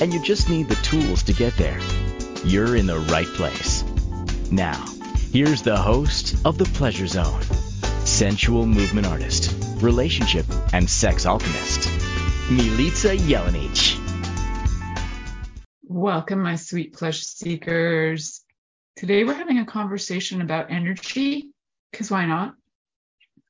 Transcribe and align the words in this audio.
and 0.00 0.14
you 0.14 0.22
just 0.22 0.48
need 0.48 0.66
the 0.68 0.74
tools 0.76 1.22
to 1.24 1.32
get 1.34 1.54
there, 1.56 1.78
you're 2.44 2.76
in 2.76 2.86
the 2.86 2.98
right 3.10 3.26
place. 3.26 3.84
Now, 4.50 4.82
here's 5.30 5.62
the 5.62 5.76
host 5.76 6.36
of 6.46 6.56
The 6.56 6.64
Pleasure 6.64 7.06
Zone, 7.06 7.42
sensual 8.04 8.64
movement 8.66 9.06
artist, 9.06 9.54
relationship 9.82 10.46
and 10.72 10.88
sex 10.88 11.26
alchemist, 11.26 11.88
Milica 12.48 13.16
Jelenic. 13.28 13.98
Welcome, 15.84 16.42
my 16.42 16.56
sweet 16.56 16.94
pleasure 16.94 17.24
seekers. 17.24 18.42
Today 18.96 19.24
we're 19.24 19.34
having 19.34 19.58
a 19.58 19.66
conversation 19.66 20.40
about 20.40 20.70
energy, 20.70 21.50
because 21.90 22.10
why 22.10 22.24
not? 22.24 22.54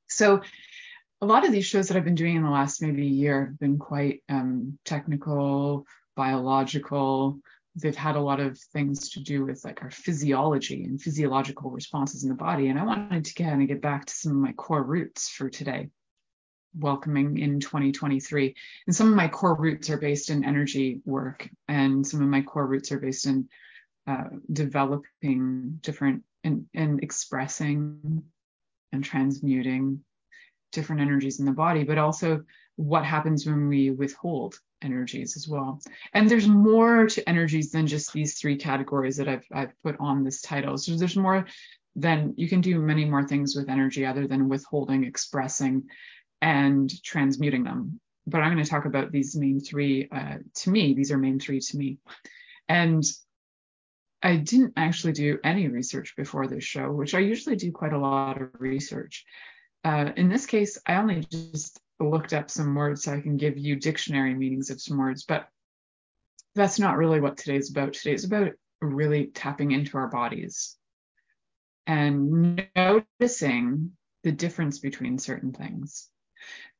So, 0.09 0.41
a 1.21 1.25
lot 1.25 1.45
of 1.45 1.51
these 1.51 1.65
shows 1.65 1.87
that 1.87 1.97
I've 1.97 2.03
been 2.03 2.15
doing 2.15 2.35
in 2.35 2.43
the 2.43 2.49
last 2.49 2.81
maybe 2.81 3.05
year 3.05 3.45
have 3.45 3.59
been 3.59 3.77
quite 3.77 4.23
um, 4.27 4.79
technical, 4.85 5.85
biological. 6.15 7.39
They've 7.75 7.95
had 7.95 8.15
a 8.15 8.21
lot 8.21 8.39
of 8.39 8.59
things 8.73 9.09
to 9.11 9.21
do 9.21 9.45
with 9.45 9.63
like 9.63 9.81
our 9.81 9.91
physiology 9.91 10.83
and 10.83 11.01
physiological 11.01 11.71
responses 11.71 12.23
in 12.23 12.29
the 12.29 12.35
body. 12.35 12.67
And 12.67 12.79
I 12.79 12.83
wanted 12.83 13.25
to 13.25 13.43
kind 13.43 13.61
of 13.61 13.67
get 13.67 13.81
back 13.81 14.05
to 14.05 14.13
some 14.13 14.33
of 14.33 14.37
my 14.37 14.53
core 14.53 14.83
roots 14.83 15.29
for 15.29 15.49
today, 15.49 15.89
welcoming 16.77 17.37
in 17.37 17.59
2023. 17.59 18.55
And 18.87 18.95
some 18.95 19.07
of 19.07 19.15
my 19.15 19.27
core 19.27 19.55
roots 19.55 19.89
are 19.89 19.97
based 19.97 20.29
in 20.29 20.43
energy 20.43 21.01
work, 21.05 21.49
and 21.67 22.05
some 22.05 22.21
of 22.21 22.27
my 22.27 22.41
core 22.41 22.67
roots 22.67 22.91
are 22.91 22.99
based 22.99 23.25
in 23.25 23.47
uh, 24.07 24.25
developing 24.51 25.79
different 25.81 26.23
and, 26.43 26.65
and 26.73 27.01
expressing 27.03 28.23
and 28.91 29.03
transmuting 29.03 30.03
different 30.71 31.01
energies 31.01 31.39
in 31.39 31.45
the 31.45 31.51
body, 31.51 31.83
but 31.83 31.97
also 31.97 32.43
what 32.75 33.05
happens 33.05 33.45
when 33.45 33.67
we 33.67 33.91
withhold 33.91 34.59
energies 34.81 35.35
as 35.35 35.47
well. 35.47 35.79
And 36.13 36.29
there's 36.29 36.47
more 36.47 37.07
to 37.07 37.29
energies 37.29 37.71
than 37.71 37.87
just 37.87 38.13
these 38.13 38.39
three 38.39 38.57
categories 38.57 39.17
that 39.17 39.27
I've, 39.27 39.45
I've 39.53 39.73
put 39.83 39.95
on 39.99 40.23
this 40.23 40.41
title. 40.41 40.77
So 40.77 40.95
there's 40.95 41.15
more 41.15 41.45
than 41.95 42.33
you 42.37 42.47
can 42.47 42.61
do 42.61 42.79
many 42.79 43.05
more 43.05 43.27
things 43.27 43.55
with 43.55 43.69
energy 43.69 44.05
other 44.05 44.27
than 44.27 44.49
withholding, 44.49 45.03
expressing, 45.03 45.89
and 46.41 46.91
transmuting 47.03 47.63
them. 47.63 47.99
But 48.27 48.41
I'm 48.41 48.53
going 48.53 48.63
to 48.63 48.69
talk 48.69 48.85
about 48.85 49.11
these 49.11 49.35
main 49.35 49.59
three 49.59 50.07
uh, 50.11 50.37
to 50.55 50.69
me. 50.69 50.93
These 50.93 51.11
are 51.11 51.17
main 51.17 51.39
three 51.39 51.59
to 51.59 51.77
me. 51.77 51.97
And 52.69 53.03
I 54.23 54.35
didn't 54.37 54.73
actually 54.77 55.13
do 55.13 55.39
any 55.43 55.67
research 55.67 56.15
before 56.15 56.47
this 56.47 56.63
show, 56.63 56.91
which 56.91 57.15
I 57.15 57.19
usually 57.19 57.55
do 57.55 57.71
quite 57.71 57.93
a 57.93 57.99
lot 57.99 58.41
of 58.41 58.49
research. 58.59 59.25
Uh, 59.83 60.11
in 60.15 60.29
this 60.29 60.45
case, 60.45 60.77
I 60.85 60.95
only 60.95 61.25
just 61.31 61.79
looked 62.01 62.33
up 62.33 62.49
some 62.49 62.75
words 62.75 63.03
so 63.03 63.13
I 63.13 63.21
can 63.21 63.37
give 63.37 63.57
you 63.57 63.75
dictionary 63.75 64.33
meanings 64.33 64.69
of 64.69 64.81
some 64.81 64.97
words, 64.97 65.23
but 65.23 65.47
that's 66.55 66.79
not 66.79 66.97
really 66.97 67.19
what 67.19 67.37
today's 67.37 67.71
about. 67.71 67.93
Today's 67.93 68.25
about 68.25 68.51
really 68.81 69.27
tapping 69.27 69.71
into 69.71 69.97
our 69.97 70.07
bodies 70.07 70.77
and 71.87 72.67
noticing 72.75 73.91
the 74.23 74.31
difference 74.31 74.79
between 74.79 75.17
certain 75.17 75.53
things. 75.53 76.09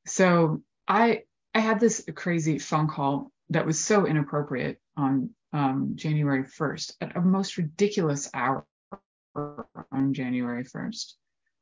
So 0.05 0.61
I 0.87 1.23
I 1.53 1.59
had 1.59 1.79
this 1.79 2.05
crazy 2.15 2.59
phone 2.59 2.87
call 2.87 3.31
that 3.49 3.65
was 3.65 3.79
so 3.79 4.05
inappropriate 4.05 4.79
on 4.95 5.31
um, 5.53 5.93
January 5.95 6.43
1st 6.43 6.93
at 7.01 7.17
a 7.17 7.21
most 7.21 7.57
ridiculous 7.57 8.29
hour 8.33 8.65
on 9.35 10.13
January 10.13 10.63
1st 10.63 11.13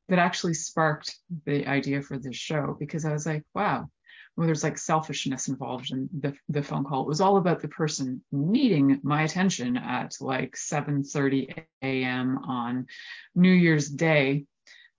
that 0.09 0.19
actually 0.19 0.53
sparked 0.53 1.15
the 1.45 1.65
idea 1.67 2.01
for 2.01 2.17
this 2.17 2.35
show 2.35 2.75
because 2.79 3.05
I 3.05 3.13
was 3.13 3.25
like, 3.25 3.43
wow, 3.53 3.89
well, 4.35 4.45
there's 4.45 4.63
like 4.63 4.77
selfishness 4.77 5.47
involved 5.47 5.91
in 5.91 6.09
the, 6.17 6.33
the 6.47 6.63
phone 6.63 6.83
call. 6.83 7.03
It 7.03 7.07
was 7.07 7.21
all 7.21 7.37
about 7.37 7.61
the 7.61 7.67
person 7.67 8.23
needing 8.31 8.99
my 9.03 9.23
attention 9.23 9.77
at 9.77 10.15
like 10.21 10.55
7:30 10.55 11.65
a.m. 11.81 12.37
on 12.37 12.87
New 13.35 13.51
Year's 13.51 13.89
Day. 13.89 14.45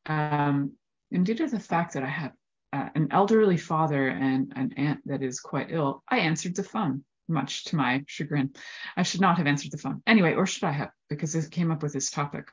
Um, 0.07 0.73
and 1.13 1.25
due 1.25 1.35
to 1.35 1.47
the 1.47 1.59
fact 1.59 1.95
that 1.95 2.03
I 2.03 2.09
have 2.09 2.33
uh, 2.73 2.89
an 2.95 3.09
elderly 3.11 3.57
father 3.57 4.09
and 4.09 4.53
an 4.57 4.75
aunt 4.77 5.01
that 5.07 5.23
is 5.23 5.41
quite 5.41 5.69
ill, 5.71 6.03
I 6.09 6.19
answered 6.19 6.55
the 6.55 6.63
phone, 6.63 7.05
much 7.27 7.65
to 7.67 7.77
my 7.77 8.05
chagrin. 8.07 8.53
I 8.97 9.03
should 9.03 9.21
not 9.21 9.39
have 9.39 9.47
answered 9.47 9.73
the 9.73 9.79
phone. 9.79 10.03
Anyway, 10.07 10.35
or 10.35 10.47
should 10.47 10.65
I 10.65 10.73
have? 10.73 10.91
Because 11.09 11.35
it 11.35 11.51
came 11.51 11.71
up 11.71 11.83
with 11.83 11.93
this 11.93 12.11
topic. 12.11 12.49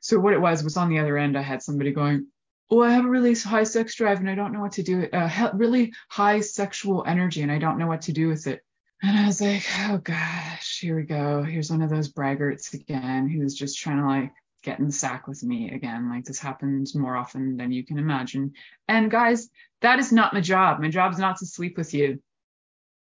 So 0.00 0.18
what 0.18 0.34
it 0.34 0.40
was 0.40 0.64
was 0.64 0.76
on 0.76 0.88
the 0.88 0.98
other 0.98 1.18
end, 1.18 1.36
I 1.36 1.42
had 1.42 1.62
somebody 1.62 1.92
going, 1.92 2.26
"Oh, 2.70 2.82
I 2.82 2.92
have 2.92 3.04
a 3.04 3.10
really 3.10 3.34
high 3.34 3.64
sex 3.64 3.94
drive 3.94 4.20
and 4.20 4.30
I 4.30 4.34
don't 4.34 4.52
know 4.52 4.60
what 4.60 4.72
to 4.72 4.82
do. 4.82 5.08
Uh, 5.12 5.50
really 5.54 5.92
high 6.08 6.40
sexual 6.40 7.04
energy 7.06 7.42
and 7.42 7.52
I 7.52 7.58
don't 7.58 7.78
know 7.78 7.86
what 7.86 8.02
to 8.02 8.12
do 8.12 8.28
with 8.28 8.46
it." 8.46 8.62
And 9.02 9.18
I 9.18 9.26
was 9.26 9.40
like, 9.40 9.64
"Oh 9.88 9.98
gosh, 9.98 10.80
here 10.80 10.96
we 10.96 11.02
go. 11.02 11.42
Here's 11.42 11.70
one 11.70 11.82
of 11.82 11.90
those 11.90 12.12
braggarts 12.12 12.74
again 12.74 13.28
who's 13.28 13.54
just 13.54 13.78
trying 13.78 13.98
to 13.98 14.06
like 14.06 14.32
get 14.62 14.78
in 14.78 14.86
the 14.86 14.92
sack 14.92 15.26
with 15.26 15.42
me 15.42 15.70
again. 15.72 16.08
Like 16.08 16.24
this 16.24 16.38
happens 16.38 16.94
more 16.94 17.16
often 17.16 17.56
than 17.56 17.72
you 17.72 17.84
can 17.84 17.98
imagine. 17.98 18.52
And 18.88 19.10
guys, 19.10 19.48
that 19.80 19.98
is 19.98 20.12
not 20.12 20.32
my 20.32 20.40
job. 20.40 20.80
My 20.80 20.88
job 20.88 21.12
is 21.12 21.18
not 21.18 21.38
to 21.38 21.46
sleep 21.46 21.76
with 21.76 21.92
you. 21.92 22.22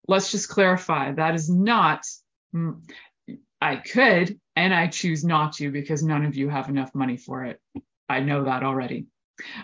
Let's 0.07 0.31
just 0.31 0.49
clarify 0.49 1.11
that 1.13 1.35
is 1.35 1.49
not. 1.49 2.03
I 3.61 3.77
could, 3.77 4.39
and 4.55 4.73
I 4.73 4.87
choose 4.87 5.23
not 5.23 5.53
to 5.53 5.71
because 5.71 6.03
none 6.03 6.25
of 6.25 6.35
you 6.35 6.49
have 6.49 6.69
enough 6.69 6.95
money 6.95 7.17
for 7.17 7.45
it. 7.45 7.61
I 8.07 8.21
know 8.21 8.45
that 8.45 8.63
already. 8.63 9.07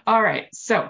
All 0.05 0.21
right, 0.21 0.47
so 0.53 0.89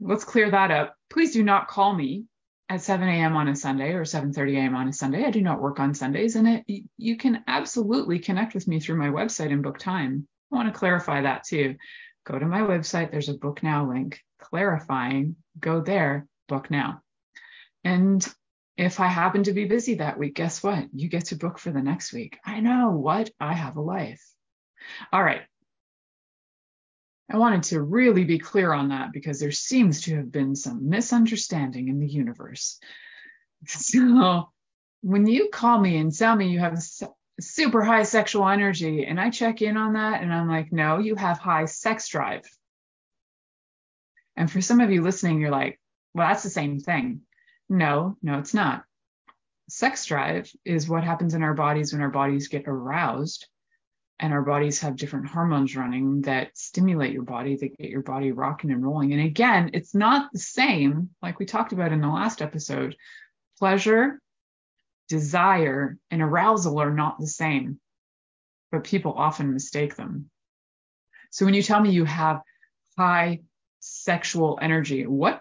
let's 0.00 0.24
clear 0.24 0.50
that 0.50 0.70
up. 0.70 0.94
Please 1.10 1.32
do 1.32 1.42
not 1.42 1.68
call 1.68 1.94
me 1.94 2.24
at 2.68 2.82
7 2.82 3.08
a.m. 3.08 3.36
on 3.36 3.48
a 3.48 3.56
Sunday 3.56 3.92
or 3.92 4.04
7:30 4.04 4.56
a.m. 4.56 4.74
on 4.76 4.88
a 4.88 4.92
Sunday. 4.92 5.24
I 5.24 5.30
do 5.30 5.42
not 5.42 5.60
work 5.60 5.80
on 5.80 5.94
Sundays, 5.94 6.36
and 6.36 6.62
it, 6.66 6.84
you 6.96 7.16
can 7.16 7.44
absolutely 7.46 8.18
connect 8.18 8.54
with 8.54 8.68
me 8.68 8.80
through 8.80 8.96
my 8.98 9.08
website 9.08 9.52
and 9.52 9.62
book 9.62 9.78
time. 9.78 10.26
I 10.52 10.56
want 10.56 10.72
to 10.72 10.78
clarify 10.78 11.22
that 11.22 11.44
too. 11.44 11.76
Go 12.24 12.38
to 12.38 12.46
my 12.46 12.60
website. 12.60 13.10
There's 13.10 13.28
a 13.28 13.34
book 13.34 13.62
now 13.62 13.88
link 13.88 14.20
clarifying. 14.40 15.36
Go 15.58 15.80
there, 15.80 16.26
book 16.48 16.70
now. 16.70 17.02
And 17.84 18.26
if 18.80 18.98
I 18.98 19.08
happen 19.08 19.42
to 19.42 19.52
be 19.52 19.66
busy 19.66 19.96
that 19.96 20.18
week, 20.18 20.34
guess 20.34 20.62
what? 20.62 20.86
You 20.94 21.10
get 21.10 21.26
to 21.26 21.36
book 21.36 21.58
for 21.58 21.70
the 21.70 21.82
next 21.82 22.14
week. 22.14 22.38
I 22.46 22.60
know 22.60 22.92
what? 22.92 23.28
I 23.38 23.52
have 23.52 23.76
a 23.76 23.82
life. 23.82 24.24
All 25.12 25.22
right. 25.22 25.42
I 27.30 27.36
wanted 27.36 27.64
to 27.64 27.82
really 27.82 28.24
be 28.24 28.38
clear 28.38 28.72
on 28.72 28.88
that 28.88 29.12
because 29.12 29.38
there 29.38 29.52
seems 29.52 30.00
to 30.02 30.16
have 30.16 30.32
been 30.32 30.56
some 30.56 30.88
misunderstanding 30.88 31.88
in 31.88 32.00
the 32.00 32.08
universe. 32.08 32.78
So 33.66 34.48
when 35.02 35.26
you 35.26 35.50
call 35.52 35.78
me 35.78 35.98
and 35.98 36.16
tell 36.16 36.34
me 36.34 36.48
you 36.48 36.60
have 36.60 36.82
super 37.38 37.82
high 37.82 38.04
sexual 38.04 38.48
energy, 38.48 39.04
and 39.04 39.20
I 39.20 39.28
check 39.28 39.60
in 39.60 39.76
on 39.76 39.92
that 39.92 40.22
and 40.22 40.32
I'm 40.32 40.48
like, 40.48 40.72
no, 40.72 40.96
you 40.96 41.14
have 41.16 41.38
high 41.38 41.66
sex 41.66 42.08
drive. 42.08 42.48
And 44.34 44.50
for 44.50 44.62
some 44.62 44.80
of 44.80 44.90
you 44.90 45.02
listening, 45.02 45.38
you're 45.38 45.50
like, 45.50 45.78
well, 46.14 46.26
that's 46.26 46.42
the 46.42 46.48
same 46.48 46.80
thing. 46.80 47.20
No, 47.70 48.16
no, 48.20 48.38
it's 48.40 48.52
not. 48.52 48.84
Sex 49.68 50.04
drive 50.04 50.50
is 50.64 50.88
what 50.88 51.04
happens 51.04 51.34
in 51.34 51.44
our 51.44 51.54
bodies 51.54 51.92
when 51.92 52.02
our 52.02 52.10
bodies 52.10 52.48
get 52.48 52.64
aroused 52.66 53.46
and 54.18 54.32
our 54.32 54.42
bodies 54.42 54.80
have 54.80 54.96
different 54.96 55.28
hormones 55.28 55.76
running 55.76 56.22
that 56.22 56.58
stimulate 56.58 57.12
your 57.12 57.22
body, 57.22 57.56
that 57.56 57.78
get 57.78 57.88
your 57.88 58.02
body 58.02 58.32
rocking 58.32 58.72
and 58.72 58.82
rolling. 58.82 59.12
And 59.12 59.22
again, 59.22 59.70
it's 59.72 59.94
not 59.94 60.32
the 60.32 60.40
same, 60.40 61.10
like 61.22 61.38
we 61.38 61.46
talked 61.46 61.72
about 61.72 61.92
in 61.92 62.00
the 62.00 62.08
last 62.08 62.42
episode. 62.42 62.96
Pleasure, 63.58 64.20
desire, 65.08 65.96
and 66.10 66.20
arousal 66.20 66.80
are 66.80 66.92
not 66.92 67.20
the 67.20 67.28
same, 67.28 67.78
but 68.72 68.82
people 68.82 69.14
often 69.16 69.52
mistake 69.52 69.94
them. 69.94 70.28
So 71.30 71.44
when 71.44 71.54
you 71.54 71.62
tell 71.62 71.80
me 71.80 71.90
you 71.90 72.04
have 72.04 72.42
high 72.98 73.42
sexual 73.78 74.58
energy, 74.60 75.06
what 75.06 75.40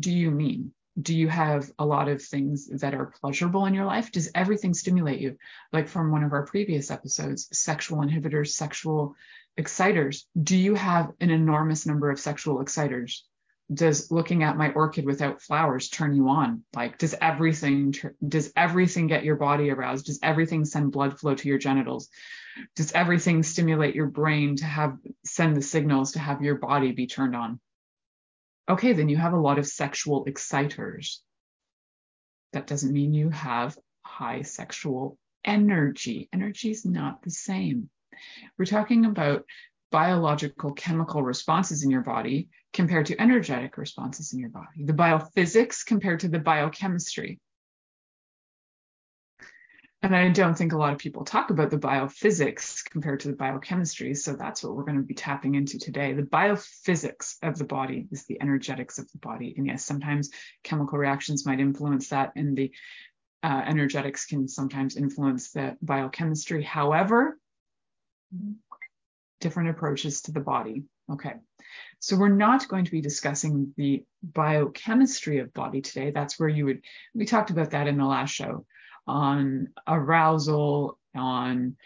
do 0.00 0.12
you 0.12 0.32
mean? 0.32 0.74
Do 1.00 1.16
you 1.16 1.28
have 1.28 1.70
a 1.78 1.86
lot 1.86 2.08
of 2.08 2.22
things 2.22 2.68
that 2.80 2.94
are 2.94 3.12
pleasurable 3.20 3.66
in 3.66 3.74
your 3.74 3.86
life? 3.86 4.12
Does 4.12 4.30
everything 4.34 4.74
stimulate 4.74 5.20
you? 5.20 5.38
Like 5.72 5.88
from 5.88 6.10
one 6.10 6.24
of 6.24 6.32
our 6.32 6.44
previous 6.44 6.90
episodes, 6.90 7.48
sexual 7.52 8.00
inhibitors, 8.00 8.48
sexual 8.48 9.14
exciters. 9.56 10.26
Do 10.40 10.56
you 10.56 10.74
have 10.74 11.12
an 11.20 11.30
enormous 11.30 11.86
number 11.86 12.10
of 12.10 12.20
sexual 12.20 12.60
exciters? 12.60 13.24
does 13.72 14.10
looking 14.10 14.42
at 14.42 14.56
my 14.56 14.70
orchid 14.72 15.04
without 15.04 15.40
flowers 15.40 15.88
turn 15.88 16.14
you 16.14 16.28
on? 16.28 16.62
Like, 16.74 16.98
does 16.98 17.14
everything 17.20 17.94
does 18.26 18.52
everything 18.56 19.06
get 19.06 19.24
your 19.24 19.36
body 19.36 19.70
aroused? 19.70 20.06
Does 20.06 20.18
everything 20.22 20.64
send 20.64 20.92
blood 20.92 21.18
flow 21.18 21.34
to 21.34 21.48
your 21.48 21.58
genitals? 21.58 22.08
Does 22.76 22.92
everything 22.92 23.42
stimulate 23.42 23.94
your 23.94 24.06
brain 24.06 24.56
to 24.56 24.64
have 24.64 24.98
send 25.24 25.56
the 25.56 25.62
signals 25.62 26.12
to 26.12 26.18
have 26.18 26.42
your 26.42 26.56
body 26.56 26.92
be 26.92 27.06
turned 27.06 27.34
on? 27.36 27.60
Okay, 28.68 28.92
then 28.92 29.08
you 29.08 29.16
have 29.16 29.32
a 29.32 29.40
lot 29.40 29.58
of 29.58 29.66
sexual 29.66 30.24
exciters. 30.24 31.22
That 32.52 32.66
doesn't 32.66 32.92
mean 32.92 33.12
you 33.12 33.30
have 33.30 33.76
high 34.02 34.42
sexual 34.42 35.18
energy. 35.44 36.28
Energy 36.32 36.70
is 36.70 36.84
not 36.84 37.22
the 37.22 37.30
same. 37.30 37.90
We're 38.58 38.66
talking 38.66 39.04
about 39.04 39.44
biological 39.90 40.72
chemical 40.72 41.22
responses 41.22 41.84
in 41.84 41.90
your 41.90 42.00
body 42.02 42.48
compared 42.72 43.06
to 43.06 43.20
energetic 43.20 43.76
responses 43.76 44.32
in 44.32 44.38
your 44.38 44.48
body, 44.48 44.84
the 44.84 44.92
biophysics 44.94 45.84
compared 45.84 46.20
to 46.20 46.28
the 46.28 46.38
biochemistry. 46.38 47.40
And 50.04 50.16
I 50.16 50.28
don't 50.30 50.58
think 50.58 50.72
a 50.72 50.76
lot 50.76 50.92
of 50.92 50.98
people 50.98 51.24
talk 51.24 51.50
about 51.50 51.70
the 51.70 51.78
biophysics 51.78 52.84
compared 52.90 53.20
to 53.20 53.28
the 53.28 53.36
biochemistry. 53.36 54.14
So 54.14 54.34
that's 54.34 54.64
what 54.64 54.74
we're 54.74 54.82
going 54.82 54.96
to 54.96 55.02
be 55.02 55.14
tapping 55.14 55.54
into 55.54 55.78
today. 55.78 56.12
The 56.12 56.22
biophysics 56.22 57.36
of 57.42 57.56
the 57.56 57.64
body 57.64 58.08
is 58.10 58.24
the 58.24 58.42
energetics 58.42 58.98
of 58.98 59.10
the 59.12 59.18
body. 59.18 59.54
And 59.56 59.66
yes, 59.68 59.84
sometimes 59.84 60.30
chemical 60.64 60.98
reactions 60.98 61.46
might 61.46 61.60
influence 61.60 62.08
that, 62.08 62.32
and 62.34 62.56
the 62.56 62.72
uh, 63.44 63.62
energetics 63.64 64.26
can 64.26 64.48
sometimes 64.48 64.96
influence 64.96 65.52
the 65.52 65.76
biochemistry. 65.82 66.64
However, 66.64 67.38
different 69.40 69.70
approaches 69.70 70.22
to 70.22 70.32
the 70.32 70.40
body. 70.40 70.82
Okay. 71.12 71.34
So 72.00 72.16
we're 72.16 72.28
not 72.28 72.66
going 72.66 72.86
to 72.86 72.90
be 72.90 73.00
discussing 73.00 73.72
the 73.76 74.04
biochemistry 74.22 75.38
of 75.38 75.54
body 75.54 75.80
today. 75.80 76.10
That's 76.10 76.40
where 76.40 76.48
you 76.48 76.64
would, 76.64 76.82
we 77.14 77.24
talked 77.24 77.50
about 77.50 77.70
that 77.70 77.86
in 77.86 77.98
the 77.98 78.04
last 78.04 78.30
show 78.30 78.66
on 79.06 79.68
arousal, 79.86 80.98
on 81.14 81.76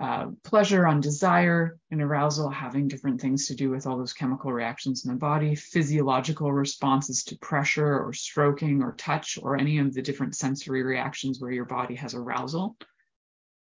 uh, 0.00 0.26
pleasure, 0.42 0.84
on 0.84 1.00
desire, 1.00 1.78
and 1.92 2.02
arousal 2.02 2.50
having 2.50 2.88
different 2.88 3.20
things 3.20 3.46
to 3.46 3.54
do 3.54 3.70
with 3.70 3.86
all 3.86 3.96
those 3.96 4.12
chemical 4.12 4.52
reactions 4.52 5.04
in 5.04 5.12
the 5.12 5.16
body, 5.16 5.54
physiological 5.54 6.52
responses 6.52 7.22
to 7.22 7.38
pressure 7.38 8.00
or 8.00 8.12
stroking 8.12 8.82
or 8.82 8.94
touch 8.94 9.38
or 9.40 9.56
any 9.56 9.78
of 9.78 9.94
the 9.94 10.02
different 10.02 10.34
sensory 10.34 10.82
reactions 10.82 11.40
where 11.40 11.52
your 11.52 11.66
body 11.66 11.94
has 11.94 12.14
arousal, 12.14 12.76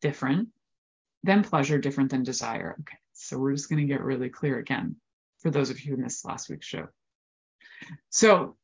different. 0.02 0.50
Then 1.22 1.44
pleasure, 1.44 1.78
different 1.78 2.10
than 2.10 2.24
desire. 2.24 2.78
Okay, 2.80 2.98
so 3.14 3.38
we're 3.38 3.54
just 3.54 3.70
going 3.70 3.86
to 3.86 3.94
get 3.94 4.02
really 4.02 4.30
clear 4.30 4.58
again 4.58 4.96
for 5.38 5.52
those 5.52 5.70
of 5.70 5.80
you 5.82 5.96
who 5.96 6.02
missed 6.02 6.26
last 6.26 6.50
week's 6.50 6.66
show. 6.66 6.88
So 8.10 8.56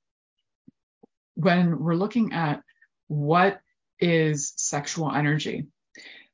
when 1.35 1.77
we're 1.77 1.94
looking 1.94 2.33
at 2.33 2.63
what 3.07 3.62
is 4.00 4.54
sexual 4.56 5.12
energy. 5.12 5.68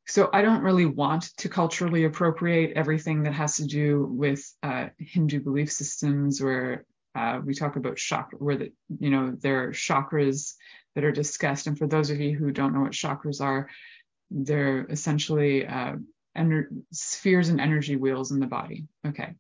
So 0.08 0.30
I 0.32 0.44
don't 0.44 0.62
really 0.62 0.86
want 0.86 1.36
to 1.38 1.50
culturally 1.50 2.06
appropriate 2.06 2.78
everything 2.78 3.24
that 3.24 3.34
has 3.34 3.56
to 3.56 3.66
do 3.66 4.06
with 4.06 4.46
uh, 4.62 4.88
Hindu 5.00 5.42
belief 5.42 5.72
systems, 5.72 6.42
where 6.42 6.86
uh, 7.16 7.40
we 7.44 7.56
talk 7.56 7.76
about 7.76 7.98
chakra, 7.98 8.38
where 8.38 8.58
the 8.58 8.72
you 9.00 9.10
know 9.10 9.36
there 9.40 9.64
are 9.64 9.72
chakras 9.72 10.54
that 10.94 11.04
are 11.04 11.12
discussed. 11.12 11.66
And 11.68 11.78
for 11.78 11.88
those 11.88 12.12
of 12.12 12.20
you 12.20 12.38
who 12.38 12.52
don't 12.52 12.74
know 12.74 12.82
what 12.82 12.92
chakras 12.92 13.42
are, 13.42 13.68
they're 14.30 14.86
essentially 14.86 15.66
uh, 15.66 15.96
ener- 16.38 16.70
spheres 16.92 17.50
and 17.50 17.60
energy 17.60 17.96
wheels 17.96 18.32
in 18.32 18.40
the 18.40 18.48
body. 18.48 18.86
Okay, 19.08 19.34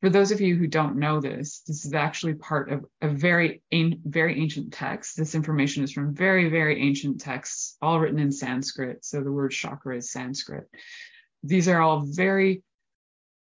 for 0.00 0.08
those 0.08 0.32
of 0.32 0.40
you 0.40 0.56
who 0.56 0.66
don't 0.66 0.96
know 0.96 1.20
this, 1.20 1.60
this 1.66 1.84
is 1.84 1.92
actually 1.92 2.34
part 2.34 2.72
of 2.72 2.86
a 3.02 3.08
very, 3.08 3.60
very 3.70 4.40
ancient 4.40 4.72
text. 4.72 5.16
This 5.16 5.34
information 5.34 5.84
is 5.84 5.92
from 5.92 6.14
very, 6.14 6.48
very 6.48 6.80
ancient 6.80 7.20
texts, 7.20 7.76
all 7.82 8.00
written 8.00 8.18
in 8.18 8.32
Sanskrit. 8.32 9.04
So 9.04 9.22
the 9.22 9.32
word 9.32 9.52
chakra 9.52 9.98
is 9.98 10.10
Sanskrit. 10.10 10.68
These 11.42 11.68
are 11.68 11.82
all 11.82 12.00
very 12.00 12.62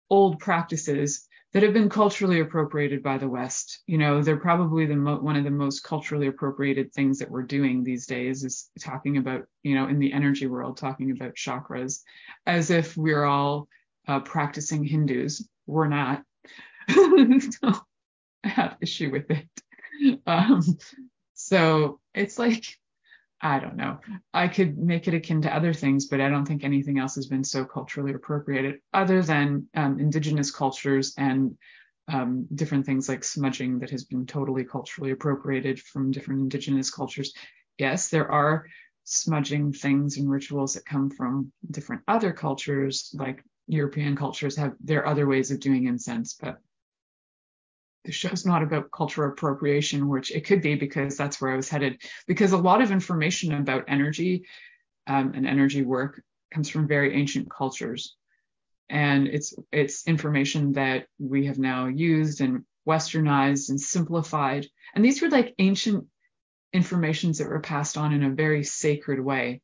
old 0.09 0.39
practices 0.39 1.27
that 1.53 1.63
have 1.63 1.73
been 1.73 1.89
culturally 1.89 2.41
appropriated 2.41 3.03
by 3.03 3.19
the 3.19 3.29
West. 3.29 3.81
You 3.87 3.99
know, 3.99 4.23
they're 4.23 4.37
probably 4.37 4.87
the 4.87 4.97
mo- 4.97 5.21
one 5.21 5.37
of 5.37 5.45
the 5.45 5.51
most 5.51 5.85
culturally 5.85 6.27
appropriated 6.27 6.93
things 6.93 7.19
that 7.19 7.31
we're 7.31 7.45
doing 7.45 7.83
these 7.83 8.07
days 8.07 8.45
is 8.45 8.69
talking 8.81 9.17
about, 9.17 9.47
you 9.63 9.75
know, 9.75 9.89
in 9.89 9.99
the 9.99 10.13
energy 10.13 10.47
world, 10.47 10.77
talking 10.77 11.13
about 11.13 11.35
chakras, 11.35 12.03
as 12.47 12.71
if 12.71 12.97
we're 12.97 13.25
all 13.25 13.69
uh, 14.09 14.21
practicing 14.21 14.85
Hindus. 14.85 15.47
We're 15.67 15.89
not 15.89 16.23
so 17.61 17.73
I 18.45 18.49
have 18.49 18.77
issue 18.81 19.11
with 19.11 19.31
it. 19.31 19.49
Um, 20.27 20.63
so 21.35 22.01
it's 22.15 22.39
like, 22.39 22.65
I 23.41 23.59
don't 23.59 23.77
know. 23.77 23.99
I 24.33 24.49
could 24.49 24.79
make 24.79 25.09
it 25.09 25.15
akin 25.15 25.43
to 25.43 25.55
other 25.55 25.73
things, 25.73 26.07
but 26.07 26.21
I 26.21 26.29
don't 26.29 26.47
think 26.47 26.65
anything 26.65 26.99
else 26.99 27.15
has 27.17 27.27
been 27.27 27.45
so 27.45 27.65
culturally 27.65 28.13
appropriated 28.13 28.77
other 28.95 29.23
than 29.23 29.69
um, 29.75 30.01
indigenous 30.01 30.51
cultures 30.51 31.15
and 31.19 31.57
um, 32.09 32.47
different 32.55 32.87
things 32.87 33.09
like 33.09 33.25
smudging 33.25 33.81
that 33.81 33.91
has 33.91 34.05
been 34.05 34.27
totally 34.27 34.65
culturally 34.65 35.11
appropriated 35.11 35.81
from 35.81 36.13
different 36.13 36.41
indigenous 36.41 36.91
cultures. 36.91 37.35
Yes, 37.79 38.09
there 38.09 38.31
are 38.31 38.67
smudging 39.05 39.73
things 39.73 40.17
and 40.17 40.31
rituals 40.31 40.75
that 40.75 40.87
come 40.87 41.11
from 41.11 41.53
different 41.71 42.03
other 42.09 42.33
cultures, 42.33 43.15
like 43.15 43.43
European 43.67 44.17
cultures 44.17 44.57
have 44.57 44.75
their 44.81 45.07
other 45.07 45.27
ways 45.27 45.51
of 45.51 45.61
doing 45.61 45.87
incense, 45.87 46.35
but 46.35 46.61
the 48.07 48.13
show's 48.13 48.47
not 48.47 48.63
about 48.63 48.91
cultural 48.91 49.31
appropriation, 49.31 50.09
which 50.09 50.31
it 50.31 50.47
could 50.47 50.63
be 50.63 50.77
because 50.77 51.17
that's 51.17 51.41
where 51.41 51.53
I 51.53 51.57
was 51.57 51.69
headed. 51.69 52.01
Because 52.27 52.53
a 52.53 52.57
lot 52.57 52.81
of 52.81 52.93
information 52.93 53.53
about 53.53 53.85
energy 53.89 54.47
um, 55.07 55.33
and 55.35 55.47
energy 55.47 55.83
work 55.83 56.23
comes 56.55 56.71
from 56.71 56.89
very 56.89 57.15
ancient 57.15 57.51
cultures, 57.51 58.17
and 58.89 59.27
it's 59.27 59.55
it's 59.73 60.07
information 60.07 60.73
that 60.73 61.07
we 61.19 61.47
have 61.47 61.59
now 61.59 61.87
used 61.87 62.41
and 62.41 62.65
westernized 62.89 63.71
and 63.71 63.81
simplified. 63.81 64.67
And 64.95 65.05
these 65.05 65.21
were 65.21 65.29
like 65.29 65.55
ancient 65.59 66.07
informations 66.73 67.39
that 67.39 67.49
were 67.49 67.61
passed 67.61 67.99
on 67.99 68.13
in 68.13 68.23
a 68.23 68.31
very 68.31 68.63
sacred 68.63 69.21
way, 69.21 69.61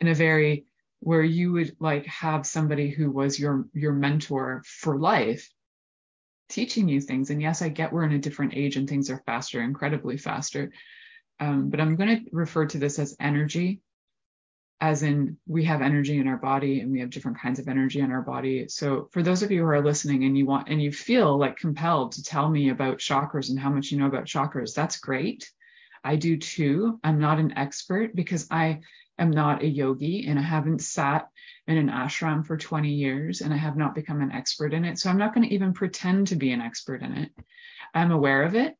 in 0.00 0.08
a 0.08 0.14
very 0.14 0.66
where 1.00 1.22
you 1.22 1.52
would 1.52 1.76
like 1.80 2.04
have 2.06 2.44
somebody 2.44 2.90
who 2.90 3.10
was 3.10 3.38
your 3.38 3.66
your 3.72 3.92
mentor 3.92 4.62
for 4.66 4.98
life 4.98 5.48
teaching 6.48 6.88
you 6.88 7.00
things. 7.00 7.30
And 7.30 7.40
yes, 7.40 7.62
I 7.62 7.68
get 7.68 7.92
we're 7.92 8.04
in 8.04 8.12
a 8.12 8.18
different 8.18 8.54
age 8.54 8.76
and 8.76 8.88
things 8.88 9.10
are 9.10 9.22
faster, 9.26 9.60
incredibly 9.62 10.16
faster. 10.16 10.72
Um, 11.40 11.70
but 11.70 11.80
I'm 11.80 11.96
going 11.96 12.24
to 12.24 12.30
refer 12.32 12.66
to 12.66 12.78
this 12.78 12.98
as 12.98 13.16
energy, 13.20 13.80
as 14.80 15.02
in 15.02 15.36
we 15.46 15.64
have 15.64 15.82
energy 15.82 16.18
in 16.18 16.26
our 16.26 16.36
body 16.36 16.80
and 16.80 16.90
we 16.90 17.00
have 17.00 17.10
different 17.10 17.40
kinds 17.40 17.58
of 17.58 17.68
energy 17.68 18.00
in 18.00 18.10
our 18.10 18.22
body. 18.22 18.66
So 18.68 19.08
for 19.12 19.22
those 19.22 19.42
of 19.42 19.50
you 19.50 19.60
who 19.60 19.68
are 19.68 19.84
listening 19.84 20.24
and 20.24 20.36
you 20.36 20.46
want 20.46 20.68
and 20.68 20.82
you 20.82 20.90
feel 20.92 21.38
like 21.38 21.56
compelled 21.56 22.12
to 22.12 22.22
tell 22.22 22.48
me 22.48 22.70
about 22.70 22.98
chakras 22.98 23.50
and 23.50 23.58
how 23.58 23.70
much 23.70 23.90
you 23.90 23.98
know 23.98 24.06
about 24.06 24.24
chakras, 24.24 24.74
that's 24.74 24.98
great. 24.98 25.50
I 26.02 26.16
do 26.16 26.36
too. 26.36 26.98
I'm 27.04 27.20
not 27.20 27.38
an 27.38 27.56
expert 27.56 28.14
because 28.14 28.46
I 28.50 28.80
am 29.18 29.30
not 29.30 29.62
a 29.62 29.66
yogi 29.66 30.26
and 30.26 30.38
I 30.38 30.42
haven't 30.42 30.80
sat 30.80 31.28
in 31.66 31.76
an 31.76 31.88
ashram 31.88 32.46
for 32.46 32.56
20 32.56 32.90
years 32.90 33.40
and 33.40 33.52
I 33.52 33.56
have 33.56 33.76
not 33.76 33.94
become 33.94 34.20
an 34.20 34.32
expert 34.32 34.72
in 34.72 34.84
it. 34.84 34.98
So 34.98 35.10
I'm 35.10 35.18
not 35.18 35.34
going 35.34 35.46
to 35.48 35.54
even 35.54 35.72
pretend 35.72 36.28
to 36.28 36.36
be 36.36 36.52
an 36.52 36.60
expert 36.60 37.02
in 37.02 37.12
it. 37.12 37.30
I'm 37.94 38.10
aware 38.10 38.42
of 38.42 38.54
it 38.54 38.74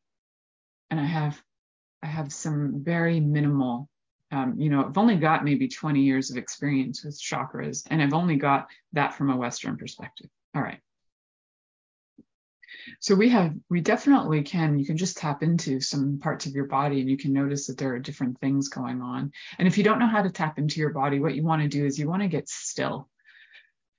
and 0.89 0.99
I 0.99 1.05
have 1.05 1.41
I 2.01 2.07
have 2.07 2.31
some 2.31 2.83
very 2.83 3.19
minimal 3.19 3.89
um, 4.31 4.55
you 4.59 4.69
know, 4.69 4.85
I've 4.85 4.97
only 4.97 5.15
got 5.15 5.43
maybe 5.43 5.67
20 5.67 6.01
years 6.01 6.29
of 6.29 6.37
experience 6.37 7.03
with 7.03 7.19
chakras 7.19 7.83
and 7.89 8.01
I've 8.01 8.13
only 8.13 8.35
got 8.35 8.67
that 8.93 9.15
from 9.15 9.31
a 9.31 9.37
Western 9.37 9.75
perspective. 9.75 10.29
All 10.55 10.61
right. 10.61 10.79
So 12.99 13.15
we 13.15 13.29
have, 13.29 13.53
we 13.69 13.81
definitely 13.81 14.43
can, 14.43 14.79
you 14.79 14.85
can 14.85 14.97
just 14.97 15.17
tap 15.17 15.43
into 15.43 15.79
some 15.79 16.19
parts 16.19 16.45
of 16.45 16.53
your 16.53 16.65
body 16.65 17.01
and 17.01 17.09
you 17.09 17.17
can 17.17 17.33
notice 17.33 17.67
that 17.67 17.77
there 17.77 17.93
are 17.93 17.99
different 17.99 18.39
things 18.39 18.69
going 18.69 19.01
on. 19.01 19.31
And 19.57 19.67
if 19.67 19.77
you 19.77 19.83
don't 19.83 19.99
know 19.99 20.07
how 20.07 20.21
to 20.21 20.31
tap 20.31 20.57
into 20.57 20.79
your 20.79 20.91
body, 20.91 21.19
what 21.19 21.35
you 21.35 21.43
want 21.43 21.61
to 21.61 21.67
do 21.67 21.85
is 21.85 21.97
you 21.97 22.09
want 22.09 22.21
to 22.21 22.27
get 22.27 22.49
still 22.49 23.09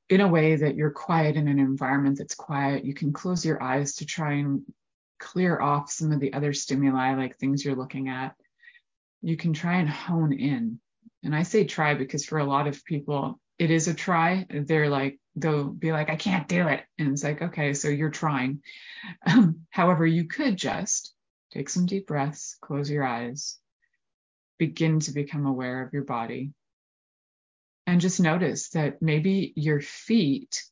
in 0.08 0.20
a 0.20 0.28
way 0.28 0.56
that 0.56 0.74
you're 0.74 0.90
quiet 0.90 1.36
in 1.36 1.46
an 1.46 1.58
environment 1.58 2.18
that's 2.18 2.34
quiet. 2.34 2.84
You 2.84 2.94
can 2.94 3.12
close 3.12 3.44
your 3.44 3.62
eyes 3.62 3.94
to 3.96 4.06
try 4.06 4.34
and 4.34 4.62
clear 5.20 5.60
off 5.60 5.90
some 5.90 6.10
of 6.10 6.18
the 6.18 6.32
other 6.32 6.52
stimuli, 6.52 7.14
like 7.14 7.38
things 7.38 7.64
you're 7.64 7.76
looking 7.76 8.08
at. 8.08 8.34
You 9.22 9.36
can 9.36 9.52
try 9.52 9.76
and 9.76 9.88
hone 9.88 10.32
in. 10.32 10.80
And 11.22 11.34
I 11.34 11.44
say 11.44 11.64
try 11.64 11.94
because 11.94 12.24
for 12.24 12.38
a 12.38 12.44
lot 12.44 12.66
of 12.66 12.84
people, 12.84 13.38
it 13.58 13.70
is 13.70 13.86
a 13.86 13.94
try. 13.94 14.46
They're 14.50 14.88
like, 14.88 15.20
they'll 15.40 15.68
be 15.68 15.92
like, 15.92 16.10
I 16.10 16.16
can't 16.16 16.48
do 16.48 16.68
it. 16.68 16.84
And 16.98 17.12
it's 17.12 17.24
like, 17.24 17.42
okay, 17.42 17.74
so 17.74 17.88
you're 17.88 18.10
trying. 18.10 18.62
Um, 19.26 19.66
however, 19.70 20.06
you 20.06 20.24
could 20.24 20.56
just 20.56 21.14
take 21.52 21.68
some 21.68 21.86
deep 21.86 22.06
breaths, 22.06 22.56
close 22.60 22.90
your 22.90 23.04
eyes, 23.04 23.58
begin 24.58 25.00
to 25.00 25.12
become 25.12 25.46
aware 25.46 25.82
of 25.82 25.92
your 25.92 26.04
body, 26.04 26.52
and 27.86 28.00
just 28.00 28.20
notice 28.20 28.68
that 28.70 29.02
maybe 29.02 29.52
your 29.56 29.80
feet 29.80 30.62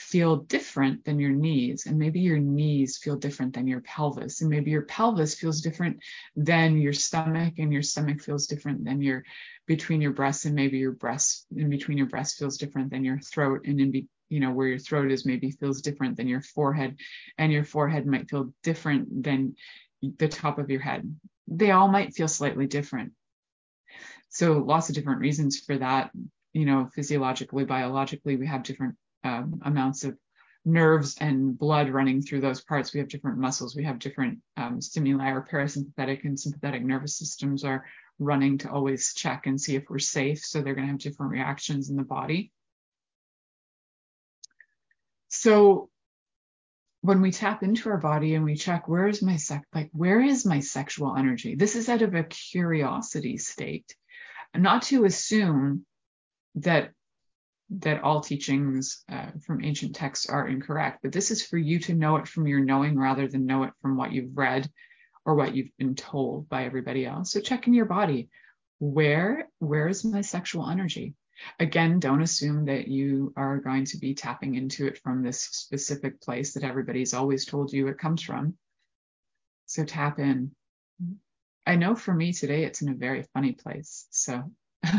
feel 0.00 0.36
different 0.36 1.04
than 1.04 1.20
your 1.20 1.30
knees 1.30 1.84
and 1.84 1.98
maybe 1.98 2.20
your 2.20 2.38
knees 2.38 2.96
feel 2.96 3.16
different 3.16 3.52
than 3.52 3.66
your 3.66 3.82
pelvis 3.82 4.40
and 4.40 4.48
maybe 4.48 4.70
your 4.70 4.82
pelvis 4.82 5.34
feels 5.34 5.60
different 5.60 5.98
than 6.34 6.78
your 6.78 6.94
stomach 6.94 7.52
and 7.58 7.70
your 7.70 7.82
stomach 7.82 8.18
feels 8.18 8.46
different 8.46 8.82
than 8.82 9.02
your 9.02 9.22
between 9.66 10.00
your 10.00 10.12
breasts 10.12 10.46
and 10.46 10.54
maybe 10.54 10.78
your 10.78 10.92
breasts 10.92 11.44
in 11.54 11.68
between 11.68 11.98
your 11.98 12.06
breasts 12.06 12.38
feels 12.38 12.56
different 12.56 12.90
than 12.90 13.04
your 13.04 13.18
throat 13.20 13.60
and 13.66 13.78
in 13.78 13.90
be, 13.90 14.08
you 14.30 14.40
know 14.40 14.50
where 14.50 14.68
your 14.68 14.78
throat 14.78 15.10
is 15.10 15.26
maybe 15.26 15.50
feels 15.50 15.82
different 15.82 16.16
than 16.16 16.26
your 16.26 16.40
forehead 16.40 16.96
and 17.36 17.52
your 17.52 17.64
forehead 17.64 18.06
might 18.06 18.30
feel 18.30 18.54
different 18.62 19.22
than 19.22 19.54
the 20.16 20.28
top 20.28 20.58
of 20.58 20.70
your 20.70 20.80
head. 20.80 21.14
They 21.46 21.72
all 21.72 21.88
might 21.88 22.14
feel 22.14 22.28
slightly 22.28 22.66
different. 22.66 23.12
So 24.30 24.54
lots 24.54 24.88
of 24.88 24.94
different 24.94 25.20
reasons 25.20 25.60
for 25.60 25.76
that. 25.76 26.10
You 26.54 26.64
know 26.64 26.88
physiologically 26.94 27.64
biologically 27.64 28.36
we 28.36 28.46
have 28.46 28.64
different 28.64 28.96
um, 29.24 29.60
amounts 29.64 30.04
of 30.04 30.16
nerves 30.64 31.16
and 31.20 31.58
blood 31.58 31.88
running 31.88 32.22
through 32.22 32.40
those 32.40 32.60
parts. 32.60 32.92
We 32.92 33.00
have 33.00 33.08
different 33.08 33.38
muscles. 33.38 33.74
We 33.74 33.84
have 33.84 33.98
different 33.98 34.40
um, 34.56 34.80
stimuli. 34.80 35.30
Our 35.30 35.46
parasympathetic 35.46 36.24
and 36.24 36.38
sympathetic 36.38 36.82
nervous 36.82 37.16
systems 37.16 37.64
are 37.64 37.86
running 38.18 38.58
to 38.58 38.70
always 38.70 39.14
check 39.14 39.46
and 39.46 39.60
see 39.60 39.76
if 39.76 39.88
we're 39.88 39.98
safe. 39.98 40.44
So 40.44 40.60
they're 40.60 40.74
going 40.74 40.86
to 40.86 40.92
have 40.92 41.00
different 41.00 41.32
reactions 41.32 41.88
in 41.88 41.96
the 41.96 42.02
body. 42.02 42.52
So 45.28 45.88
when 47.02 47.22
we 47.22 47.32
tap 47.32 47.62
into 47.62 47.88
our 47.88 47.96
body 47.96 48.34
and 48.34 48.44
we 48.44 48.56
check 48.56 48.86
where 48.86 49.08
is 49.08 49.22
my 49.22 49.36
sec 49.36 49.64
like 49.74 49.88
where 49.92 50.20
is 50.20 50.44
my 50.44 50.60
sexual 50.60 51.16
energy 51.16 51.54
this 51.54 51.74
is 51.74 51.88
out 51.88 52.02
of 52.02 52.14
a 52.14 52.24
curiosity 52.24 53.38
state 53.38 53.94
not 54.54 54.82
to 54.82 55.04
assume 55.04 55.86
that 56.56 56.90
that 57.78 58.02
all 58.02 58.20
teachings 58.20 59.04
uh, 59.10 59.30
from 59.46 59.64
ancient 59.64 59.94
texts 59.94 60.28
are 60.28 60.48
incorrect, 60.48 61.00
but 61.02 61.12
this 61.12 61.30
is 61.30 61.46
for 61.46 61.56
you 61.56 61.78
to 61.78 61.94
know 61.94 62.16
it 62.16 62.26
from 62.26 62.46
your 62.46 62.60
knowing 62.60 62.98
rather 62.98 63.28
than 63.28 63.46
know 63.46 63.62
it 63.62 63.72
from 63.80 63.96
what 63.96 64.12
you've 64.12 64.36
read 64.36 64.68
or 65.24 65.34
what 65.34 65.54
you've 65.54 65.76
been 65.78 65.94
told 65.94 66.48
by 66.48 66.64
everybody 66.64 67.06
else. 67.06 67.30
So 67.32 67.40
check 67.40 67.66
in 67.66 67.74
your 67.74 67.84
body. 67.84 68.28
Where 68.80 69.48
where 69.58 69.88
is 69.88 70.04
my 70.04 70.22
sexual 70.22 70.68
energy? 70.68 71.14
Again, 71.58 72.00
don't 72.00 72.22
assume 72.22 72.66
that 72.66 72.88
you 72.88 73.32
are 73.36 73.58
going 73.58 73.84
to 73.86 73.98
be 73.98 74.14
tapping 74.14 74.56
into 74.56 74.86
it 74.86 74.98
from 74.98 75.22
this 75.22 75.40
specific 75.40 76.20
place 76.20 76.54
that 76.54 76.64
everybody's 76.64 77.14
always 77.14 77.46
told 77.46 77.72
you 77.72 77.88
it 77.88 77.98
comes 77.98 78.22
from. 78.22 78.54
So 79.66 79.84
tap 79.84 80.18
in. 80.18 80.50
I 81.66 81.76
know 81.76 81.94
for 81.94 82.12
me 82.12 82.32
today, 82.32 82.64
it's 82.64 82.82
in 82.82 82.88
a 82.88 82.94
very 82.94 83.24
funny 83.34 83.52
place. 83.52 84.06
So 84.10 84.50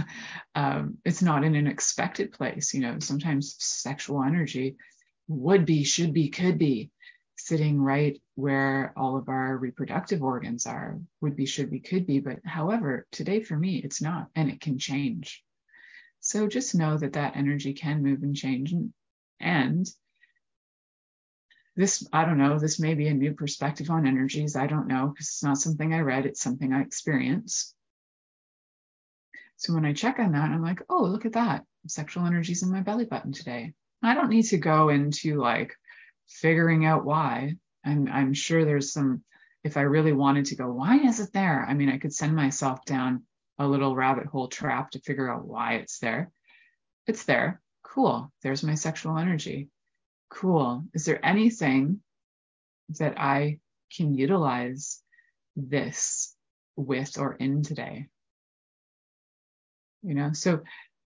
um, 0.55 0.97
it's 1.05 1.21
not 1.21 1.43
in 1.43 1.55
an 1.55 1.67
expected 1.67 2.31
place. 2.31 2.73
You 2.73 2.81
know, 2.81 2.99
sometimes 2.99 3.55
sexual 3.59 4.23
energy 4.23 4.75
would 5.27 5.65
be, 5.65 5.83
should 5.83 6.13
be, 6.13 6.29
could 6.29 6.57
be 6.57 6.91
sitting 7.37 7.81
right 7.81 8.21
where 8.35 8.93
all 8.95 9.17
of 9.17 9.29
our 9.29 9.57
reproductive 9.57 10.21
organs 10.21 10.65
are, 10.65 10.99
would 11.21 11.35
be, 11.35 11.45
should 11.45 11.71
be, 11.71 11.79
could 11.79 12.05
be. 12.05 12.19
But 12.19 12.39
however, 12.45 13.07
today 13.11 13.41
for 13.41 13.57
me, 13.57 13.77
it's 13.77 14.01
not, 14.01 14.27
and 14.35 14.49
it 14.49 14.61
can 14.61 14.77
change. 14.77 15.43
So 16.19 16.47
just 16.47 16.75
know 16.75 16.97
that 16.97 17.13
that 17.13 17.35
energy 17.35 17.73
can 17.73 18.03
move 18.03 18.21
and 18.21 18.35
change. 18.35 18.73
And, 18.73 18.93
and 19.39 19.89
this, 21.75 22.07
I 22.13 22.25
don't 22.25 22.37
know, 22.37 22.59
this 22.59 22.79
may 22.79 22.93
be 22.93 23.07
a 23.07 23.13
new 23.13 23.33
perspective 23.33 23.89
on 23.89 24.05
energies. 24.05 24.55
I 24.55 24.67
don't 24.67 24.87
know, 24.87 25.07
because 25.07 25.27
it's 25.27 25.43
not 25.43 25.57
something 25.57 25.93
I 25.93 25.99
read, 25.99 26.25
it's 26.25 26.41
something 26.41 26.71
I 26.73 26.81
experience. 26.81 27.73
So 29.61 29.75
when 29.75 29.85
I 29.85 29.93
check 29.93 30.17
on 30.17 30.31
that, 30.31 30.49
I'm 30.49 30.63
like, 30.63 30.81
oh, 30.89 31.03
look 31.03 31.27
at 31.27 31.33
that. 31.33 31.65
Sexual 31.85 32.25
energy's 32.25 32.63
in 32.63 32.71
my 32.71 32.81
belly 32.81 33.05
button 33.05 33.31
today. 33.31 33.73
I 34.01 34.15
don't 34.15 34.31
need 34.31 34.45
to 34.45 34.57
go 34.57 34.89
into 34.89 35.39
like 35.39 35.75
figuring 36.27 36.83
out 36.83 37.05
why. 37.05 37.57
I'm, 37.85 38.07
I'm 38.07 38.33
sure 38.33 38.65
there's 38.65 38.91
some, 38.91 39.23
if 39.63 39.77
I 39.77 39.81
really 39.81 40.13
wanted 40.13 40.45
to 40.45 40.55
go, 40.55 40.71
why 40.71 40.97
is 40.97 41.19
it 41.19 41.31
there? 41.31 41.63
I 41.63 41.75
mean, 41.75 41.89
I 41.89 41.99
could 41.99 42.11
send 42.11 42.35
myself 42.35 42.83
down 42.85 43.21
a 43.59 43.67
little 43.67 43.95
rabbit 43.95 44.25
hole 44.25 44.47
trap 44.47 44.89
to 44.91 44.99
figure 45.01 45.31
out 45.31 45.45
why 45.45 45.75
it's 45.75 45.99
there. 45.99 46.31
It's 47.05 47.25
there. 47.25 47.61
Cool. 47.83 48.31
There's 48.41 48.63
my 48.63 48.73
sexual 48.73 49.19
energy. 49.19 49.69
Cool. 50.31 50.85
Is 50.95 51.05
there 51.05 51.23
anything 51.23 52.01
that 52.97 53.19
I 53.19 53.59
can 53.95 54.15
utilize 54.15 55.03
this 55.55 56.35
with 56.75 57.19
or 57.19 57.35
in 57.35 57.61
today? 57.61 58.07
You 60.03 60.13
know? 60.13 60.33
So 60.33 60.61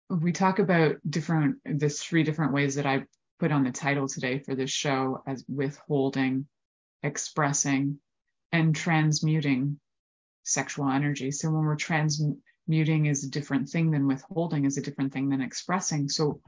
we 0.08 0.32
talk 0.32 0.58
about 0.58 0.96
different 1.08 1.56
there's 1.64 2.00
three 2.00 2.22
different 2.22 2.52
ways 2.52 2.74
that 2.74 2.84
i 2.84 3.02
put 3.38 3.50
on 3.50 3.64
the 3.64 3.72
title 3.72 4.06
today 4.06 4.38
for 4.38 4.54
this 4.54 4.70
show 4.70 5.22
as 5.26 5.42
withholding 5.48 6.46
expressing 7.02 7.98
and 8.52 8.74
transmuting 8.74 9.78
sexual 10.44 10.88
energy. 10.88 11.30
So 11.30 11.50
when 11.50 11.64
we're 11.64 11.76
transmuting 11.76 13.06
is 13.06 13.24
a 13.24 13.30
different 13.30 13.68
thing 13.68 13.90
than 13.90 14.06
withholding 14.06 14.64
is 14.64 14.76
a 14.76 14.82
different 14.82 15.12
thing 15.12 15.30
than 15.30 15.40
expressing. 15.40 16.08
So 16.08 16.40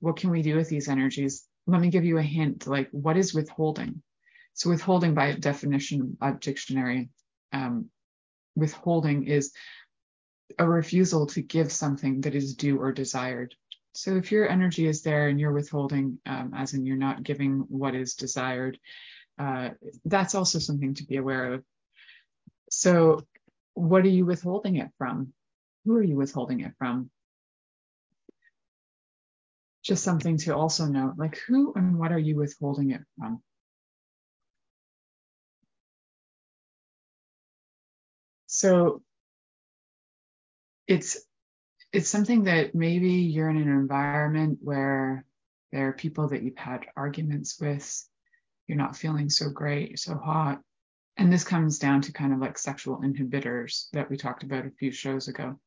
what 0.00 0.16
can 0.16 0.30
we 0.30 0.42
do 0.42 0.56
with 0.56 0.68
these 0.68 0.88
energies? 0.88 1.44
Let 1.66 1.80
me 1.80 1.90
give 1.90 2.04
you 2.04 2.18
a 2.18 2.22
hint 2.22 2.66
like 2.66 2.88
what 2.90 3.16
is 3.16 3.34
withholding? 3.34 4.02
So 4.54 4.70
withholding 4.70 5.14
by 5.14 5.32
definition 5.32 6.16
of 6.20 6.40
dictionary 6.40 7.10
um, 7.52 7.90
withholding 8.54 9.24
is 9.24 9.52
a 10.58 10.68
refusal 10.68 11.26
to 11.26 11.42
give 11.42 11.72
something 11.72 12.20
that 12.22 12.34
is 12.34 12.54
due 12.54 12.78
or 12.78 12.92
desired. 12.92 13.54
So 13.94 14.16
if 14.16 14.30
your 14.30 14.48
energy 14.48 14.86
is 14.86 15.02
there 15.02 15.28
and 15.28 15.40
you're 15.40 15.52
withholding, 15.52 16.18
um, 16.26 16.52
as 16.54 16.74
in 16.74 16.84
you're 16.84 16.96
not 16.96 17.22
giving 17.22 17.64
what 17.68 17.94
is 17.94 18.14
desired, 18.14 18.78
uh, 19.38 19.70
that's 20.04 20.34
also 20.34 20.58
something 20.58 20.94
to 20.94 21.04
be 21.04 21.16
aware 21.16 21.54
of. 21.54 21.64
So 22.70 23.26
what 23.74 24.04
are 24.04 24.08
you 24.08 24.26
withholding 24.26 24.76
it 24.76 24.90
from? 24.98 25.32
Who 25.84 25.96
are 25.96 26.02
you 26.02 26.16
withholding 26.16 26.60
it 26.60 26.72
from? 26.78 27.10
Just 29.82 30.02
something 30.02 30.36
to 30.38 30.56
also 30.56 30.86
note, 30.86 31.14
like 31.16 31.38
who 31.46 31.72
and 31.74 31.98
what 31.98 32.12
are 32.12 32.18
you 32.18 32.36
withholding 32.36 32.90
it 32.90 33.02
from? 33.18 33.42
So 38.46 39.02
it's 40.86 41.18
it's 41.92 42.08
something 42.08 42.44
that 42.44 42.74
maybe 42.74 43.10
you're 43.10 43.48
in 43.48 43.56
an 43.56 43.68
environment 43.68 44.58
where 44.60 45.24
there 45.72 45.88
are 45.88 45.92
people 45.92 46.28
that 46.28 46.42
you've 46.42 46.58
had 46.58 46.86
arguments 46.96 47.58
with. 47.60 48.08
You're 48.66 48.78
not 48.78 48.96
feeling 48.96 49.30
so 49.30 49.50
great 49.50 49.98
so 49.98 50.16
hot. 50.16 50.60
And 51.16 51.32
this 51.32 51.44
comes 51.44 51.78
down 51.78 52.02
to 52.02 52.12
kind 52.12 52.32
of 52.32 52.40
like 52.40 52.58
sexual 52.58 53.00
inhibitors 53.00 53.88
that 53.92 54.10
we 54.10 54.16
talked 54.16 54.42
about 54.42 54.66
a 54.66 54.70
few 54.70 54.92
shows 54.92 55.28
ago. 55.28 55.58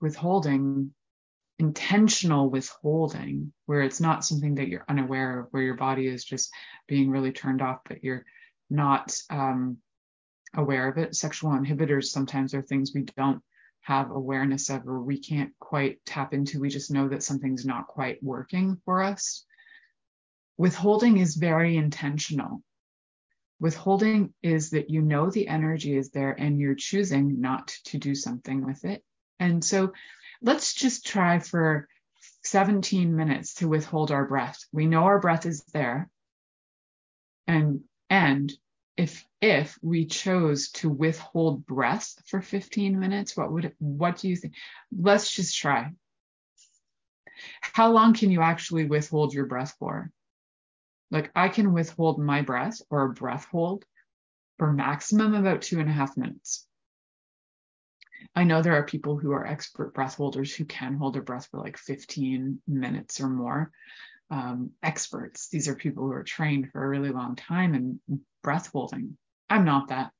Withholding 0.00 0.92
intentional 1.58 2.50
withholding 2.50 3.50
where 3.64 3.80
it's 3.80 3.98
not 3.98 4.22
something 4.22 4.56
that 4.56 4.68
you're 4.68 4.84
unaware 4.90 5.40
of 5.40 5.46
where 5.52 5.62
your 5.62 5.74
body 5.74 6.06
is 6.06 6.22
just 6.22 6.52
being 6.86 7.08
really 7.08 7.32
turned 7.32 7.62
off 7.62 7.78
but 7.88 8.04
you're 8.04 8.26
not 8.68 9.16
um, 9.30 9.78
aware 10.54 10.88
of 10.88 10.98
it. 10.98 11.14
Sexual 11.14 11.52
inhibitors 11.52 12.04
sometimes 12.04 12.52
are 12.54 12.62
things 12.62 12.92
we 12.94 13.02
don't 13.16 13.42
have 13.86 14.10
awareness 14.10 14.68
of 14.68 14.88
or 14.88 15.00
we 15.00 15.16
can't 15.16 15.52
quite 15.60 16.04
tap 16.04 16.34
into. 16.34 16.58
We 16.58 16.70
just 16.70 16.90
know 16.90 17.08
that 17.08 17.22
something's 17.22 17.64
not 17.64 17.86
quite 17.86 18.20
working 18.20 18.80
for 18.84 19.00
us. 19.00 19.44
Withholding 20.58 21.18
is 21.18 21.36
very 21.36 21.76
intentional. 21.76 22.64
Withholding 23.60 24.34
is 24.42 24.70
that 24.70 24.90
you 24.90 25.02
know 25.02 25.30
the 25.30 25.46
energy 25.46 25.96
is 25.96 26.10
there 26.10 26.32
and 26.32 26.58
you're 26.58 26.74
choosing 26.74 27.40
not 27.40 27.68
to 27.84 27.98
do 27.98 28.16
something 28.16 28.66
with 28.66 28.84
it. 28.84 29.04
And 29.38 29.64
so 29.64 29.92
let's 30.42 30.74
just 30.74 31.06
try 31.06 31.38
for 31.38 31.86
17 32.42 33.14
minutes 33.14 33.54
to 33.54 33.68
withhold 33.68 34.10
our 34.10 34.26
breath. 34.26 34.58
We 34.72 34.86
know 34.86 35.04
our 35.04 35.20
breath 35.20 35.46
is 35.46 35.62
there. 35.72 36.10
And 37.46 37.82
and 38.10 38.52
if 38.96 39.26
if 39.40 39.78
we 39.82 40.06
chose 40.06 40.70
to 40.70 40.88
withhold 40.88 41.66
breath 41.66 42.14
for 42.26 42.40
15 42.40 42.98
minutes 42.98 43.36
what 43.36 43.52
would 43.52 43.72
what 43.78 44.16
do 44.18 44.28
you 44.28 44.36
think? 44.36 44.54
Let's 44.96 45.30
just 45.30 45.56
try. 45.56 45.92
How 47.60 47.92
long 47.92 48.14
can 48.14 48.30
you 48.30 48.40
actually 48.40 48.86
withhold 48.86 49.34
your 49.34 49.46
breath 49.46 49.74
for? 49.78 50.10
Like 51.10 51.30
i 51.34 51.48
can 51.48 51.72
withhold 51.72 52.18
my 52.18 52.42
breath 52.42 52.80
or 52.90 53.04
a 53.04 53.12
breath 53.12 53.46
hold 53.46 53.84
for 54.58 54.72
maximum 54.72 55.34
about 55.34 55.62
two 55.62 55.78
and 55.78 55.88
a 55.88 55.92
half 55.92 56.16
minutes. 56.16 56.66
I 58.34 58.44
know 58.44 58.62
there 58.62 58.74
are 58.74 58.84
people 58.84 59.18
who 59.18 59.32
are 59.32 59.46
expert 59.46 59.94
breath 59.94 60.16
holders 60.16 60.54
who 60.54 60.64
can 60.64 60.94
hold 60.94 61.14
their 61.14 61.22
breath 61.22 61.48
for 61.50 61.60
like 61.60 61.76
15 61.76 62.60
minutes 62.66 63.20
or 63.20 63.28
more 63.28 63.70
um, 64.30 64.70
experts. 64.82 65.48
These 65.48 65.68
are 65.68 65.74
people 65.74 66.04
who 66.04 66.12
are 66.12 66.24
trained 66.24 66.70
for 66.72 66.84
a 66.84 66.88
really 66.88 67.10
long 67.10 67.36
time 67.36 67.74
in 67.74 68.20
breath 68.42 68.70
holding. 68.72 69.16
I'm 69.48 69.64
not 69.64 69.88
that. 69.88 70.10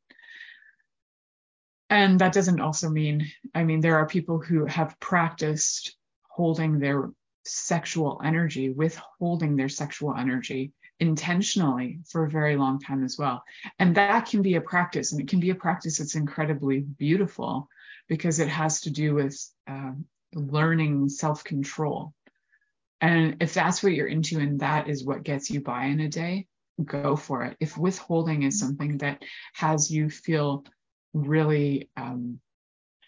And 1.88 2.18
that 2.18 2.32
doesn't 2.32 2.60
also 2.60 2.88
mean, 2.88 3.26
I 3.54 3.64
mean, 3.64 3.80
there 3.80 3.98
are 3.98 4.06
people 4.06 4.40
who 4.40 4.66
have 4.66 4.98
practiced 4.98 5.96
holding 6.28 6.78
their 6.78 7.10
sexual 7.44 8.20
energy, 8.24 8.70
withholding 8.70 9.56
their 9.56 9.68
sexual 9.68 10.14
energy 10.14 10.72
intentionally 10.98 12.00
for 12.08 12.24
a 12.24 12.30
very 12.30 12.56
long 12.56 12.80
time 12.80 13.04
as 13.04 13.16
well. 13.18 13.44
And 13.78 13.94
that 13.96 14.26
can 14.26 14.42
be 14.42 14.56
a 14.56 14.60
practice, 14.60 15.12
and 15.12 15.20
it 15.20 15.28
can 15.28 15.40
be 15.40 15.50
a 15.50 15.54
practice 15.54 15.98
that's 15.98 16.16
incredibly 16.16 16.80
beautiful 16.80 17.68
because 18.08 18.40
it 18.40 18.48
has 18.48 18.80
to 18.82 18.90
do 18.90 19.14
with 19.14 19.38
uh, 19.68 19.92
learning 20.34 21.08
self 21.08 21.44
control. 21.44 22.12
And 23.00 23.36
if 23.40 23.54
that's 23.54 23.82
what 23.82 23.92
you're 23.92 24.06
into 24.06 24.38
and 24.38 24.60
that 24.60 24.88
is 24.88 25.04
what 25.04 25.22
gets 25.22 25.50
you 25.50 25.60
by 25.60 25.86
in 25.86 26.00
a 26.00 26.08
day, 26.08 26.46
go 26.82 27.16
for 27.16 27.44
it. 27.44 27.56
If 27.60 27.76
withholding 27.76 28.42
is 28.42 28.58
something 28.58 28.98
that 28.98 29.22
has 29.54 29.90
you 29.90 30.10
feel 30.10 30.64
really 31.12 31.90
um, 31.96 32.40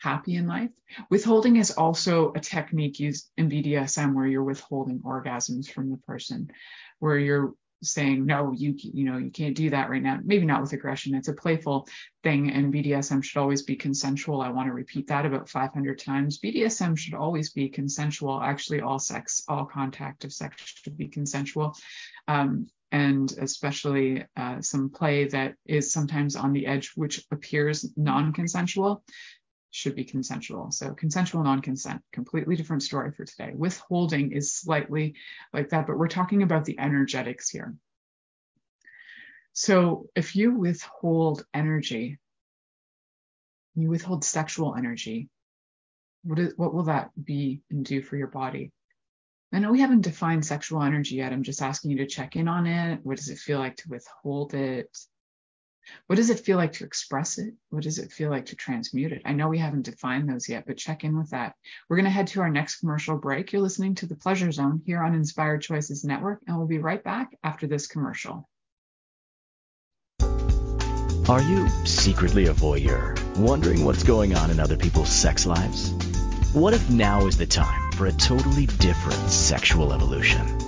happy 0.01 0.37
in 0.37 0.47
life. 0.47 0.71
Withholding 1.11 1.57
is 1.57 1.73
also 1.73 2.33
a 2.33 2.41
technique 2.41 3.01
used 3.01 3.31
in 3.37 3.51
BDSM 3.51 4.15
where 4.15 4.27
you're 4.27 4.45
withholding 4.45 5.01
orgasms 5.01 5.71
from 5.71 5.91
the 5.91 5.99
person, 5.99 6.51
where 6.99 7.19
you're 7.19 7.55
saying 7.83 8.27
no 8.27 8.53
you 8.53 8.75
you 8.77 9.05
know 9.05 9.19
you 9.19 9.31
can't 9.31 9.57
do 9.57 9.71
that 9.71 9.91
right 9.91 10.03
now. 10.03 10.19
Maybe 10.25 10.47
not 10.47 10.61
with 10.61 10.73
aggression. 10.73 11.15
It's 11.15 11.29
a 11.29 11.33
playful 11.33 11.87
thing 12.23 12.51
and 12.51 12.73
bdsm 12.73 13.23
should 13.23 13.41
always 13.41 13.63
be 13.63 13.77
consensual. 13.77 14.41
I 14.41 14.51
want 14.51 14.69
to 14.69 14.73
repeat 14.75 15.07
that 15.09 15.27
about 15.27 15.49
500 15.49 15.99
times. 15.99 16.41
Bdsm 16.41 16.99
should 16.99 17.15
always 17.15 17.51
be 17.51 17.69
consensual. 17.69 18.41
Actually 18.41 18.81
all 18.81 18.99
sex 18.99 19.43
all 19.49 19.65
contact 19.65 20.25
of 20.25 20.33
sex 20.33 20.57
should 20.65 20.97
be 20.97 21.09
consensual. 21.09 21.77
Um, 22.27 22.69
and 22.91 23.33
especially 23.39 24.25
uh, 24.37 24.61
some 24.63 24.89
play 24.89 25.27
that 25.27 25.55
is 25.67 25.93
sometimes 25.93 26.37
on 26.37 26.53
the 26.53 26.67
edge 26.67 26.93
which 26.95 27.23
appears 27.31 27.87
non-consensual 27.97 29.03
should 29.71 29.95
be 29.95 30.05
consensual. 30.05 30.71
So 30.71 30.95
consensual 30.95 31.43
non-consent, 31.43 32.03
completely 32.13 32.57
different 32.57 32.83
story 32.83 33.13
for 33.13 33.25
today. 33.25 33.53
Withholding 33.55 34.33
is 34.33 34.53
slightly 34.53 35.15
like 35.53 35.71
that, 35.71 35.87
but 35.87 35.99
we're 35.99 36.09
talking 36.09 36.43
about 36.43 36.65
the 36.65 36.79
energetics 36.79 37.51
here. 37.51 37.75
So 39.53 40.09
if 40.15 40.37
you 40.37 40.55
withhold 40.55 41.45
energy, 41.53 42.19
you 43.75 43.89
withhold 43.89 44.25
sexual 44.25 44.75
energy, 44.77 45.29
what, 46.23 46.39
is, 46.39 46.53
what 46.57 46.75
will 46.75 46.85
that 46.85 47.11
be 47.23 47.63
and 47.71 47.85
do 47.85 48.03
for 48.03 48.17
your 48.17 48.29
body? 48.29 48.73
I 49.53 49.61
know 49.61 49.71
we 49.71 49.81
haven't 49.81 50.03
defined 50.03 50.45
sexual 50.45 50.83
energy 50.83 51.17
yet. 51.17 51.33
I'm 51.33 51.43
just 51.43 51.63
asking 51.63 51.93
you 51.93 51.99
to 51.99 52.07
check 52.07 52.37
in 52.37 52.49
on 52.49 52.67
it. 52.67 53.01
What 53.03 53.17
does 53.17 53.31
it 53.31 53.39
feel 53.39 53.59
like 53.59 53.77
to 53.77 53.89
withhold 53.89 54.55
it? 54.55 54.97
What 56.07 56.17
does 56.17 56.31
it 56.31 56.41
feel 56.41 56.57
like 56.57 56.73
to 56.75 56.85
express 56.85 57.39
it? 57.39 57.55
What 57.71 57.83
does 57.83 57.99
it 57.99 58.13
feel 58.13 58.31
like 58.31 58.47
to 58.47 58.57
transmute 58.57 59.13
it? 59.13 59.23
I 59.25 59.33
know 59.33 59.49
we 59.49 59.59
haven't 59.59 59.87
defined 59.87 60.29
those 60.29 60.49
yet, 60.49 60.65
but 60.67 60.77
check 60.77 61.05
in 61.05 61.19
with 61.19 61.31
that. 61.31 61.55
We're 61.89 61.97
going 61.97 62.05
to 62.05 62.11
head 62.11 62.29
to 62.29 62.41
our 62.41 62.51
next 62.51 62.81
commercial 62.81 63.17
break. 63.17 63.53
You're 63.53 63.63
listening 63.63 63.95
to 63.97 64.07
the 64.07 64.17
Pleasure 64.17 64.51
Zone 64.53 64.83
here 64.87 65.03
on 65.03 65.15
Inspired 65.15 65.63
Choices 65.63 66.05
Network, 66.05 66.41
and 66.47 66.57
we'll 66.57 66.67
be 66.67 66.79
right 66.79 67.03
back 67.03 67.37
after 67.43 67.67
this 67.67 67.87
commercial. 67.87 68.49
Are 71.29 71.43
you 71.43 71.69
secretly 71.85 72.47
a 72.47 72.55
voyeur, 72.55 73.15
wondering 73.37 73.85
what's 73.85 74.03
going 74.03 74.35
on 74.35 74.51
in 74.51 74.59
other 74.59 74.79
people's 74.79 75.11
sex 75.11 75.45
lives? 75.45 75.93
What 76.55 76.73
if 76.73 76.91
now 76.91 77.27
is 77.27 77.37
the 77.37 77.45
time 77.45 77.93
for 77.93 78.07
a 78.07 78.13
totally 78.13 78.65
different 78.65 79.29
sexual 79.29 79.93
evolution? 79.93 80.68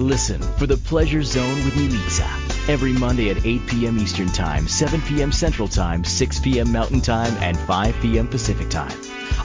Listen 0.00 0.40
for 0.56 0.66
the 0.66 0.78
Pleasure 0.78 1.22
Zone 1.22 1.56
with 1.56 1.74
Milica 1.74 2.68
every 2.70 2.94
Monday 2.94 3.28
at 3.28 3.44
8 3.44 3.66
p.m. 3.66 3.98
Eastern 3.98 4.28
Time, 4.28 4.66
7 4.66 5.02
p.m. 5.02 5.30
Central 5.30 5.68
Time, 5.68 6.04
6 6.04 6.40
p.m. 6.40 6.72
Mountain 6.72 7.02
Time, 7.02 7.34
and 7.40 7.58
5 7.58 7.94
p.m. 8.00 8.26
Pacific 8.26 8.70
Time 8.70 8.98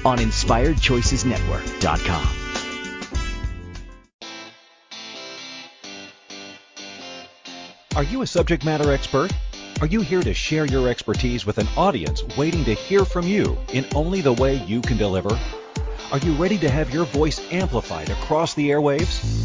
on 0.06 0.18
InspiredChoicesNetwork.com. 0.18 2.28
Are 7.98 8.04
you 8.04 8.22
a 8.22 8.28
subject 8.28 8.64
matter 8.64 8.94
expert? 8.94 9.34
Are 9.82 9.88
you 9.88 10.00
here 10.00 10.24
to 10.24 10.34
share 10.34 10.66
your 10.66 10.88
expertise 10.88 11.46
with 11.46 11.58
an 11.58 11.68
audience 11.76 12.24
waiting 12.38 12.64
to 12.64 12.74
hear 12.74 13.04
from 13.04 13.28
you 13.28 13.58
in 13.74 13.86
only 13.94 14.22
the 14.22 14.32
way 14.32 14.64
you 14.64 14.82
can 14.82 14.96
deliver? 14.96 15.38
Are 16.14 16.20
you 16.20 16.34
ready 16.36 16.58
to 16.60 16.70
have 16.70 16.94
your 16.94 17.04
voice 17.04 17.42
amplified 17.52 18.10
across 18.10 18.54
the 18.54 18.70
airwaves? 18.70 19.45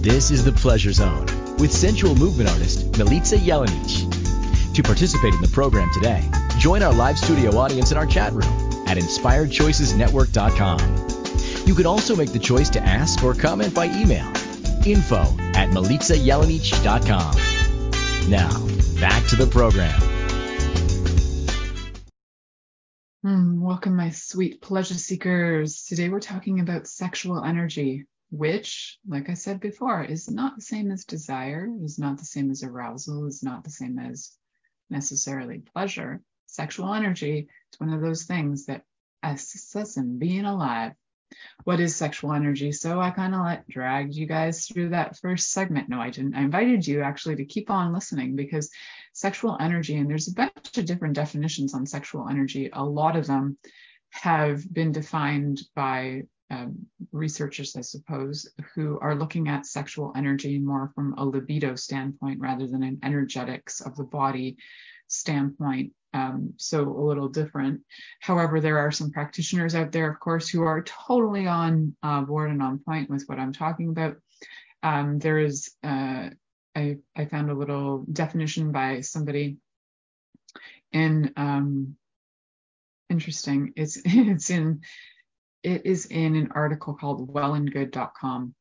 This 0.00 0.30
is 0.30 0.44
the 0.44 0.52
Pleasure 0.52 0.92
Zone 0.92 1.26
with 1.58 1.72
sensual 1.72 2.14
movement 2.14 2.48
artist 2.50 2.92
Milica 2.92 3.36
Jelenic. 3.36 4.74
To 4.74 4.82
participate 4.84 5.34
in 5.34 5.40
the 5.40 5.48
program 5.48 5.90
today, 5.92 6.22
join 6.56 6.84
our 6.84 6.94
live 6.94 7.18
studio 7.18 7.58
audience 7.58 7.90
in 7.90 7.98
our 7.98 8.06
chat 8.06 8.32
room 8.32 8.44
at 8.86 8.96
inspiredchoicesnetwork.com. 8.96 11.66
You 11.66 11.74
can 11.74 11.86
also 11.86 12.14
make 12.14 12.32
the 12.32 12.38
choice 12.38 12.70
to 12.70 12.80
ask 12.80 13.24
or 13.24 13.34
comment 13.34 13.74
by 13.74 13.86
email 13.86 14.28
info 14.86 15.22
at 15.56 15.70
milicajelenic.com. 15.70 18.30
Now, 18.30 18.56
back 19.00 19.26
to 19.30 19.34
the 19.34 19.48
program. 19.50 20.00
Mm, 23.26 23.58
welcome, 23.58 23.96
my 23.96 24.10
sweet 24.10 24.62
pleasure 24.62 24.94
seekers. 24.94 25.82
Today 25.82 26.08
we're 26.08 26.20
talking 26.20 26.60
about 26.60 26.86
sexual 26.86 27.42
energy 27.42 28.06
which, 28.30 28.98
like 29.06 29.30
I 29.30 29.34
said 29.34 29.60
before, 29.60 30.04
is 30.04 30.30
not 30.30 30.56
the 30.56 30.62
same 30.62 30.90
as 30.90 31.04
desire, 31.04 31.68
is 31.82 31.98
not 31.98 32.18
the 32.18 32.24
same 32.24 32.50
as 32.50 32.62
arousal, 32.62 33.26
is 33.26 33.42
not 33.42 33.64
the 33.64 33.70
same 33.70 33.98
as 33.98 34.32
necessarily 34.90 35.60
pleasure. 35.60 36.20
Sexual 36.46 36.94
energy 36.94 37.48
is 37.72 37.80
one 37.80 37.92
of 37.92 38.00
those 38.00 38.24
things 38.24 38.66
that 38.66 38.84
assists 39.22 39.96
in 39.96 40.18
being 40.18 40.44
alive. 40.44 40.92
What 41.64 41.80
is 41.80 41.94
sexual 41.94 42.32
energy? 42.32 42.72
So 42.72 43.00
I 43.00 43.10
kind 43.10 43.34
of 43.34 43.44
let 43.44 43.68
dragged 43.68 44.14
you 44.14 44.26
guys 44.26 44.66
through 44.66 44.90
that 44.90 45.18
first 45.18 45.52
segment. 45.52 45.88
No, 45.88 46.00
I 46.00 46.10
didn't. 46.10 46.34
I 46.34 46.40
invited 46.40 46.86
you 46.86 47.02
actually 47.02 47.36
to 47.36 47.44
keep 47.44 47.70
on 47.70 47.92
listening 47.92 48.34
because 48.34 48.70
sexual 49.12 49.56
energy, 49.60 49.96
and 49.96 50.08
there's 50.08 50.28
a 50.28 50.34
bunch 50.34 50.78
of 50.78 50.86
different 50.86 51.14
definitions 51.14 51.74
on 51.74 51.84
sexual 51.84 52.28
energy. 52.28 52.70
A 52.72 52.84
lot 52.84 53.16
of 53.16 53.26
them 53.26 53.58
have 54.10 54.72
been 54.72 54.92
defined 54.92 55.60
by 55.74 56.22
um, 56.50 56.86
researchers, 57.12 57.76
I 57.76 57.82
suppose, 57.82 58.48
who 58.74 58.98
are 59.00 59.14
looking 59.14 59.48
at 59.48 59.66
sexual 59.66 60.12
energy 60.16 60.58
more 60.58 60.90
from 60.94 61.14
a 61.18 61.24
libido 61.24 61.74
standpoint 61.74 62.40
rather 62.40 62.66
than 62.66 62.82
an 62.82 62.98
energetics 63.02 63.80
of 63.80 63.96
the 63.96 64.04
body 64.04 64.56
standpoint. 65.08 65.92
Um, 66.14 66.54
so 66.56 66.88
a 66.88 67.04
little 67.04 67.28
different. 67.28 67.82
However, 68.20 68.60
there 68.60 68.78
are 68.78 68.90
some 68.90 69.10
practitioners 69.10 69.74
out 69.74 69.92
there, 69.92 70.10
of 70.10 70.18
course, 70.20 70.48
who 70.48 70.62
are 70.62 70.82
totally 70.82 71.46
on 71.46 71.94
uh, 72.02 72.22
board 72.22 72.50
and 72.50 72.62
on 72.62 72.78
point 72.78 73.10
with 73.10 73.24
what 73.26 73.38
I'm 73.38 73.52
talking 73.52 73.90
about. 73.90 74.16
Um, 74.82 75.18
there 75.18 75.38
is, 75.38 75.70
uh, 75.84 76.30
I, 76.74 76.96
I, 77.16 77.24
found 77.26 77.50
a 77.50 77.54
little 77.54 78.06
definition 78.10 78.70
by 78.70 79.00
somebody 79.00 79.56
in, 80.92 81.32
um, 81.36 81.96
interesting. 83.10 83.72
It's 83.76 83.98
it's 84.04 84.50
in 84.50 84.80
it 85.62 85.86
is 85.86 86.06
in 86.06 86.36
an 86.36 86.52
article 86.52 86.94
called 86.94 87.32
wellandgood.com. 87.32 88.54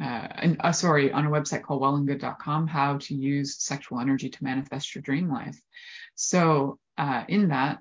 Uh, 0.00 0.04
and 0.04 0.56
uh, 0.60 0.72
sorry, 0.72 1.12
on 1.12 1.26
a 1.26 1.30
website 1.30 1.62
called 1.62 1.82
wellandgood.com, 1.82 2.66
how 2.66 2.98
to 2.98 3.14
use 3.14 3.62
sexual 3.62 4.00
energy 4.00 4.30
to 4.30 4.44
manifest 4.44 4.94
your 4.94 5.02
dream 5.02 5.28
life. 5.28 5.58
So, 6.14 6.78
uh, 6.96 7.24
in 7.28 7.48
that, 7.48 7.78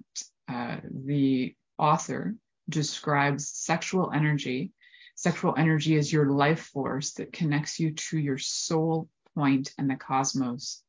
uh, 0.48 0.78
the 0.84 1.56
author 1.78 2.36
describes 2.70 3.50
sexual 3.50 4.12
energy 4.12 4.72
Sexual 5.20 5.56
energy 5.58 5.96
is 5.96 6.14
your 6.14 6.32
life 6.32 6.68
force 6.68 7.12
that 7.16 7.34
connects 7.34 7.78
you 7.78 7.92
to 7.92 8.18
your 8.18 8.38
soul 8.38 9.10
point 9.36 9.74
and 9.78 9.90
the 9.90 9.98
cosmos. 9.98 10.82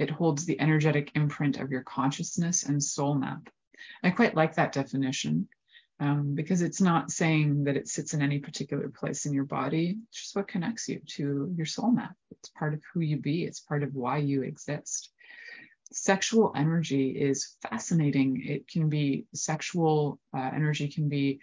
It 0.00 0.10
holds 0.10 0.44
the 0.44 0.60
energetic 0.60 1.12
imprint 1.14 1.58
of 1.58 1.70
your 1.70 1.84
consciousness 1.84 2.64
and 2.64 2.82
soul 2.82 3.14
map. 3.14 3.48
I 4.02 4.10
quite 4.10 4.34
like 4.34 4.56
that 4.56 4.72
definition 4.72 5.48
um, 6.00 6.34
because 6.34 6.62
it's 6.62 6.80
not 6.80 7.10
saying 7.10 7.64
that 7.64 7.76
it 7.76 7.88
sits 7.88 8.14
in 8.14 8.22
any 8.22 8.38
particular 8.38 8.88
place 8.88 9.26
in 9.26 9.32
your 9.32 9.44
body. 9.44 9.96
It's 10.08 10.22
just 10.22 10.36
what 10.36 10.48
connects 10.48 10.88
you 10.88 11.00
to 11.16 11.52
your 11.56 11.66
soul 11.66 11.90
map. 11.90 12.14
It's 12.30 12.50
part 12.50 12.74
of 12.74 12.82
who 12.92 13.00
you 13.00 13.16
be, 13.16 13.44
it's 13.44 13.60
part 13.60 13.82
of 13.82 13.94
why 13.94 14.18
you 14.18 14.42
exist. 14.42 15.10
Sexual 15.92 16.52
energy 16.54 17.10
is 17.10 17.56
fascinating. 17.68 18.44
It 18.46 18.68
can 18.68 18.88
be 18.88 19.24
sexual 19.34 20.20
uh, 20.36 20.50
energy, 20.54 20.88
can 20.88 21.08
be 21.08 21.40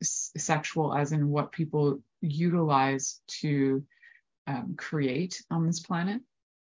s- 0.00 0.30
sexual 0.36 0.94
as 0.94 1.12
in 1.12 1.28
what 1.28 1.52
people 1.52 2.00
utilize 2.20 3.20
to 3.40 3.84
um, 4.46 4.74
create 4.78 5.42
on 5.50 5.66
this 5.66 5.80
planet. 5.80 6.20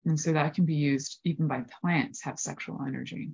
And 0.04 0.18
so 0.18 0.32
that 0.32 0.54
can 0.54 0.64
be 0.64 0.74
used 0.74 1.20
even 1.24 1.46
by 1.46 1.64
plants 1.80 2.22
have 2.22 2.38
sexual 2.38 2.80
energy. 2.86 3.32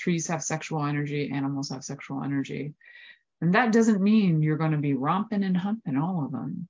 Trees 0.00 0.28
have 0.28 0.42
sexual 0.42 0.86
energy, 0.86 1.30
animals 1.30 1.68
have 1.68 1.84
sexual 1.84 2.24
energy. 2.24 2.72
And 3.42 3.54
that 3.54 3.70
doesn't 3.70 4.00
mean 4.00 4.42
you're 4.42 4.56
going 4.56 4.70
to 4.72 4.78
be 4.78 4.94
romping 4.94 5.44
and 5.44 5.54
humping 5.54 5.98
all 5.98 6.24
of 6.24 6.32
them. 6.32 6.68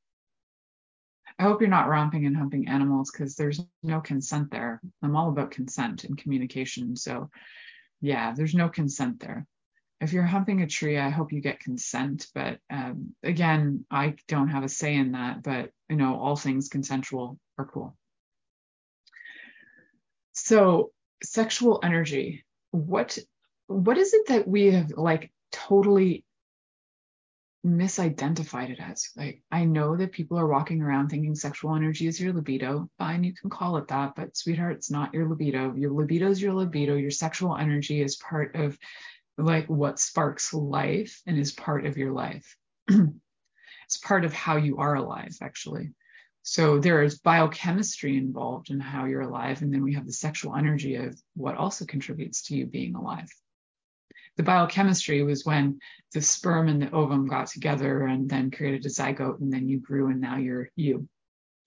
I 1.38 1.44
hope 1.44 1.60
you're 1.60 1.70
not 1.70 1.88
romping 1.88 2.26
and 2.26 2.36
humping 2.36 2.66
animals 2.66 3.12
because 3.12 3.36
there's 3.36 3.60
no 3.84 4.00
consent 4.00 4.50
there. 4.50 4.80
I'm 5.00 5.14
all 5.14 5.28
about 5.28 5.52
consent 5.52 6.02
and 6.02 6.18
communication. 6.18 6.96
So, 6.96 7.30
yeah, 8.00 8.34
there's 8.34 8.54
no 8.54 8.68
consent 8.68 9.20
there. 9.20 9.46
If 10.00 10.12
you're 10.12 10.24
humping 10.24 10.62
a 10.62 10.66
tree, 10.66 10.98
I 10.98 11.10
hope 11.10 11.32
you 11.32 11.40
get 11.40 11.60
consent. 11.60 12.26
But 12.34 12.58
um, 12.68 13.14
again, 13.22 13.86
I 13.92 14.16
don't 14.26 14.48
have 14.48 14.64
a 14.64 14.68
say 14.68 14.96
in 14.96 15.12
that. 15.12 15.44
But 15.44 15.70
you 15.88 15.96
know, 15.96 16.18
all 16.18 16.34
things 16.34 16.68
consensual 16.68 17.38
are 17.58 17.66
cool. 17.66 17.96
So, 20.32 20.90
sexual 21.22 21.78
energy. 21.84 22.44
What 22.70 23.18
what 23.66 23.98
is 23.98 24.14
it 24.14 24.26
that 24.28 24.48
we 24.48 24.72
have 24.72 24.90
like 24.96 25.32
totally 25.52 26.24
misidentified 27.64 28.70
it 28.70 28.80
as. 28.80 29.10
Like, 29.16 29.42
I 29.50 29.64
know 29.64 29.96
that 29.96 30.12
people 30.12 30.38
are 30.38 30.46
walking 30.46 30.80
around 30.80 31.08
thinking 31.08 31.34
sexual 31.34 31.74
energy 31.74 32.06
is 32.06 32.20
your 32.20 32.32
libido. 32.32 32.88
Fine, 32.98 33.24
you 33.24 33.34
can 33.34 33.50
call 33.50 33.76
it 33.76 33.88
that, 33.88 34.14
but 34.16 34.36
sweetheart, 34.36 34.76
it's 34.76 34.90
not 34.90 35.12
your 35.12 35.28
libido. 35.28 35.74
Your 35.74 35.90
libido 35.90 36.30
is 36.30 36.40
your 36.40 36.54
libido. 36.54 36.96
Your 36.96 37.10
sexual 37.10 37.56
energy 37.56 38.00
is 38.00 38.16
part 38.16 38.54
of 38.54 38.78
like 39.36 39.66
what 39.68 39.98
sparks 39.98 40.52
life 40.52 41.22
and 41.26 41.38
is 41.38 41.52
part 41.52 41.86
of 41.86 41.96
your 41.96 42.12
life. 42.12 42.56
it's 42.88 43.98
part 43.98 44.24
of 44.24 44.32
how 44.32 44.56
you 44.56 44.78
are 44.78 44.94
alive, 44.94 45.36
actually. 45.42 45.90
So 46.42 46.78
there 46.78 47.02
is 47.02 47.18
biochemistry 47.18 48.16
involved 48.16 48.70
in 48.70 48.80
how 48.80 49.04
you're 49.04 49.20
alive. 49.20 49.62
And 49.62 49.72
then 49.72 49.82
we 49.82 49.94
have 49.94 50.06
the 50.06 50.12
sexual 50.12 50.56
energy 50.56 50.96
of 50.96 51.20
what 51.34 51.56
also 51.56 51.84
contributes 51.84 52.42
to 52.42 52.56
you 52.56 52.66
being 52.66 52.94
alive 52.94 53.28
the 54.40 54.42
biochemistry 54.42 55.22
was 55.22 55.44
when 55.44 55.78
the 56.14 56.22
sperm 56.22 56.68
and 56.68 56.80
the 56.80 56.90
ovum 56.92 57.26
got 57.26 57.48
together 57.48 58.06
and 58.06 58.28
then 58.28 58.50
created 58.50 58.86
a 58.86 58.88
zygote 58.88 59.40
and 59.40 59.52
then 59.52 59.68
you 59.68 59.78
grew 59.78 60.08
and 60.08 60.18
now 60.18 60.38
you're 60.38 60.70
you. 60.76 61.06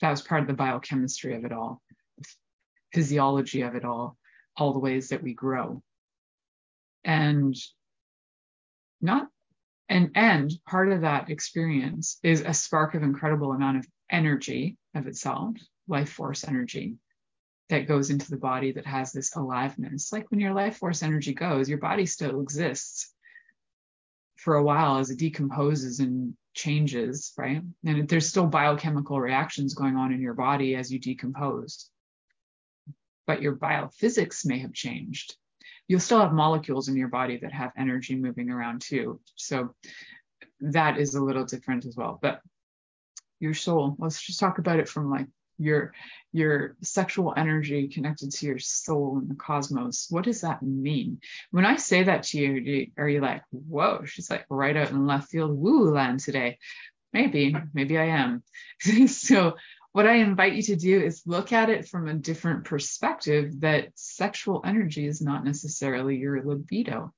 That 0.01 0.09
was 0.09 0.23
part 0.23 0.41
of 0.41 0.47
the 0.47 0.53
biochemistry 0.53 1.35
of 1.35 1.45
it 1.45 1.51
all, 1.51 1.83
physiology 2.91 3.61
of 3.61 3.75
it 3.75 3.85
all, 3.85 4.17
all 4.57 4.73
the 4.73 4.79
ways 4.79 5.09
that 5.09 5.21
we 5.21 5.35
grow. 5.35 5.83
And 7.03 7.55
not 9.01 9.27
and 9.87 10.09
and 10.15 10.51
part 10.65 10.91
of 10.91 11.01
that 11.01 11.29
experience 11.29 12.17
is 12.23 12.41
a 12.41 12.55
spark 12.55 12.95
of 12.95 13.03
incredible 13.03 13.51
amount 13.51 13.77
of 13.77 13.87
energy 14.09 14.77
of 14.95 15.07
itself, 15.07 15.55
life 15.87 16.09
force 16.09 16.47
energy 16.47 16.95
that 17.69 17.87
goes 17.87 18.09
into 18.09 18.29
the 18.29 18.37
body 18.37 18.71
that 18.73 18.85
has 18.85 19.11
this 19.11 19.35
aliveness. 19.35 20.11
Like 20.11 20.29
when 20.29 20.39
your 20.39 20.53
life 20.53 20.77
force 20.77 21.01
energy 21.01 21.33
goes, 21.33 21.69
your 21.69 21.77
body 21.77 22.05
still 22.05 22.41
exists 22.41 23.11
for 24.35 24.55
a 24.55 24.63
while 24.63 24.97
as 24.97 25.09
it 25.09 25.19
decomposes 25.19 25.99
and 25.99 26.35
changes, 26.53 27.33
right? 27.37 27.61
And 27.85 28.07
there's 28.07 28.27
still 28.27 28.45
biochemical 28.47 29.19
reactions 29.19 29.73
going 29.73 29.95
on 29.95 30.11
in 30.11 30.21
your 30.21 30.33
body 30.33 30.75
as 30.75 30.91
you 30.91 30.99
decompose. 30.99 31.89
But 33.25 33.41
your 33.41 33.55
biophysics 33.55 34.45
may 34.45 34.59
have 34.59 34.73
changed. 34.73 35.37
You'll 35.87 35.99
still 35.99 36.19
have 36.19 36.33
molecules 36.33 36.89
in 36.89 36.97
your 36.97 37.07
body 37.07 37.37
that 37.37 37.53
have 37.53 37.71
energy 37.77 38.15
moving 38.15 38.49
around 38.49 38.81
too. 38.81 39.19
So 39.35 39.73
that 40.59 40.97
is 40.97 41.15
a 41.15 41.23
little 41.23 41.45
different 41.45 41.85
as 41.85 41.95
well. 41.95 42.19
But 42.21 42.41
your 43.43 43.53
soul, 43.53 43.95
let's 43.99 44.21
just 44.21 44.39
talk 44.39 44.57
about 44.57 44.79
it 44.79 44.89
from 44.89 45.11
like 45.11 45.27
your 45.59 45.93
your 46.31 46.75
sexual 46.81 47.33
energy 47.37 47.87
connected 47.87 48.31
to 48.31 48.45
your 48.47 48.59
soul 48.59 49.17
and 49.19 49.29
the 49.29 49.35
cosmos. 49.35 50.07
What 50.09 50.23
does 50.23 50.41
that 50.41 50.63
mean? 50.63 51.19
When 51.51 51.65
i 51.65 51.75
say 51.75 52.03
that 52.03 52.23
to 52.23 52.39
you 52.39 52.87
are 52.97 53.07
you 53.07 53.21
like 53.21 53.43
whoa 53.51 54.05
she's 54.05 54.29
like 54.29 54.45
right 54.49 54.75
out 54.75 54.89
in 54.89 55.05
left 55.05 55.29
field 55.29 55.51
woo 55.51 55.91
land 55.91 56.21
today. 56.21 56.57
Maybe 57.11 57.55
maybe 57.73 57.97
i 57.97 58.05
am. 58.05 58.43
So 59.07 59.55
what 59.91 60.07
i 60.07 60.15
invite 60.15 60.53
you 60.53 60.63
to 60.63 60.75
do 60.75 60.99
is 61.01 61.21
look 61.25 61.53
at 61.53 61.69
it 61.69 61.87
from 61.87 62.07
a 62.07 62.15
different 62.15 62.65
perspective 62.65 63.61
that 63.61 63.89
sexual 63.93 64.61
energy 64.65 65.05
is 65.05 65.21
not 65.21 65.45
necessarily 65.45 66.17
your 66.17 66.43
libido 66.43 67.13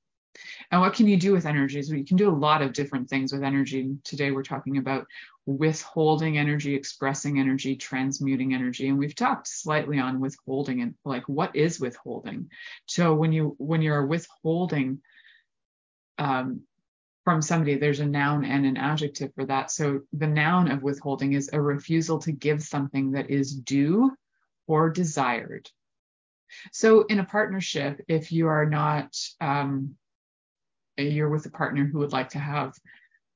and 0.70 0.80
what 0.80 0.94
can 0.94 1.06
you 1.06 1.16
do 1.16 1.32
with 1.32 1.46
energies? 1.46 1.88
Well, 1.88 1.98
you 1.98 2.04
can 2.04 2.16
do 2.16 2.28
a 2.28 2.34
lot 2.34 2.62
of 2.62 2.72
different 2.72 3.08
things 3.08 3.32
with 3.32 3.42
energy. 3.42 3.96
Today 4.04 4.30
we're 4.30 4.42
talking 4.42 4.78
about 4.78 5.06
withholding 5.46 6.38
energy, 6.38 6.74
expressing 6.74 7.38
energy, 7.38 7.76
transmuting 7.76 8.52
energy, 8.52 8.88
and 8.88 8.98
we've 8.98 9.14
talked 9.14 9.46
slightly 9.46 9.98
on 9.98 10.20
withholding 10.20 10.82
and 10.82 10.94
like 11.04 11.28
what 11.28 11.54
is 11.54 11.78
withholding. 11.78 12.50
So 12.86 13.14
when 13.14 13.32
you 13.32 13.54
when 13.58 13.82
you're 13.82 14.06
withholding 14.06 15.00
um, 16.18 16.62
from 17.24 17.42
somebody, 17.42 17.76
there's 17.76 18.00
a 18.00 18.06
noun 18.06 18.44
and 18.44 18.66
an 18.66 18.76
adjective 18.76 19.32
for 19.34 19.44
that. 19.46 19.70
So 19.70 20.00
the 20.12 20.26
noun 20.26 20.70
of 20.70 20.82
withholding 20.82 21.32
is 21.34 21.50
a 21.52 21.60
refusal 21.60 22.18
to 22.20 22.32
give 22.32 22.62
something 22.62 23.12
that 23.12 23.30
is 23.30 23.54
due 23.54 24.16
or 24.66 24.90
desired. 24.90 25.70
So 26.72 27.02
in 27.02 27.18
a 27.18 27.24
partnership, 27.24 28.00
if 28.08 28.32
you 28.32 28.48
are 28.48 28.66
not 28.66 29.16
um, 29.40 29.96
you're 30.96 31.28
with 31.28 31.46
a 31.46 31.50
partner 31.50 31.84
who 31.84 31.98
would 31.98 32.12
like 32.12 32.30
to 32.30 32.38
have 32.38 32.74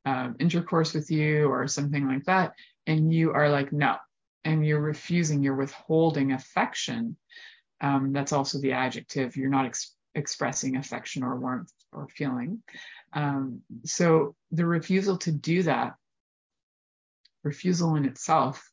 um, 0.04 0.36
intercourse 0.38 0.94
with 0.94 1.10
you 1.10 1.46
or 1.48 1.66
something 1.68 2.06
like 2.06 2.24
that, 2.24 2.54
and 2.86 3.12
you 3.12 3.32
are 3.32 3.50
like, 3.50 3.72
no, 3.72 3.96
and 4.44 4.66
you're 4.66 4.80
refusing, 4.80 5.42
you're 5.42 5.54
withholding 5.54 6.32
affection. 6.32 7.16
Um, 7.80 8.12
that's 8.12 8.32
also 8.32 8.58
the 8.58 8.72
adjective. 8.72 9.36
You're 9.36 9.50
not 9.50 9.66
ex- 9.66 9.94
expressing 10.14 10.76
affection 10.76 11.22
or 11.22 11.38
warmth 11.38 11.72
or 11.92 12.08
feeling. 12.08 12.62
Um, 13.12 13.60
so 13.84 14.34
the 14.50 14.66
refusal 14.66 15.18
to 15.18 15.32
do 15.32 15.62
that, 15.64 15.94
refusal 17.42 17.96
in 17.96 18.04
itself, 18.04 18.70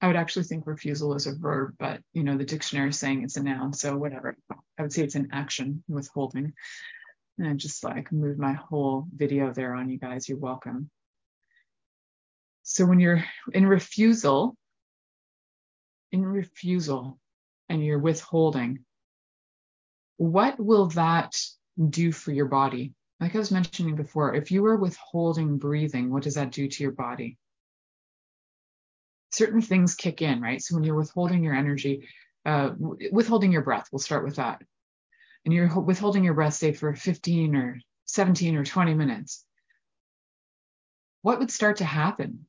I 0.00 0.06
would 0.06 0.16
actually 0.16 0.44
think 0.44 0.66
refusal 0.66 1.14
is 1.14 1.26
a 1.26 1.34
verb, 1.34 1.74
but 1.78 2.00
you 2.12 2.22
know 2.22 2.36
the 2.36 2.44
dictionary 2.44 2.90
is 2.90 2.98
saying 2.98 3.22
it's 3.22 3.36
a 3.36 3.42
noun, 3.42 3.72
so 3.72 3.96
whatever. 3.96 4.36
I 4.78 4.82
would 4.82 4.92
say 4.92 5.02
it's 5.02 5.14
an 5.14 5.30
action, 5.32 5.82
withholding. 5.88 6.52
And 7.38 7.48
I 7.48 7.54
just 7.54 7.82
like 7.82 8.12
moved 8.12 8.38
my 8.38 8.52
whole 8.52 9.06
video 9.14 9.52
there 9.52 9.74
on 9.74 9.88
you 9.88 9.98
guys. 9.98 10.28
You're 10.28 10.38
welcome. 10.38 10.90
So 12.62 12.84
when 12.84 13.00
you're 13.00 13.24
in 13.52 13.66
refusal, 13.66 14.56
in 16.12 16.24
refusal, 16.24 17.18
and 17.68 17.84
you're 17.84 17.98
withholding, 17.98 18.84
what 20.16 20.58
will 20.58 20.86
that 20.88 21.36
do 21.88 22.12
for 22.12 22.32
your 22.32 22.46
body? 22.46 22.94
Like 23.20 23.34
I 23.34 23.38
was 23.38 23.50
mentioning 23.50 23.96
before, 23.96 24.34
if 24.34 24.50
you 24.50 24.64
are 24.66 24.76
withholding 24.76 25.58
breathing, 25.58 26.10
what 26.10 26.22
does 26.22 26.34
that 26.34 26.52
do 26.52 26.68
to 26.68 26.82
your 26.82 26.92
body? 26.92 27.38
Certain 29.36 29.60
things 29.60 29.94
kick 29.94 30.22
in, 30.22 30.40
right? 30.40 30.62
So 30.62 30.74
when 30.74 30.84
you're 30.84 30.96
withholding 30.96 31.44
your 31.44 31.54
energy, 31.54 32.08
uh, 32.44 32.70
withholding 33.12 33.52
your 33.52 33.62
breath, 33.62 33.88
we'll 33.92 33.98
start 33.98 34.24
with 34.24 34.36
that 34.36 34.62
and 35.46 35.54
you're 35.54 35.72
withholding 35.80 36.24
your 36.24 36.34
breath, 36.34 36.54
say 36.54 36.72
for 36.72 36.92
15 36.92 37.54
or 37.54 37.80
17 38.06 38.56
or 38.56 38.64
20 38.64 38.94
minutes, 38.94 39.44
what 41.22 41.38
would 41.38 41.52
start 41.52 41.76
to 41.76 41.84
happen? 41.84 42.46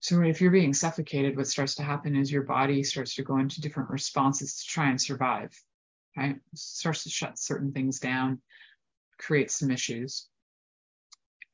So 0.00 0.22
if 0.22 0.40
you're 0.40 0.50
being 0.50 0.72
suffocated, 0.72 1.36
what 1.36 1.46
starts 1.46 1.74
to 1.74 1.82
happen 1.82 2.16
is 2.16 2.32
your 2.32 2.44
body 2.44 2.82
starts 2.82 3.14
to 3.16 3.22
go 3.22 3.36
into 3.36 3.60
different 3.60 3.90
responses 3.90 4.56
to 4.56 4.66
try 4.66 4.88
and 4.88 4.98
survive. 4.98 5.52
Right? 6.16 6.36
Starts 6.54 7.04
to 7.04 7.10
shut 7.10 7.38
certain 7.38 7.72
things 7.72 8.00
down, 8.00 8.40
create 9.18 9.50
some 9.50 9.70
issues. 9.70 10.28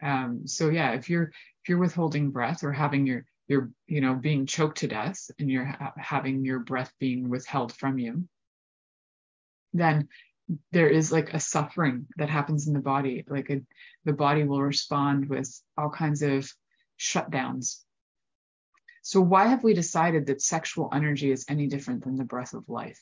Um, 0.00 0.46
so 0.46 0.68
yeah, 0.70 0.92
if 0.92 1.10
you're 1.10 1.24
if 1.24 1.68
you're 1.68 1.78
withholding 1.78 2.30
breath 2.30 2.62
or 2.62 2.72
having 2.72 3.06
your 3.06 3.24
your 3.48 3.70
you 3.86 4.00
know 4.00 4.14
being 4.14 4.46
choked 4.46 4.78
to 4.78 4.88
death 4.88 5.30
and 5.38 5.50
you're 5.50 5.64
ha- 5.64 5.92
having 5.96 6.44
your 6.44 6.60
breath 6.60 6.92
being 6.98 7.28
withheld 7.28 7.72
from 7.72 7.98
you, 7.98 8.28
then 9.72 10.08
there 10.72 10.88
is 10.88 11.10
like 11.10 11.34
a 11.34 11.40
suffering 11.40 12.06
that 12.16 12.30
happens 12.30 12.66
in 12.66 12.74
the 12.74 12.80
body. 12.80 13.24
Like 13.28 13.50
a, 13.50 13.60
the 14.04 14.12
body 14.12 14.44
will 14.44 14.62
respond 14.62 15.28
with 15.28 15.60
all 15.76 15.90
kinds 15.90 16.22
of 16.22 16.50
shutdowns. 16.98 17.80
So, 19.02 19.20
why 19.20 19.46
have 19.46 19.62
we 19.62 19.74
decided 19.74 20.26
that 20.26 20.42
sexual 20.42 20.90
energy 20.92 21.30
is 21.30 21.46
any 21.48 21.66
different 21.66 22.04
than 22.04 22.16
the 22.16 22.24
breath 22.24 22.54
of 22.54 22.68
life? 22.68 23.00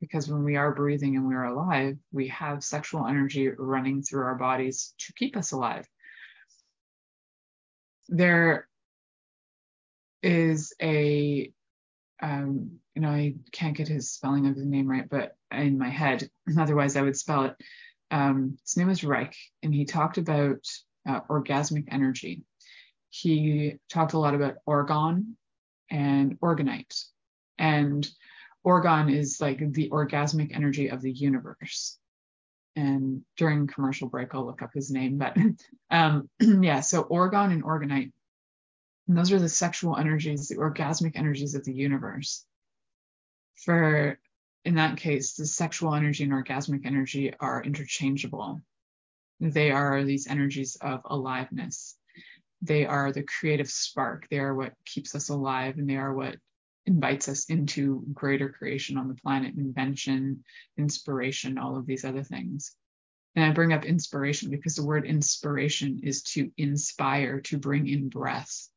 Because 0.00 0.28
when 0.28 0.44
we 0.44 0.56
are 0.56 0.74
breathing 0.74 1.16
and 1.16 1.26
we 1.26 1.34
are 1.34 1.44
alive, 1.44 1.96
we 2.12 2.28
have 2.28 2.62
sexual 2.62 3.06
energy 3.06 3.48
running 3.48 4.02
through 4.02 4.24
our 4.24 4.34
bodies 4.34 4.94
to 4.98 5.12
keep 5.14 5.36
us 5.36 5.52
alive. 5.52 5.86
There 8.08 8.68
is 10.22 10.72
a 10.82 11.52
um, 12.22 12.78
you 12.94 13.02
know, 13.02 13.10
I 13.10 13.34
can't 13.52 13.76
get 13.76 13.88
his 13.88 14.10
spelling 14.10 14.46
of 14.46 14.56
his 14.56 14.64
name 14.64 14.88
right, 14.88 15.08
but 15.08 15.36
in 15.52 15.78
my 15.78 15.90
head, 15.90 16.30
otherwise 16.58 16.96
I 16.96 17.02
would 17.02 17.16
spell 17.16 17.44
it. 17.44 17.56
Um, 18.10 18.56
his 18.62 18.76
name 18.76 18.88
is 18.88 19.04
Reich, 19.04 19.36
and 19.62 19.74
he 19.74 19.84
talked 19.84 20.18
about 20.18 20.66
uh, 21.06 21.20
orgasmic 21.28 21.88
energy. 21.90 22.42
He 23.10 23.74
talked 23.90 24.14
a 24.14 24.18
lot 24.18 24.34
about 24.34 24.56
orgone 24.68 25.34
and 25.90 26.38
orgonite, 26.40 27.04
And 27.58 28.08
orgone 28.66 29.14
is 29.14 29.40
like 29.40 29.58
the 29.72 29.90
orgasmic 29.90 30.54
energy 30.54 30.88
of 30.88 31.00
the 31.02 31.12
universe. 31.12 31.98
And 32.74 33.22
during 33.36 33.66
commercial 33.66 34.08
break, 34.08 34.34
I'll 34.34 34.44
look 34.44 34.62
up 34.62 34.72
his 34.74 34.90
name. 34.90 35.18
But 35.18 35.36
um, 35.90 36.28
yeah, 36.40 36.80
so 36.80 37.04
orgone 37.04 37.52
and 37.52 37.62
orgonite 37.62 38.12
and 39.08 39.16
those 39.16 39.30
are 39.30 39.38
the 39.38 39.48
sexual 39.48 39.96
energies, 39.96 40.48
the 40.48 40.56
orgasmic 40.56 41.12
energies 41.14 41.54
of 41.54 41.64
the 41.64 41.72
universe. 41.72 42.44
For, 43.64 44.18
in 44.64 44.74
that 44.74 44.96
case, 44.96 45.34
the 45.34 45.46
sexual 45.46 45.94
energy 45.94 46.24
and 46.24 46.32
orgasmic 46.32 46.84
energy 46.84 47.32
are 47.38 47.62
interchangeable. 47.62 48.60
They 49.38 49.70
are 49.70 50.02
these 50.02 50.26
energies 50.26 50.76
of 50.80 51.02
aliveness. 51.04 51.96
They 52.62 52.84
are 52.84 53.12
the 53.12 53.22
creative 53.22 53.70
spark. 53.70 54.26
They 54.28 54.40
are 54.40 54.54
what 54.54 54.74
keeps 54.84 55.14
us 55.14 55.28
alive 55.28 55.78
and 55.78 55.88
they 55.88 55.96
are 55.96 56.12
what 56.12 56.36
invites 56.84 57.28
us 57.28 57.44
into 57.48 58.04
greater 58.12 58.48
creation 58.48 58.96
on 58.96 59.08
the 59.08 59.14
planet, 59.14 59.54
invention, 59.56 60.42
inspiration, 60.76 61.58
all 61.58 61.76
of 61.76 61.86
these 61.86 62.04
other 62.04 62.24
things. 62.24 62.74
And 63.36 63.44
I 63.44 63.52
bring 63.52 63.72
up 63.72 63.84
inspiration 63.84 64.50
because 64.50 64.74
the 64.74 64.86
word 64.86 65.04
inspiration 65.04 66.00
is 66.02 66.22
to 66.22 66.50
inspire, 66.56 67.40
to 67.42 67.58
bring 67.58 67.86
in 67.86 68.08
breath 68.08 68.68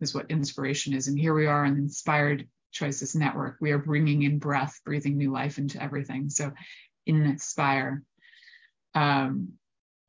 is 0.00 0.14
what 0.14 0.30
inspiration 0.30 0.94
is. 0.94 1.08
And 1.08 1.18
here 1.18 1.34
we 1.34 1.46
are 1.46 1.64
on 1.64 1.76
Inspired 1.76 2.48
Choices 2.72 3.14
Network. 3.14 3.56
We 3.60 3.72
are 3.72 3.78
bringing 3.78 4.22
in 4.22 4.38
breath, 4.38 4.80
breathing 4.84 5.16
new 5.16 5.32
life 5.32 5.58
into 5.58 5.82
everything. 5.82 6.28
So, 6.28 6.52
in 7.06 7.22
inspire. 7.22 8.02
Um, 8.94 9.54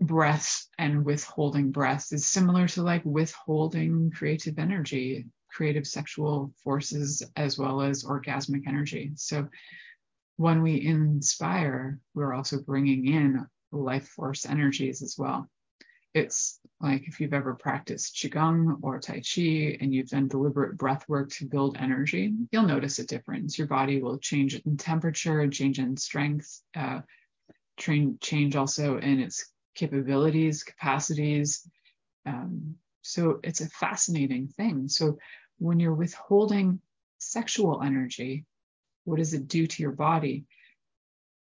breath 0.01 0.67
and 0.77 1.05
withholding 1.05 1.71
breath 1.71 2.07
is 2.11 2.25
similar 2.25 2.67
to 2.67 2.81
like 2.81 3.03
withholding 3.05 4.11
creative 4.11 4.59
energy, 4.59 5.25
creative 5.49 5.87
sexual 5.87 6.53
forces, 6.63 7.23
as 7.37 7.57
well 7.57 7.81
as 7.81 8.03
orgasmic 8.03 8.67
energy. 8.67 9.11
So, 9.15 9.47
when 10.37 10.61
we 10.61 10.85
inspire, 10.85 11.99
we're 12.13 12.33
also 12.33 12.61
bringing 12.61 13.07
in 13.07 13.45
life 13.71 14.07
force 14.07 14.45
energies 14.45 15.01
as 15.01 15.15
well. 15.17 15.49
It's 16.15 16.61
like 16.79 17.09
if 17.09 17.19
you've 17.19 17.33
ever 17.33 17.55
practiced 17.55 18.15
Qigong 18.15 18.79
or 18.81 18.99
Tai 18.99 19.19
Chi 19.19 19.77
and 19.81 19.93
you've 19.93 20.07
done 20.07 20.29
deliberate 20.29 20.77
breath 20.77 21.03
work 21.09 21.29
to 21.31 21.45
build 21.45 21.75
energy, 21.77 22.33
you'll 22.51 22.65
notice 22.65 22.99
a 22.99 23.05
difference. 23.05 23.57
Your 23.57 23.67
body 23.67 24.01
will 24.01 24.17
change 24.17 24.55
in 24.55 24.77
temperature, 24.77 25.45
change 25.49 25.77
in 25.77 25.97
strength, 25.97 26.61
uh, 26.73 27.01
train, 27.77 28.17
change 28.21 28.55
also 28.55 28.97
in 28.97 29.19
its 29.19 29.51
capabilities, 29.75 30.63
capacities. 30.63 31.69
Um, 32.25 32.75
so 33.01 33.41
it's 33.43 33.59
a 33.59 33.67
fascinating 33.67 34.47
thing. 34.47 34.87
So 34.87 35.17
when 35.59 35.81
you're 35.81 35.93
withholding 35.93 36.79
sexual 37.17 37.81
energy, 37.83 38.45
what 39.03 39.17
does 39.17 39.33
it 39.33 39.49
do 39.49 39.67
to 39.67 39.83
your 39.83 39.91
body? 39.91 40.45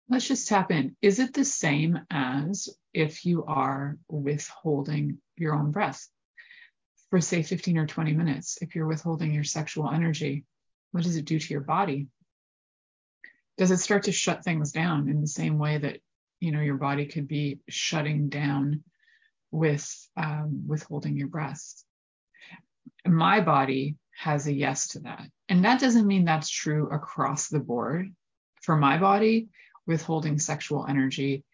Let's 0.08 0.26
just 0.26 0.48
tap 0.48 0.70
in. 0.70 0.96
Is 1.02 1.18
it 1.18 1.34
the 1.34 1.44
same 1.44 2.00
as 2.10 2.70
if 2.92 3.24
you 3.24 3.44
are 3.44 3.98
withholding 4.08 5.18
your 5.36 5.54
own 5.54 5.70
breath 5.70 6.08
for, 7.10 7.20
say, 7.20 7.42
15 7.42 7.78
or 7.78 7.86
20 7.86 8.12
minutes? 8.12 8.58
If 8.60 8.74
you're 8.74 8.86
withholding 8.86 9.32
your 9.32 9.44
sexual 9.44 9.90
energy, 9.90 10.44
what 10.92 11.04
does 11.04 11.16
it 11.16 11.24
do 11.24 11.38
to 11.38 11.52
your 11.52 11.62
body? 11.62 12.08
Does 13.58 13.70
it 13.70 13.78
start 13.78 14.04
to 14.04 14.12
shut 14.12 14.44
things 14.44 14.72
down 14.72 15.08
in 15.08 15.20
the 15.20 15.26
same 15.26 15.58
way 15.58 15.78
that 15.78 16.00
you 16.40 16.52
know 16.52 16.60
your 16.60 16.76
body 16.76 17.06
could 17.06 17.28
be 17.28 17.60
shutting 17.68 18.28
down 18.28 18.82
with 19.50 20.08
um, 20.16 20.64
withholding 20.66 21.16
your 21.16 21.28
breath? 21.28 21.84
My 23.06 23.40
body 23.40 23.96
has 24.18 24.46
a 24.46 24.52
yes 24.52 24.88
to 24.88 25.00
that, 25.00 25.26
and 25.48 25.64
that 25.64 25.80
doesn't 25.80 26.06
mean 26.06 26.24
that's 26.24 26.50
true 26.50 26.88
across 26.90 27.48
the 27.48 27.60
board. 27.60 28.14
For 28.62 28.76
my 28.76 28.96
body, 28.98 29.48
withholding 29.86 30.38
sexual 30.38 30.86
energy 30.86 31.44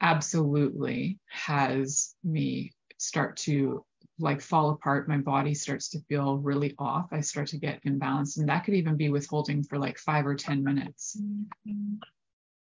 absolutely 0.00 1.18
has 1.28 2.14
me 2.22 2.72
start 2.98 3.36
to 3.36 3.84
like 4.18 4.40
fall 4.40 4.70
apart. 4.70 5.08
My 5.08 5.18
body 5.18 5.54
starts 5.54 5.90
to 5.90 6.00
feel 6.08 6.38
really 6.38 6.74
off. 6.78 7.08
I 7.12 7.20
start 7.20 7.48
to 7.48 7.58
get 7.58 7.84
imbalanced. 7.84 8.38
And 8.38 8.48
that 8.48 8.64
could 8.64 8.74
even 8.74 8.96
be 8.96 9.10
withholding 9.10 9.62
for 9.62 9.78
like 9.78 9.98
five 9.98 10.26
or 10.26 10.34
10 10.34 10.64
minutes. 10.64 11.16
Mm-hmm. 11.20 11.96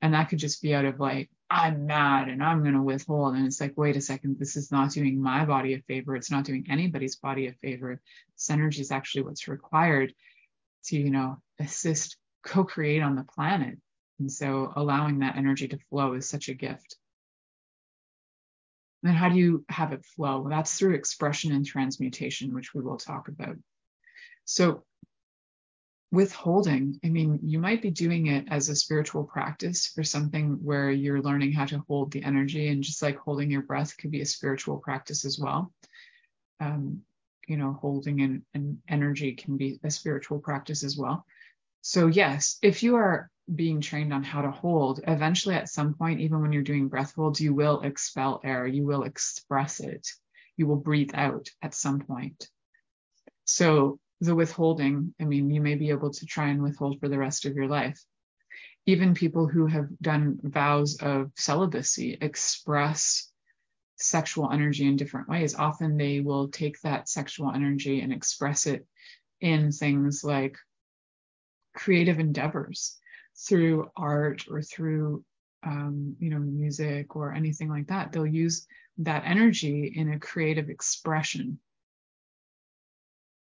And 0.02 0.14
that 0.14 0.28
could 0.28 0.38
just 0.38 0.62
be 0.62 0.74
out 0.74 0.84
of 0.84 0.98
like, 0.98 1.30
I'm 1.50 1.86
mad 1.86 2.28
and 2.28 2.42
I'm 2.42 2.62
going 2.62 2.74
to 2.74 2.82
withhold. 2.82 3.34
And 3.34 3.46
it's 3.46 3.60
like, 3.60 3.76
wait 3.76 3.96
a 3.96 4.00
second, 4.00 4.38
this 4.38 4.56
is 4.56 4.70
not 4.70 4.92
doing 4.92 5.20
my 5.20 5.44
body 5.44 5.74
a 5.74 5.80
favor. 5.80 6.16
It's 6.16 6.30
not 6.30 6.44
doing 6.44 6.66
anybody's 6.70 7.16
body 7.16 7.48
a 7.48 7.52
favor. 7.54 8.00
This 8.34 8.50
energy 8.50 8.80
is 8.80 8.92
actually 8.92 9.22
what's 9.22 9.48
required 9.48 10.14
to, 10.86 10.96
you 10.96 11.10
know, 11.10 11.38
assist 11.58 12.16
co 12.44 12.64
create 12.64 13.02
on 13.02 13.14
the 13.14 13.24
planet. 13.24 13.78
And 14.20 14.30
so 14.30 14.72
allowing 14.76 15.18
that 15.18 15.36
energy 15.36 15.68
to 15.68 15.78
flow 15.90 16.14
is 16.14 16.28
such 16.28 16.48
a 16.48 16.54
gift. 16.54 16.96
And 19.02 19.14
how 19.14 19.28
do 19.30 19.36
you 19.36 19.64
have 19.68 19.92
it 19.92 20.04
flow? 20.04 20.40
Well, 20.40 20.50
that's 20.50 20.78
through 20.78 20.94
expression 20.94 21.52
and 21.52 21.64
transmutation, 21.64 22.54
which 22.54 22.74
we 22.74 22.82
will 22.82 22.98
talk 22.98 23.28
about. 23.28 23.56
So, 24.44 24.84
withholding, 26.12 26.98
I 27.04 27.08
mean, 27.08 27.38
you 27.42 27.58
might 27.58 27.82
be 27.82 27.90
doing 27.90 28.26
it 28.26 28.46
as 28.50 28.68
a 28.68 28.74
spiritual 28.74 29.24
practice 29.24 29.86
for 29.86 30.02
something 30.02 30.58
where 30.62 30.90
you're 30.90 31.22
learning 31.22 31.52
how 31.52 31.64
to 31.66 31.84
hold 31.88 32.12
the 32.12 32.22
energy, 32.24 32.68
and 32.68 32.82
just 32.82 33.00
like 33.00 33.16
holding 33.16 33.50
your 33.50 33.62
breath 33.62 33.96
could 33.96 34.10
be 34.10 34.20
a 34.20 34.26
spiritual 34.26 34.78
practice 34.78 35.24
as 35.24 35.38
well. 35.38 35.72
Um, 36.58 37.02
you 37.46 37.56
know, 37.56 37.72
holding 37.80 38.20
an, 38.20 38.44
an 38.54 38.82
energy 38.88 39.34
can 39.34 39.56
be 39.56 39.80
a 39.82 39.90
spiritual 39.90 40.40
practice 40.40 40.84
as 40.84 40.96
well. 40.96 41.24
So, 41.80 42.06
yes, 42.08 42.58
if 42.60 42.82
you 42.82 42.96
are 42.96 43.30
being 43.54 43.80
trained 43.80 44.12
on 44.12 44.22
how 44.22 44.42
to 44.42 44.50
hold, 44.50 45.00
eventually 45.06 45.54
at 45.54 45.68
some 45.68 45.94
point, 45.94 46.20
even 46.20 46.40
when 46.40 46.52
you're 46.52 46.62
doing 46.62 46.88
breath 46.88 47.14
holds, 47.14 47.40
you 47.40 47.54
will 47.54 47.80
expel 47.82 48.40
air, 48.44 48.66
you 48.66 48.84
will 48.84 49.02
express 49.02 49.80
it, 49.80 50.08
you 50.56 50.66
will 50.66 50.76
breathe 50.76 51.10
out 51.14 51.48
at 51.62 51.74
some 51.74 52.00
point. 52.00 52.48
So, 53.44 53.98
the 54.20 54.34
withholding, 54.34 55.14
I 55.20 55.24
mean, 55.24 55.50
you 55.50 55.60
may 55.60 55.74
be 55.74 55.90
able 55.90 56.10
to 56.10 56.26
try 56.26 56.48
and 56.48 56.62
withhold 56.62 57.00
for 57.00 57.08
the 57.08 57.18
rest 57.18 57.46
of 57.46 57.54
your 57.54 57.68
life. 57.68 58.00
Even 58.86 59.14
people 59.14 59.46
who 59.46 59.66
have 59.66 59.88
done 60.00 60.38
vows 60.42 60.96
of 61.00 61.32
celibacy 61.36 62.18
express 62.20 63.30
sexual 63.96 64.50
energy 64.50 64.86
in 64.86 64.96
different 64.96 65.28
ways. 65.28 65.54
Often 65.54 65.96
they 65.96 66.20
will 66.20 66.48
take 66.48 66.80
that 66.82 67.08
sexual 67.08 67.50
energy 67.50 68.00
and 68.00 68.12
express 68.12 68.66
it 68.66 68.86
in 69.40 69.72
things 69.72 70.22
like 70.22 70.56
creative 71.74 72.18
endeavors 72.18 72.99
through 73.46 73.90
art 73.96 74.44
or 74.50 74.62
through 74.62 75.24
um, 75.62 76.16
you 76.18 76.30
know 76.30 76.38
music 76.38 77.16
or 77.16 77.32
anything 77.32 77.68
like 77.68 77.88
that 77.88 78.12
they'll 78.12 78.26
use 78.26 78.66
that 78.98 79.22
energy 79.24 79.92
in 79.94 80.12
a 80.12 80.18
creative 80.18 80.68
expression. 80.68 81.58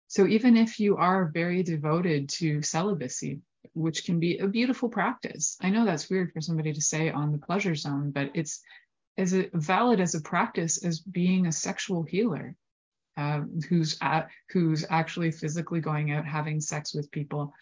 So 0.08 0.26
even 0.26 0.56
if 0.56 0.78
you 0.78 0.96
are 0.96 1.30
very 1.32 1.62
devoted 1.62 2.28
to 2.30 2.62
celibacy 2.62 3.40
which 3.74 4.04
can 4.04 4.18
be 4.20 4.38
a 4.38 4.46
beautiful 4.46 4.88
practice 4.88 5.56
i 5.60 5.70
know 5.70 5.84
that's 5.84 6.10
weird 6.10 6.32
for 6.32 6.40
somebody 6.40 6.72
to 6.72 6.80
say 6.80 7.10
on 7.10 7.32
the 7.32 7.38
pleasure 7.38 7.74
zone 7.74 8.10
but 8.10 8.30
it's 8.34 8.60
as 9.16 9.34
valid 9.54 10.00
as 10.00 10.14
a 10.14 10.20
practice 10.20 10.84
as 10.84 11.00
being 11.00 11.46
a 11.46 11.52
sexual 11.52 12.02
healer 12.02 12.56
uh, 13.16 13.42
who's 13.68 13.98
at, 14.00 14.28
who's 14.50 14.86
actually 14.88 15.30
physically 15.30 15.80
going 15.80 16.12
out 16.12 16.24
having 16.26 16.60
sex 16.60 16.94
with 16.94 17.10
people 17.10 17.52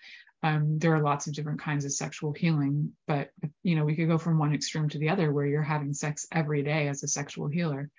um, 0.43 0.79
there 0.79 0.95
are 0.95 1.03
lots 1.03 1.27
of 1.27 1.35
different 1.35 1.61
kinds 1.61 1.85
of 1.85 1.93
sexual 1.93 2.33
healing, 2.33 2.93
but 3.07 3.31
you 3.63 3.77
know 3.77 3.85
we 3.85 3.95
could 3.95 4.09
go 4.09 4.19
from 4.19 4.39
one 4.39 4.55
extreme 4.55 4.89
to 4.89 4.99
the 4.99 5.11
other, 5.11 5.33
where 5.33 5.47
you're 5.47 5.63
having 5.63 5.93
sex 5.93 6.27
every 6.33 6.63
day 6.63 6.89
as 6.89 7.03
a 7.03 7.09
sexual 7.09 7.49
healer, 7.49 7.91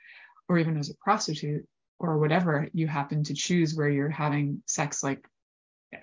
or 0.49 0.58
even 0.58 0.77
as 0.77 0.89
a 0.89 0.95
prostitute, 0.95 1.67
or 1.99 2.17
whatever 2.17 2.67
you 2.73 2.88
happen 2.88 3.23
to 3.25 3.36
choose, 3.36 3.75
where 3.75 3.89
you're 3.89 4.10
having 4.10 4.63
sex 4.65 5.04
like 5.04 5.23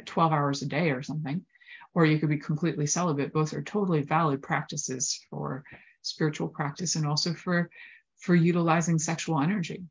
12 0.04 0.32
hours 0.32 0.62
a 0.62 0.66
day 0.66 0.90
or 0.90 1.02
something, 1.02 1.44
or 1.92 2.06
you 2.06 2.18
could 2.18 2.28
be 2.28 2.38
completely 2.38 2.86
celibate. 2.86 3.32
Both 3.32 3.52
are 3.52 3.62
totally 3.62 4.02
valid 4.02 4.40
practices 4.40 5.18
for 5.30 5.64
spiritual 6.02 6.48
practice 6.48 6.94
and 6.94 7.06
also 7.06 7.34
for 7.34 7.68
for 8.20 8.34
utilizing 8.34 8.98
sexual 8.98 9.40
energy. 9.40 9.84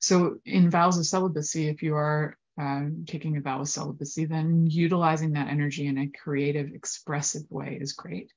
So 0.00 0.38
in 0.44 0.70
vows 0.70 0.98
of 0.98 1.06
celibacy, 1.06 1.68
if 1.68 1.82
you 1.82 1.94
are 1.94 2.36
um, 2.58 3.04
taking 3.06 3.36
a 3.36 3.40
vow 3.40 3.60
of 3.60 3.68
celibacy, 3.68 4.26
then 4.26 4.66
utilizing 4.68 5.32
that 5.32 5.48
energy 5.48 5.86
in 5.86 5.98
a 5.98 6.08
creative, 6.08 6.68
expressive 6.72 7.42
way 7.50 7.78
is 7.80 7.92
great. 7.92 8.32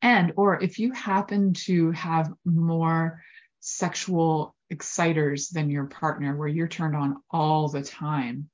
And 0.00 0.32
or 0.36 0.60
if 0.60 0.78
you 0.78 0.92
happen 0.92 1.54
to 1.66 1.92
have 1.92 2.32
more 2.44 3.22
sexual 3.60 4.56
exciters 4.70 5.50
than 5.50 5.70
your 5.70 5.86
partner, 5.86 6.36
where 6.36 6.48
you're 6.48 6.66
turned 6.66 6.96
on 6.96 7.22
all 7.30 7.68
the 7.68 7.82
time, 7.82 8.50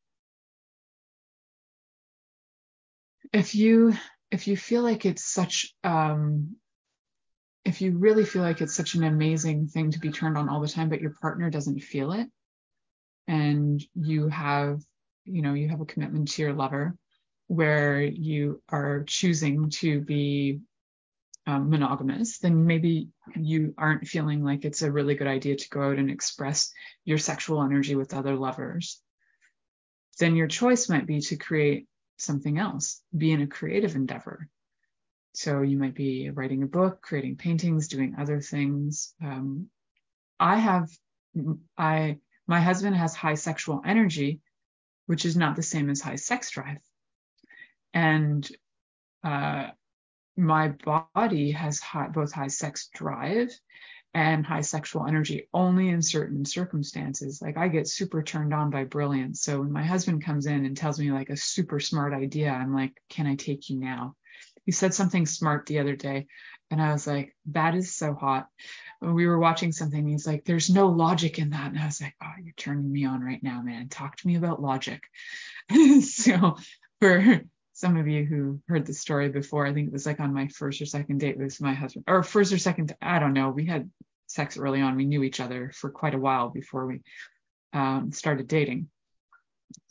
if 3.33 3.55
you 3.55 3.94
if 4.31 4.47
you 4.47 4.57
feel 4.57 4.83
like 4.83 5.07
it's 5.07 5.25
such 5.25 5.75
um, 5.85 6.57
if 7.64 7.81
you 7.81 7.97
really 7.97 8.25
feel 8.25 8.42
like 8.42 8.61
it's 8.61 8.75
such 8.75 8.94
an 8.94 9.05
amazing 9.05 9.68
thing 9.68 9.90
to 9.90 9.99
be 9.99 10.11
turned 10.11 10.38
on 10.38 10.49
all 10.49 10.61
the 10.61 10.68
time 10.68 10.88
but 10.88 11.01
your 11.01 11.14
partner 11.21 11.51
doesn't 11.51 11.81
feel 11.81 12.12
it 12.12 12.29
and 13.27 13.83
you 13.94 14.29
have 14.29 14.81
you 15.28 15.42
know 15.42 15.54
you 15.54 15.68
have 15.68 15.80
a 15.80 15.86
commitment 15.86 16.28
to 16.28 16.42
your 16.42 16.52
lover 16.52 16.96
where 17.46 18.02
you 18.02 18.62
are 18.68 19.04
choosing 19.04 19.70
to 19.70 20.00
be 20.00 20.60
um, 21.46 21.70
monogamous 21.70 22.38
then 22.38 22.66
maybe 22.66 23.08
you 23.36 23.74
aren't 23.78 24.06
feeling 24.06 24.44
like 24.44 24.64
it's 24.64 24.82
a 24.82 24.92
really 24.92 25.14
good 25.14 25.26
idea 25.26 25.56
to 25.56 25.68
go 25.70 25.82
out 25.82 25.98
and 25.98 26.10
express 26.10 26.72
your 27.04 27.18
sexual 27.18 27.62
energy 27.62 27.94
with 27.94 28.12
other 28.12 28.34
lovers 28.36 29.00
then 30.18 30.36
your 30.36 30.48
choice 30.48 30.88
might 30.88 31.06
be 31.06 31.20
to 31.20 31.36
create 31.36 31.86
something 32.18 32.58
else, 32.58 33.00
be 33.16 33.32
in 33.32 33.42
a 33.42 33.46
creative 33.46 33.94
endeavor. 33.94 34.48
So 35.34 35.62
you 35.62 35.78
might 35.78 35.94
be 35.94 36.30
writing 36.30 36.62
a 36.62 36.66
book, 36.66 37.00
creating 37.00 37.36
paintings, 37.36 37.88
doing 37.88 38.16
other 38.18 38.40
things. 38.40 39.14
Um, 39.22 39.68
I 40.40 40.56
have, 40.56 40.90
I, 41.76 42.18
my 42.46 42.60
husband 42.60 42.96
has 42.96 43.14
high 43.14 43.34
sexual 43.34 43.80
energy, 43.84 44.40
which 45.09 45.25
is 45.25 45.38
not 45.38 45.57
the 45.57 45.62
same 45.62 45.88
as 45.88 46.03
high 46.03 46.16
sex 46.16 46.51
drive. 46.51 46.77
And 47.94 48.47
uh, 49.25 49.68
my 50.37 50.68
body 51.14 51.53
has 51.53 51.81
high, 51.81 52.09
both 52.09 52.31
high 52.31 52.49
sex 52.49 52.90
drive 52.94 53.49
and 54.12 54.44
high 54.44 54.61
sexual 54.61 55.07
energy 55.07 55.49
only 55.55 55.88
in 55.88 56.03
certain 56.03 56.44
circumstances. 56.44 57.40
Like 57.40 57.57
I 57.57 57.68
get 57.68 57.88
super 57.88 58.23
turned 58.23 58.53
on 58.53 58.68
by 58.68 58.85
brilliance. 58.85 59.40
So 59.40 59.61
when 59.61 59.73
my 59.73 59.83
husband 59.83 60.23
comes 60.23 60.44
in 60.44 60.66
and 60.66 60.77
tells 60.77 61.01
me 61.01 61.11
like 61.11 61.31
a 61.31 61.38
super 61.38 61.81
smart 61.81 62.12
idea, 62.12 62.51
I'm 62.51 62.75
like, 62.75 62.92
can 63.09 63.27
I 63.27 63.35
take 63.35 63.71
you 63.71 63.81
now? 63.81 64.14
He 64.66 64.73
said 64.73 64.92
something 64.92 65.25
smart 65.25 65.64
the 65.64 65.79
other 65.79 65.97
day. 65.97 66.27
And 66.70 66.83
I 66.83 66.92
was 66.92 67.07
like, 67.07 67.35
that 67.46 67.74
is 67.74 67.94
so 67.94 68.14
hot. 68.14 68.48
When 69.00 69.14
we 69.14 69.26
were 69.26 69.38
watching 69.38 69.72
something, 69.72 70.07
he's 70.07 70.26
like, 70.26 70.44
there's 70.44 70.68
no 70.68 70.88
logic 70.88 71.38
in 71.38 71.50
that. 71.50 71.70
And 71.70 71.78
I 71.78 71.87
was 71.87 72.00
like, 72.00 72.14
oh, 72.22 72.33
you're 72.42 72.52
turning 72.57 72.90
me 72.90 73.04
on 73.07 73.22
right 73.22 73.42
now, 73.42 73.62
man. 73.62 73.88
Talk 73.88 74.16
to 74.16 74.26
me 74.26 74.37
about 74.37 74.61
logic. 74.61 75.02
so 76.02 76.57
for 77.00 77.40
some 77.72 77.96
of 77.96 78.09
you 78.09 78.24
who 78.24 78.61
heard 78.68 78.87
the 78.87 78.92
story 78.92 79.28
before, 79.28 79.66
I 79.66 79.72
think 79.72 79.87
it 79.87 79.92
was 79.92 80.04
like 80.04 80.20
on 80.20 80.35
my 80.35 80.48
first 80.48 80.83
or 80.83 80.87
second 80.87 81.20
date 81.20 81.38
with 81.38 81.61
my 81.61 81.72
husband, 81.72 82.04
or 82.09 82.22
first 82.22 82.52
or 82.52 82.59
second, 82.59 82.94
I 83.00 83.18
don't 83.18 83.35
know. 83.35 83.50
We 83.50 83.66
had 83.66 83.90
sex 84.26 84.59
early 84.59 84.81
on. 84.81 84.96
We 84.96 85.07
knew 85.07 85.22
each 85.22 85.40
other 85.40 85.72
for 85.74 85.88
quite 85.88 86.14
a 86.14 86.18
while 86.18 86.50
before 86.50 86.87
we 86.87 87.00
um, 87.72 88.12
started 88.12 88.48
dating. 88.48 88.88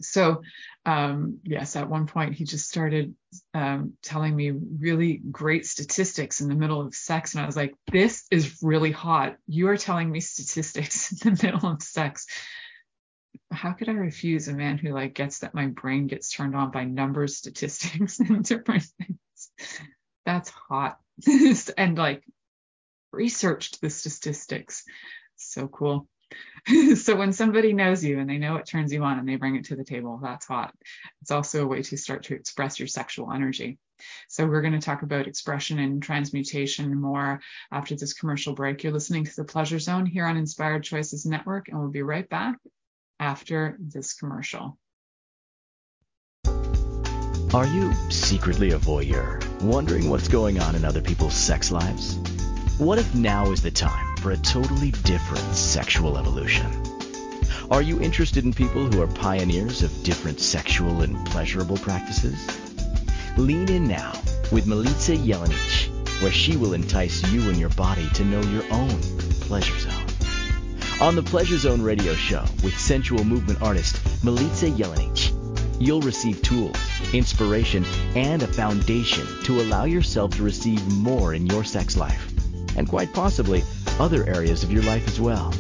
So, 0.02 0.42
um, 0.86 1.40
yes, 1.44 1.76
at 1.76 1.90
one 1.90 2.08
point 2.08 2.36
he 2.36 2.44
just 2.44 2.70
started 2.70 3.16
um, 3.54 3.94
telling 4.04 4.36
me 4.36 4.52
really 4.52 5.22
great 5.32 5.66
statistics 5.66 6.40
in 6.40 6.50
the 6.50 6.56
middle 6.56 6.82
of 6.82 6.96
sex. 6.96 7.34
And 7.34 7.44
I 7.44 7.46
was 7.46 7.56
like, 7.56 7.76
this 7.92 8.26
is 8.32 8.60
really 8.62 8.92
hot. 8.92 9.38
You 9.48 9.70
are 9.70 9.78
telling 9.78 10.12
me 10.12 10.20
statistics 10.20 11.12
in 11.12 11.36
the 11.36 11.44
middle 11.44 11.70
of 11.70 11.82
sex 11.82 12.28
how 13.52 13.72
could 13.72 13.90
I 13.90 13.94
refuse 13.94 14.48
a 14.48 14.54
man 14.54 14.78
who 14.78 14.94
like 14.94 15.14
gets 15.14 15.40
that 15.40 15.54
my 15.54 15.68
brain 15.68 16.08
gets 16.08 16.32
turned 16.32 16.56
on 16.56 16.72
by 16.72 16.84
numbers, 16.84 17.38
statistics, 17.38 18.20
and 18.20 18.44
different 18.44 18.84
things? 18.84 19.52
That's 20.26 20.50
hot. 20.50 21.00
and 21.78 21.98
like 21.98 22.24
researched 23.12 23.82
the 23.82 23.90
statistics. 23.90 24.84
So 25.36 25.68
cool. 25.68 26.08
so 26.96 27.16
when 27.16 27.32
somebody 27.32 27.74
knows 27.74 28.04
you 28.04 28.20
and 28.20 28.30
they 28.30 28.38
know 28.38 28.54
what 28.54 28.66
turns 28.66 28.92
you 28.92 29.04
on 29.04 29.20
and 29.20 29.28
they 29.28 29.36
bring 29.36 29.56
it 29.56 29.66
to 29.66 29.76
the 29.76 29.84
table, 29.84 30.20
that's 30.22 30.46
hot. 30.46 30.74
It's 31.22 31.32
also 31.32 31.64
a 31.64 31.68
way 31.68 31.82
to 31.82 31.98
start 31.98 32.24
to 32.24 32.36
express 32.36 32.80
your 32.80 32.88
sexual 32.88 33.32
energy. 33.32 33.78
So 34.28 34.46
we're 34.46 34.62
going 34.62 34.74
to 34.74 34.80
talk 34.80 35.02
about 35.02 35.28
expression 35.28 35.80
and 35.80 36.04
transmutation 36.04 37.00
more 37.00 37.40
after 37.72 37.96
this 37.96 38.14
commercial 38.14 38.54
break. 38.54 38.84
You're 38.84 38.94
listening 38.94 39.26
to 39.26 39.36
the 39.36 39.44
Pleasure 39.44 39.80
Zone 39.80 40.06
here 40.06 40.26
on 40.26 40.38
Inspired 40.38 40.84
Choices 40.84 41.26
Network, 41.26 41.70
and 41.70 41.80
we'll 41.80 41.90
be 41.90 42.04
right 42.04 42.30
back 42.30 42.58
after 43.20 43.78
this 43.80 44.14
commercial. 44.14 44.78
Are 47.54 47.66
you 47.66 47.92
secretly 48.10 48.72
a 48.72 48.78
voyeur, 48.78 49.42
wondering 49.64 50.10
what's 50.10 50.28
going 50.28 50.60
on 50.60 50.76
in 50.76 50.84
other 50.84 51.02
people's 51.02 51.34
sex 51.34 51.72
lives? 51.72 52.16
What 52.78 53.00
if 53.00 53.16
now 53.16 53.52
is 53.52 53.64
the 53.64 53.72
time 53.72 54.07
for 54.18 54.32
a 54.32 54.38
totally 54.38 54.92
different 54.92 55.56
sexual 55.56 56.18
evolution? 56.18 56.66
Are 57.70 57.82
you 57.82 58.02
interested 58.02 58.46
in 58.46 58.54
people 58.54 58.86
who 58.86 59.02
are 59.02 59.08
pioneers 59.08 59.84
of 59.84 60.04
different 60.04 60.40
sexual 60.40 61.02
and 61.02 61.26
pleasurable 61.28 61.78
practices? 61.78 62.48
Lean 63.38 63.70
in 63.70 63.88
now 63.88 64.14
with 64.52 64.66
Milica 64.66 65.18
Jelenic, 65.18 66.22
where 66.22 66.32
she 66.32 66.58
will 66.58 66.74
entice 66.74 67.30
you 67.32 67.42
and 67.50 67.58
your 67.58 67.70
body 67.70 68.10
to 68.16 68.24
know 68.26 68.42
your 68.42 68.64
own 68.72 69.00
pleasure 69.42 69.78
zone. 69.80 70.08
On 71.00 71.16
the 71.16 71.22
Pleasure 71.22 71.58
Zone 71.58 71.82
radio 71.82 72.14
show 72.14 72.44
with 72.64 72.78
sensual 72.78 73.24
movement 73.24 73.62
artist 73.62 73.98
Milica 74.24 74.76
Jelenic, 74.76 75.32
you'll 75.80 76.02
receive 76.02 76.42
tools, 76.42 76.78
inspiration, 77.14 77.86
and 78.16 78.42
a 78.42 78.48
foundation 78.48 79.28
to 79.44 79.62
allow 79.62 79.84
yourself 79.86 80.32
to 80.38 80.44
receive 80.44 80.86
more 80.94 81.34
in 81.34 81.46
your 81.46 81.64
sex 81.64 81.96
life, 81.98 82.32
and 82.78 82.90
quite 82.90 83.14
possibly 83.14 83.62
other 84.00 84.28
areas 84.28 84.64
of 84.64 84.72
your 84.72 84.84
life 84.84 85.08
as 85.08 85.20
well. 85.20 85.54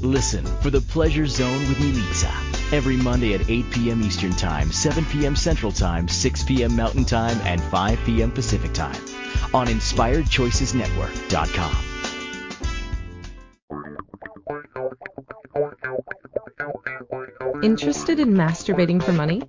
Listen 0.00 0.46
for 0.62 0.70
the 0.70 0.80
Pleasure 0.80 1.26
Zone 1.26 1.58
with 1.68 1.78
Milica 1.78 2.72
every 2.72 2.96
Monday 2.96 3.34
at 3.34 3.50
8 3.50 3.68
p.m. 3.70 4.00
Eastern 4.02 4.30
Time, 4.32 4.70
7 4.70 5.04
p.m. 5.06 5.34
Central 5.34 5.72
Time, 5.72 6.06
6 6.06 6.44
p.m. 6.44 6.76
Mountain 6.76 7.04
Time, 7.04 7.36
and 7.44 7.60
5 7.60 7.98
p.m. 8.04 8.30
Pacific 8.30 8.72
Time 8.72 9.02
on 9.54 9.66
InspiredChoicesNetwork.com. 9.66 11.76
Interested 17.62 18.20
in 18.20 18.34
masturbating 18.34 19.02
for 19.02 19.12
money, 19.12 19.42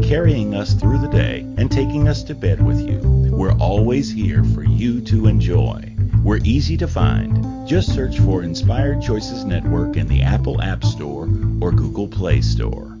carrying 0.00 0.54
us 0.54 0.74
through 0.74 0.98
the 0.98 1.08
day, 1.08 1.40
and 1.58 1.70
taking 1.70 2.08
us 2.08 2.22
to 2.24 2.34
bed 2.34 2.64
with 2.64 2.80
you, 2.80 2.98
we're 3.30 3.56
always 3.58 4.10
here 4.10 4.44
for 4.44 4.62
you 4.62 5.00
to 5.02 5.26
enjoy. 5.26 5.94
We're 6.22 6.40
easy 6.44 6.76
to 6.78 6.86
find. 6.86 7.68
Just 7.68 7.94
search 7.94 8.18
for 8.20 8.42
Inspired 8.42 9.02
Choices 9.02 9.44
Network 9.44 9.96
in 9.96 10.06
the 10.06 10.22
Apple 10.22 10.62
App 10.62 10.84
Store 10.84 11.24
or 11.60 11.72
Google 11.72 12.08
Play 12.08 12.40
Store. 12.40 12.98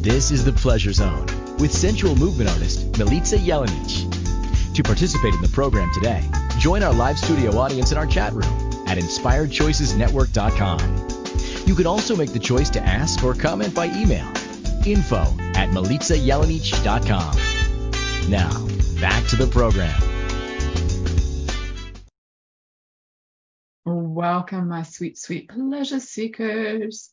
This 0.00 0.30
is 0.30 0.44
the 0.44 0.52
Pleasure 0.52 0.92
Zone 0.92 1.26
with 1.58 1.72
sensual 1.72 2.14
movement 2.14 2.50
artist 2.50 2.92
Milica 2.92 3.38
Jelenic. 3.38 4.74
To 4.74 4.82
participate 4.82 5.34
in 5.34 5.42
the 5.42 5.48
program 5.48 5.90
today, 5.92 6.22
join 6.58 6.82
our 6.82 6.94
live 6.94 7.18
studio 7.18 7.58
audience 7.58 7.90
in 7.90 7.98
our 7.98 8.06
chat 8.06 8.32
room 8.32 8.44
at 8.86 8.96
inspiredchoicesnetwork.com. 8.96 10.97
You 11.68 11.74
can 11.74 11.86
also 11.86 12.16
make 12.16 12.32
the 12.32 12.38
choice 12.38 12.70
to 12.70 12.82
ask 12.82 13.22
or 13.22 13.34
comment 13.34 13.74
by 13.74 13.88
email. 13.88 14.26
Info 14.86 15.20
at 15.54 15.68
milicajelenic.com. 15.68 18.30
Now, 18.30 18.66
back 19.02 19.26
to 19.26 19.36
the 19.36 19.46
program. 19.48 20.00
Welcome, 23.84 24.68
my 24.68 24.84
sweet, 24.84 25.18
sweet 25.18 25.50
pleasure 25.50 26.00
seekers. 26.00 27.10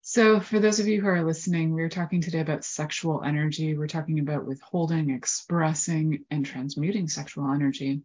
So, 0.00 0.40
for 0.40 0.60
those 0.60 0.80
of 0.80 0.88
you 0.88 1.02
who 1.02 1.08
are 1.08 1.22
listening, 1.22 1.74
we're 1.74 1.90
talking 1.90 2.22
today 2.22 2.40
about 2.40 2.64
sexual 2.64 3.22
energy. 3.22 3.76
We're 3.76 3.86
talking 3.86 4.18
about 4.18 4.46
withholding, 4.46 5.10
expressing, 5.10 6.24
and 6.30 6.46
transmuting 6.46 7.06
sexual 7.06 7.52
energy. 7.52 8.00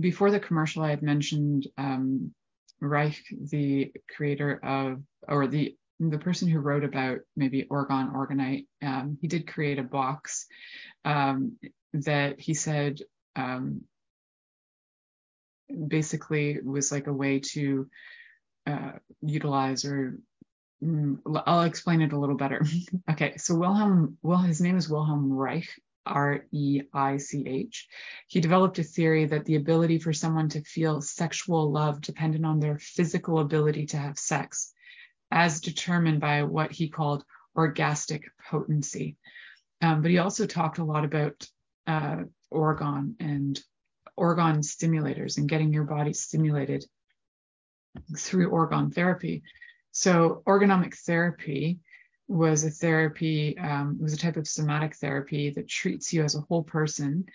Before 0.00 0.32
the 0.32 0.40
commercial, 0.40 0.82
I 0.82 0.90
had 0.90 1.02
mentioned 1.02 1.68
um, 1.78 2.32
Reich, 2.80 3.22
the 3.30 3.92
creator 4.14 4.60
of, 4.62 5.02
or 5.28 5.46
the 5.46 5.76
the 5.98 6.18
person 6.18 6.46
who 6.46 6.58
wrote 6.58 6.84
about 6.84 7.20
maybe 7.36 7.64
orgone 7.70 8.12
orgonite, 8.12 8.66
Um, 8.82 9.16
he 9.20 9.28
did 9.28 9.46
create 9.46 9.78
a 9.78 9.82
box 9.82 10.46
um, 11.06 11.58
that 11.94 12.38
he 12.38 12.52
said 12.52 13.00
um, 13.34 13.82
basically 15.88 16.60
was 16.62 16.92
like 16.92 17.06
a 17.06 17.12
way 17.12 17.40
to 17.40 17.88
uh, 18.66 18.92
utilize 19.22 19.86
or 19.86 20.18
Mm, 20.84 21.20
I'll 21.46 21.62
explain 21.62 22.02
it 22.02 22.12
a 22.12 22.18
little 22.18 22.36
better. 22.36 22.64
okay, 23.10 23.36
so 23.38 23.54
Wilhelm, 23.54 24.18
well, 24.22 24.38
his 24.38 24.60
name 24.60 24.76
is 24.76 24.88
Wilhelm 24.88 25.32
Reich, 25.32 25.68
R 26.06 26.44
E 26.52 26.82
I 26.92 27.16
C 27.18 27.44
H. 27.46 27.88
He 28.28 28.40
developed 28.40 28.78
a 28.78 28.82
theory 28.82 29.26
that 29.26 29.44
the 29.44 29.56
ability 29.56 29.98
for 29.98 30.12
someone 30.12 30.48
to 30.50 30.62
feel 30.62 31.00
sexual 31.00 31.70
love 31.70 32.00
depended 32.00 32.44
on 32.44 32.60
their 32.60 32.78
physical 32.78 33.40
ability 33.40 33.86
to 33.86 33.96
have 33.96 34.18
sex, 34.18 34.72
as 35.30 35.60
determined 35.60 36.20
by 36.20 36.44
what 36.44 36.72
he 36.72 36.88
called 36.88 37.24
orgastic 37.56 38.22
potency. 38.50 39.16
Um, 39.82 40.02
but 40.02 40.10
he 40.10 40.18
also 40.18 40.46
talked 40.46 40.78
a 40.78 40.84
lot 40.84 41.04
about 41.04 41.46
uh, 41.86 42.22
and 42.52 43.60
orgone 44.18 44.62
stimulators 44.64 45.36
and 45.36 45.48
getting 45.48 45.72
your 45.72 45.84
body 45.84 46.12
stimulated 46.12 46.84
through 48.16 48.50
orgone 48.50 48.94
therapy. 48.94 49.42
So 49.90 50.42
orgonomic 50.46 50.94
therapy 50.94 51.80
was 52.28 52.64
a 52.64 52.70
therapy, 52.70 53.56
um, 53.58 53.98
was 54.00 54.12
a 54.12 54.18
type 54.18 54.36
of 54.36 54.48
somatic 54.48 54.96
therapy 54.96 55.50
that 55.50 55.68
treats 55.68 56.12
you 56.12 56.24
as 56.24 56.34
a 56.34 56.40
whole 56.40 56.62
person 56.62 57.26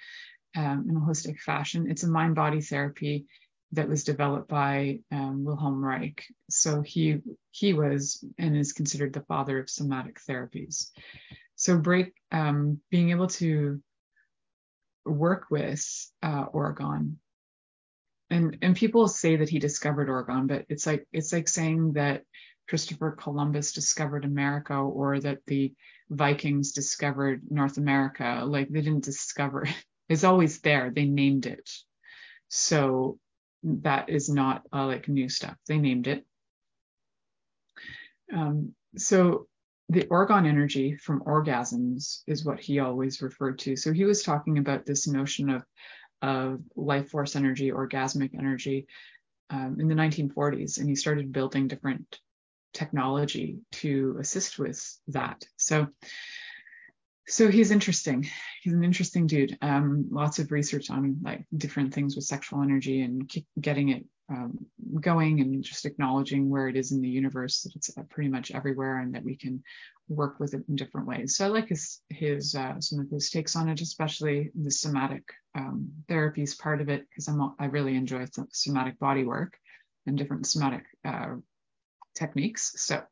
um, 0.55 0.85
in 0.89 0.97
a 0.97 0.99
holistic 0.99 1.39
fashion. 1.39 1.89
It's 1.89 2.03
a 2.03 2.09
mind 2.09 2.35
body 2.35 2.61
therapy 2.61 3.25
that 3.73 3.87
was 3.87 4.03
developed 4.03 4.49
by 4.49 4.99
um, 5.11 5.45
Wilhelm 5.45 5.83
Reich. 5.83 6.25
So 6.49 6.81
he 6.81 7.19
he 7.51 7.73
was 7.73 8.23
and 8.37 8.57
is 8.57 8.73
considered 8.73 9.13
the 9.13 9.21
father 9.21 9.59
of 9.59 9.69
somatic 9.69 10.19
therapies. 10.27 10.89
So 11.55 11.75
Reich 11.75 12.13
um, 12.31 12.81
being 12.89 13.11
able 13.11 13.27
to 13.27 13.81
work 15.05 15.45
with 15.49 16.11
uh, 16.21 16.45
orgone 16.47 17.15
and 18.31 18.57
and 18.61 18.75
people 18.75 19.07
say 19.07 19.35
that 19.35 19.49
he 19.49 19.59
discovered 19.59 20.07
orgone, 20.07 20.47
but 20.47 20.65
it's 20.69 20.87
like 20.87 21.05
it's 21.11 21.33
like 21.33 21.47
saying 21.47 21.93
that 21.93 22.23
Christopher 22.71 23.11
Columbus 23.11 23.73
discovered 23.73 24.23
America 24.23 24.73
or 24.73 25.19
that 25.19 25.39
the 25.45 25.73
Vikings 26.09 26.71
discovered 26.71 27.41
North 27.49 27.75
America. 27.75 28.43
Like 28.45 28.69
they 28.69 28.79
didn't 28.79 29.03
discover 29.03 29.63
it. 29.63 29.75
It's 30.07 30.23
always 30.23 30.59
there. 30.59 30.89
They 30.89 31.05
named 31.05 31.45
it. 31.45 31.69
So 32.49 33.17
that 33.63 34.09
is 34.09 34.29
not 34.29 34.63
uh, 34.73 34.85
like 34.85 35.09
new 35.09 35.27
stuff. 35.27 35.55
They 35.67 35.77
named 35.79 36.07
it. 36.07 36.25
Um, 38.33 38.73
so 38.97 39.47
the 39.89 40.03
orgone 40.03 40.47
energy 40.47 40.95
from 40.95 41.23
orgasms 41.23 42.23
is 42.25 42.45
what 42.45 42.61
he 42.61 42.79
always 42.79 43.21
referred 43.21 43.59
to. 43.59 43.75
So 43.75 43.91
he 43.91 44.05
was 44.05 44.23
talking 44.23 44.57
about 44.57 44.85
this 44.85 45.07
notion 45.07 45.49
of 45.49 45.63
of 46.21 46.61
life 46.77 47.09
force 47.09 47.35
energy, 47.35 47.71
orgasmic 47.71 48.31
energy 48.33 48.87
um, 49.49 49.77
in 49.79 49.89
the 49.89 49.95
1940s, 49.95 50.77
and 50.77 50.87
he 50.87 50.95
started 50.95 51.33
building 51.33 51.67
different 51.67 52.19
technology 52.73 53.59
to 53.71 54.17
assist 54.19 54.59
with 54.59 54.81
that. 55.07 55.43
So, 55.57 55.87
so 57.27 57.49
he's 57.49 57.71
interesting. 57.71 58.27
He's 58.61 58.73
an 58.73 58.83
interesting 58.83 59.27
dude. 59.27 59.57
Um, 59.61 60.07
lots 60.11 60.39
of 60.39 60.51
research 60.51 60.89
on 60.89 61.19
like 61.21 61.45
different 61.55 61.93
things 61.93 62.15
with 62.15 62.25
sexual 62.25 62.61
energy 62.61 63.01
and 63.01 63.29
getting 63.59 63.89
it 63.89 64.05
um, 64.31 64.65
going 64.99 65.41
and 65.41 65.63
just 65.63 65.85
acknowledging 65.85 66.49
where 66.49 66.67
it 66.67 66.77
is 66.77 66.91
in 66.91 67.01
the 67.01 67.09
universe 67.09 67.61
that 67.61 67.75
it's 67.75 67.91
pretty 68.09 68.29
much 68.29 68.51
everywhere 68.51 68.99
and 68.99 69.13
that 69.13 69.23
we 69.23 69.35
can 69.35 69.61
work 70.07 70.39
with 70.39 70.53
it 70.53 70.63
in 70.69 70.75
different 70.75 71.07
ways. 71.07 71.35
So 71.35 71.45
I 71.45 71.49
like 71.49 71.67
his 71.67 71.99
his 72.09 72.55
uh, 72.55 72.79
some 72.79 72.99
of 72.99 73.09
his 73.09 73.29
takes 73.29 73.55
on 73.55 73.69
it, 73.69 73.81
especially 73.81 74.51
the 74.55 74.71
somatic 74.71 75.23
um, 75.55 75.89
therapies 76.07 76.57
part 76.57 76.81
of 76.81 76.89
it 76.89 77.07
because 77.09 77.27
I'm 77.27 77.53
I 77.59 77.65
really 77.65 77.95
enjoy 77.95 78.25
somatic 78.51 78.99
body 78.99 79.23
work 79.23 79.57
and 80.05 80.17
different 80.17 80.47
somatic 80.47 80.85
uh, 81.05 81.35
techniques. 82.15 82.73
So, 82.77 83.03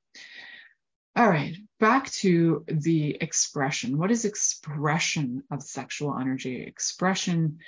all 1.15 1.27
right, 1.27 1.55
back 1.79 2.09
to 2.11 2.63
the 2.67 3.17
expression. 3.19 3.97
What 3.97 4.11
is 4.11 4.25
expression 4.25 5.43
of 5.51 5.63
sexual 5.63 6.17
energy? 6.17 6.61
Expression 6.61 7.59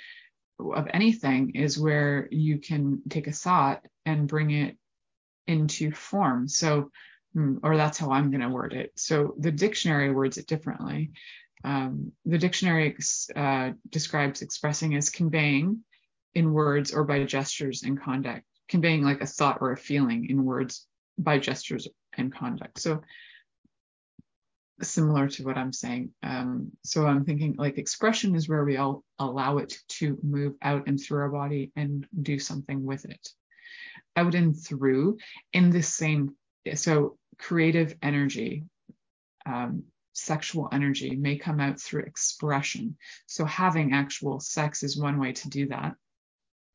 of 0.58 0.86
anything 0.92 1.50
is 1.54 1.78
where 1.78 2.28
you 2.30 2.58
can 2.58 3.02
take 3.08 3.26
a 3.26 3.32
thought 3.32 3.84
and 4.06 4.28
bring 4.28 4.50
it 4.50 4.76
into 5.46 5.90
form. 5.90 6.48
So, 6.48 6.90
hmm, 7.34 7.56
or 7.62 7.76
that's 7.76 7.98
how 7.98 8.12
I'm 8.12 8.30
going 8.30 8.42
to 8.42 8.48
word 8.48 8.72
it. 8.72 8.92
So 8.96 9.34
the 9.38 9.52
dictionary 9.52 10.12
words 10.12 10.38
it 10.38 10.46
differently. 10.46 11.12
Um, 11.64 12.12
the 12.24 12.38
dictionary 12.38 12.96
uh, 13.36 13.70
describes 13.88 14.42
expressing 14.42 14.94
as 14.96 15.10
conveying 15.10 15.80
in 16.34 16.52
words 16.52 16.92
or 16.92 17.04
by 17.04 17.24
gestures 17.24 17.82
and 17.82 18.00
conduct, 18.00 18.44
conveying 18.68 19.02
like 19.02 19.20
a 19.20 19.26
thought 19.26 19.58
or 19.60 19.72
a 19.72 19.76
feeling 19.76 20.28
in 20.28 20.44
words 20.44 20.86
by 21.18 21.38
gestures 21.38 21.88
and 22.16 22.34
conduct. 22.34 22.80
So 22.80 23.02
similar 24.82 25.28
to 25.28 25.44
what 25.44 25.56
I'm 25.56 25.72
saying. 25.72 26.10
Um, 26.22 26.72
so 26.84 27.06
I'm 27.06 27.24
thinking 27.24 27.54
like 27.56 27.78
expression 27.78 28.34
is 28.34 28.48
where 28.48 28.64
we 28.64 28.76
all 28.76 29.04
allow 29.18 29.58
it 29.58 29.74
to 29.88 30.18
move 30.22 30.54
out 30.62 30.86
and 30.86 31.00
through 31.00 31.20
our 31.20 31.28
body 31.28 31.70
and 31.76 32.06
do 32.20 32.38
something 32.38 32.84
with 32.84 33.04
it. 33.04 33.28
Out 34.16 34.34
and 34.34 34.58
through 34.58 35.18
in 35.52 35.70
the 35.70 35.82
same, 35.82 36.36
so 36.74 37.16
creative 37.38 37.94
energy, 38.02 38.64
um, 39.46 39.84
sexual 40.14 40.68
energy 40.72 41.16
may 41.16 41.36
come 41.36 41.60
out 41.60 41.80
through 41.80 42.02
expression. 42.02 42.96
So 43.26 43.44
having 43.44 43.92
actual 43.92 44.40
sex 44.40 44.82
is 44.82 45.00
one 45.00 45.18
way 45.18 45.32
to 45.32 45.48
do 45.48 45.68
that 45.68 45.94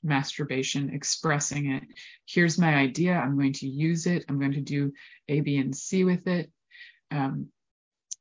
masturbation, 0.03 0.93
expressing 0.93 1.71
it. 1.71 1.83
Here's 2.25 2.57
my 2.57 2.73
idea. 2.75 3.13
I'm 3.13 3.37
going 3.37 3.53
to 3.53 3.67
use 3.67 4.05
it. 4.07 4.25
I'm 4.29 4.39
going 4.39 4.53
to 4.53 4.61
do 4.61 4.93
A, 5.27 5.41
B, 5.41 5.57
and 5.57 5.75
C 5.75 6.03
with 6.03 6.27
it. 6.27 6.51
Um, 7.11 7.47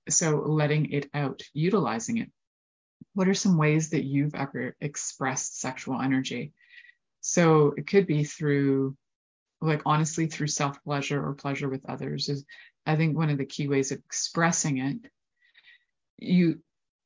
so 0.09 0.43
letting 0.47 0.93
it 0.93 1.09
out, 1.15 1.43
utilizing 1.53 2.19
it. 2.19 2.31
What 3.15 3.29
are 3.29 3.35
some 3.35 3.57
ways 3.57 3.91
that 3.91 4.05
you've 4.05 4.35
ever 4.35 4.77
expressed 4.81 5.61
sexual 5.61 6.01
energy? 6.01 6.53
So 7.21 7.75
it 7.77 7.87
could 7.87 8.07
be 8.07 8.25
through, 8.25 8.97
like 9.61 9.83
honestly, 9.87 10.27
through 10.27 10.47
self 10.49 10.83
pleasure 10.85 11.25
or 11.25 11.35
pleasure 11.35 11.69
with 11.69 11.89
others. 11.89 12.29
Is 12.29 12.45
I 12.85 12.97
think 12.97 13.17
one 13.17 13.31
of 13.31 13.39
the 13.39 13.47
key 13.47 13.69
ways 13.69 13.91
of 13.91 13.99
expressing 13.99 14.79
it. 14.79 14.99
You 16.19 16.61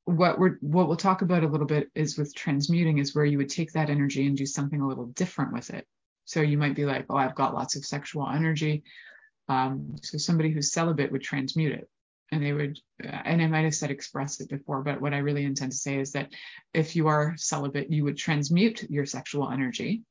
what 0.05 0.39
we're 0.39 0.57
what 0.61 0.89
we'll 0.89 0.97
talk 0.97 1.23
about 1.23 1.45
a 1.45 1.49
little 1.49 1.67
bit 1.67 1.89
is 1.95 2.19
with 2.19 2.35
transmuting 2.35 2.99
is 2.99 3.15
where 3.15 3.25
you 3.25 3.39
would 3.39 3.49
take 3.49 3.73
that 3.73 3.91
energy 3.91 4.27
and 4.27 4.37
do 4.37 4.47
something 4.47 4.81
a 4.81 4.89
little 4.89 5.07
different 5.07 5.53
with 5.53 5.71
it. 5.71 5.87
So 6.25 6.41
you 6.41 6.59
might 6.59 6.77
be 6.77 6.85
like, 6.85 7.07
oh, 7.11 7.17
I've 7.17 7.35
got 7.35 7.55
lots 7.55 7.77
of 7.77 7.85
sexual 7.85 8.29
energy. 8.29 8.83
Um, 9.49 9.97
so 10.03 10.17
somebody 10.17 10.51
who's 10.51 10.73
celibate 10.73 11.11
would 11.11 11.23
transmute 11.23 11.73
it, 11.73 11.89
and 12.31 12.45
they 12.45 12.53
would, 12.53 12.79
and 13.03 13.43
I 13.43 13.47
might 13.49 13.65
have 13.65 13.75
said 13.75 13.91
express 13.91 14.41
it 14.41 14.49
before, 14.49 14.83
but 14.83 15.01
what 15.01 15.13
I 15.13 15.19
really 15.19 15.45
intend 15.45 15.73
to 15.73 15.79
say 15.79 15.99
is 15.99 16.13
that 16.13 16.33
if 16.73 16.95
you 16.95 17.09
are 17.09 17.35
celibate, 17.37 17.91
you 17.91 18.05
would 18.05 18.17
transmute 18.17 18.89
your 18.89 19.07
sexual 19.07 19.51
energy, 19.51 20.03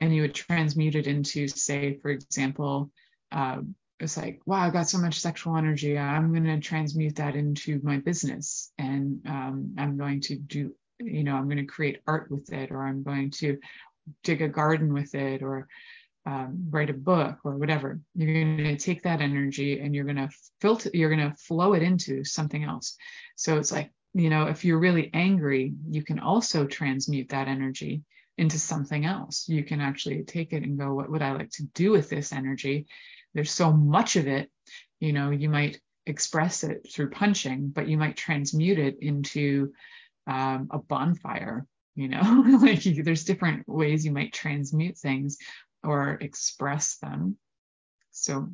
and 0.00 0.14
you 0.14 0.22
would 0.22 0.34
transmute 0.34 0.94
it 0.94 1.08
into, 1.08 1.48
say, 1.48 1.98
for 2.00 2.10
example, 2.10 2.92
uh, 3.32 3.58
it's 4.00 4.16
like, 4.16 4.40
wow, 4.46 4.60
I've 4.60 4.72
got 4.72 4.88
so 4.88 4.98
much 4.98 5.20
sexual 5.20 5.56
energy. 5.56 5.98
I'm 5.98 6.32
going 6.32 6.44
to 6.44 6.60
transmute 6.60 7.16
that 7.16 7.36
into 7.36 7.80
my 7.82 7.98
business. 7.98 8.72
And 8.78 9.20
um, 9.26 9.74
I'm 9.78 9.96
going 9.96 10.20
to 10.22 10.36
do 10.36 10.74
you 11.02 11.24
know 11.24 11.34
i'm 11.34 11.46
going 11.46 11.56
to 11.56 11.64
create 11.64 12.02
art 12.06 12.30
with 12.30 12.52
it 12.52 12.70
or 12.70 12.86
i'm 12.86 13.02
going 13.02 13.30
to 13.30 13.58
dig 14.22 14.42
a 14.42 14.48
garden 14.48 14.92
with 14.92 15.14
it 15.14 15.42
or 15.42 15.68
um, 16.26 16.66
write 16.68 16.90
a 16.90 16.94
book 16.94 17.38
or 17.44 17.56
whatever. 17.56 17.98
You're 18.14 18.56
going 18.56 18.76
to 18.76 18.76
take 18.76 19.02
that 19.04 19.22
energy 19.22 19.80
and 19.80 19.94
you're 19.94 20.04
going 20.04 20.16
to 20.16 20.28
filter 20.60 20.90
you're 20.92 21.14
going 21.14 21.30
to 21.30 21.36
flow 21.36 21.72
it 21.72 21.82
into 21.82 22.24
something 22.24 22.62
else. 22.62 22.96
So 23.36 23.56
it's 23.56 23.72
like 23.72 23.90
you 24.12 24.28
know 24.28 24.44
if 24.44 24.64
you're 24.64 24.78
really 24.78 25.10
angry 25.14 25.72
you 25.88 26.02
can 26.02 26.18
also 26.18 26.66
transmute 26.66 27.30
that 27.30 27.48
energy 27.48 28.02
into 28.36 28.58
something 28.58 29.04
else. 29.04 29.48
You 29.48 29.64
can 29.64 29.80
actually 29.80 30.22
take 30.24 30.52
it 30.52 30.62
and 30.62 30.78
go 30.78 30.94
what 30.94 31.10
would 31.10 31.22
i 31.22 31.32
like 31.32 31.50
to 31.52 31.64
do 31.74 31.90
with 31.90 32.10
this 32.10 32.32
energy 32.32 32.86
there's 33.34 33.50
so 33.50 33.72
much 33.72 34.16
of 34.16 34.26
it 34.26 34.50
you 34.98 35.12
know 35.12 35.30
you 35.30 35.48
might 35.48 35.80
express 36.06 36.64
it 36.64 36.86
through 36.92 37.10
punching 37.10 37.68
but 37.68 37.88
you 37.88 37.96
might 37.96 38.16
transmute 38.16 38.78
it 38.78 38.98
into 39.00 39.72
um, 40.26 40.68
a 40.70 40.78
bonfire 40.78 41.66
you 41.94 42.08
know? 42.08 42.58
Like 42.62 42.86
you, 42.86 43.02
there's 43.02 43.24
different 43.24 43.68
ways 43.68 44.04
you 44.04 44.12
might 44.12 44.32
transmute 44.32 44.98
things 44.98 45.38
or 45.84 46.18
express 46.20 46.96
them. 46.96 47.36
So 48.10 48.48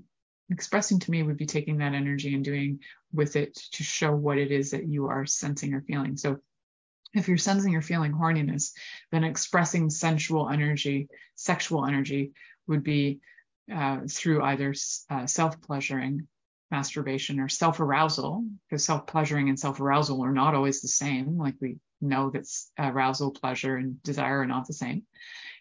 expressing 0.51 1.01
to 1.01 1.11
me 1.11 1.23
would 1.23 1.37
be 1.37 1.47
taking 1.47 1.79
that 1.79 1.95
energy 1.95 2.35
and 2.35 2.45
doing 2.45 2.81
with 3.13 3.37
it 3.37 3.55
to 3.73 3.83
show 3.83 4.13
what 4.13 4.39
it 4.39 4.51
is 4.51 4.73
that 4.73 4.87
you 4.87 5.07
are 5.07 5.27
sensing 5.27 5.75
or 5.75 5.81
feeling. 5.81 6.17
So 6.17 6.39
if 7.15 7.29
you're 7.29 7.39
sensing 7.39 7.75
or 7.75 7.83
feeling 7.83 8.13
horniness 8.13 8.73
then 9.11 9.25
expressing 9.25 9.89
sensual 9.89 10.51
energy 10.51 11.09
sexual 11.35 11.87
energy 11.87 12.33
would 12.67 12.83
be 12.83 13.21
uh, 13.75 14.01
through 14.09 14.43
either 14.43 14.75
uh, 15.11 15.27
self-pleasuring 15.27 16.27
masturbation 16.71 17.41
or 17.41 17.49
self-arousal 17.49 18.45
because 18.69 18.85
self-pleasuring 18.85 19.49
and 19.49 19.59
self-arousal 19.59 20.25
are 20.25 20.33
not 20.33 20.55
always 20.55 20.81
the 20.81 20.89
same. 20.89 21.39
Like 21.39 21.55
we 21.61 21.79
know 22.01 22.31
that 22.31 22.47
arousal 22.79 23.31
pleasure 23.31 23.77
and 23.77 24.03
desire 24.03 24.41
are 24.41 24.47
not 24.47 24.67
the 24.67 24.73
same. 24.73 25.05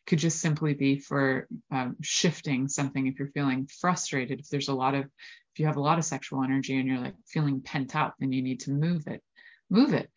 Could 0.07 0.19
just 0.19 0.39
simply 0.39 0.73
be 0.73 0.99
for 0.99 1.47
um, 1.71 1.95
shifting 2.01 2.67
something 2.67 3.07
if 3.07 3.17
you're 3.17 3.29
feeling 3.29 3.67
frustrated. 3.79 4.39
If 4.39 4.49
there's 4.49 4.69
a 4.69 4.75
lot 4.75 4.93
of 4.93 5.05
if 5.05 5.59
you 5.59 5.67
have 5.67 5.77
a 5.77 5.81
lot 5.81 5.97
of 5.97 6.05
sexual 6.05 6.43
energy 6.43 6.77
and 6.77 6.87
you're 6.87 6.99
like 6.99 7.15
feeling 7.27 7.61
pent 7.61 7.95
up 7.95 8.15
and 8.19 8.33
you 8.33 8.41
need 8.41 8.61
to 8.61 8.71
move 8.71 9.07
it. 9.07 9.23
Move 9.69 9.93
it. 9.93 10.11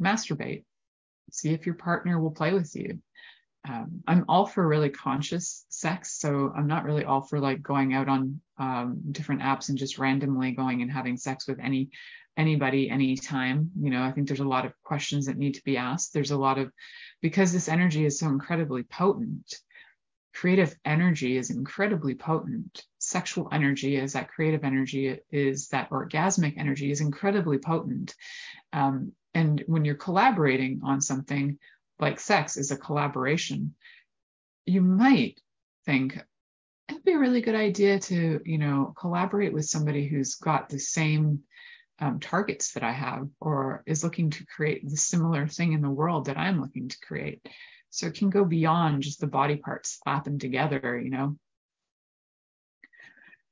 Masturbate. 0.00 0.64
See 1.30 1.52
if 1.52 1.66
your 1.66 1.74
partner 1.74 2.18
will 2.20 2.30
play 2.30 2.52
with 2.52 2.74
you 2.74 3.00
um, 3.68 4.02
I'm 4.08 4.24
all 4.28 4.46
for 4.46 4.66
really 4.66 4.90
conscious 4.90 5.64
sex. 5.68 6.18
So 6.18 6.52
I'm 6.56 6.66
not 6.66 6.84
really 6.84 7.04
all 7.04 7.22
for 7.22 7.38
like 7.38 7.62
going 7.62 7.94
out 7.94 8.08
on 8.08 8.40
um, 8.58 9.00
different 9.12 9.42
apps 9.42 9.68
and 9.68 9.78
just 9.78 9.98
randomly 9.98 10.52
going 10.52 10.82
and 10.82 10.90
having 10.90 11.16
sex 11.16 11.46
with 11.46 11.60
any 11.60 11.90
anybody 12.36 12.90
anytime. 12.90 13.70
You 13.78 13.90
know, 13.90 14.02
I 14.02 14.10
think 14.10 14.26
there's 14.26 14.40
a 14.40 14.44
lot 14.44 14.64
of 14.64 14.72
questions 14.82 15.26
that 15.26 15.36
need 15.36 15.54
to 15.54 15.64
be 15.64 15.76
asked. 15.76 16.12
There's 16.12 16.30
a 16.30 16.38
lot 16.38 16.58
of 16.58 16.72
because 17.20 17.52
this 17.52 17.68
energy 17.68 18.04
is 18.04 18.18
so 18.18 18.28
incredibly 18.28 18.82
potent. 18.82 19.54
Creative 20.34 20.74
energy 20.84 21.36
is 21.36 21.50
incredibly 21.50 22.14
potent. 22.14 22.84
Sexual 22.98 23.48
energy 23.52 23.96
is 23.96 24.14
that 24.14 24.30
creative 24.30 24.64
energy 24.64 25.18
is 25.30 25.68
that 25.68 25.90
orgasmic 25.90 26.54
energy 26.56 26.90
is 26.90 27.02
incredibly 27.02 27.58
potent. 27.58 28.14
Um, 28.72 29.12
and 29.34 29.62
when 29.66 29.84
you're 29.84 29.94
collaborating 29.94 30.80
on 30.84 31.00
something, 31.00 31.58
like 32.02 32.20
sex 32.20 32.56
is 32.56 32.70
a 32.70 32.76
collaboration, 32.76 33.74
you 34.66 34.82
might 34.82 35.40
think 35.86 36.18
it'd 36.88 37.04
be 37.04 37.12
a 37.12 37.18
really 37.18 37.40
good 37.40 37.54
idea 37.54 38.00
to, 38.00 38.40
you 38.44 38.58
know, 38.58 38.92
collaborate 38.98 39.52
with 39.52 39.64
somebody 39.64 40.06
who's 40.06 40.34
got 40.34 40.68
the 40.68 40.78
same 40.78 41.40
um, 42.00 42.18
targets 42.18 42.72
that 42.72 42.82
I 42.82 42.92
have 42.92 43.28
or 43.40 43.82
is 43.86 44.02
looking 44.02 44.30
to 44.30 44.44
create 44.46 44.86
the 44.86 44.96
similar 44.96 45.46
thing 45.46 45.72
in 45.72 45.80
the 45.80 45.90
world 45.90 46.26
that 46.26 46.36
I'm 46.36 46.60
looking 46.60 46.88
to 46.88 46.98
create. 47.00 47.46
So 47.90 48.08
it 48.08 48.14
can 48.14 48.30
go 48.30 48.44
beyond 48.44 49.02
just 49.02 49.20
the 49.20 49.26
body 49.26 49.56
parts 49.56 50.00
slapping 50.02 50.38
together, 50.38 51.00
you 51.02 51.10
know, 51.10 51.36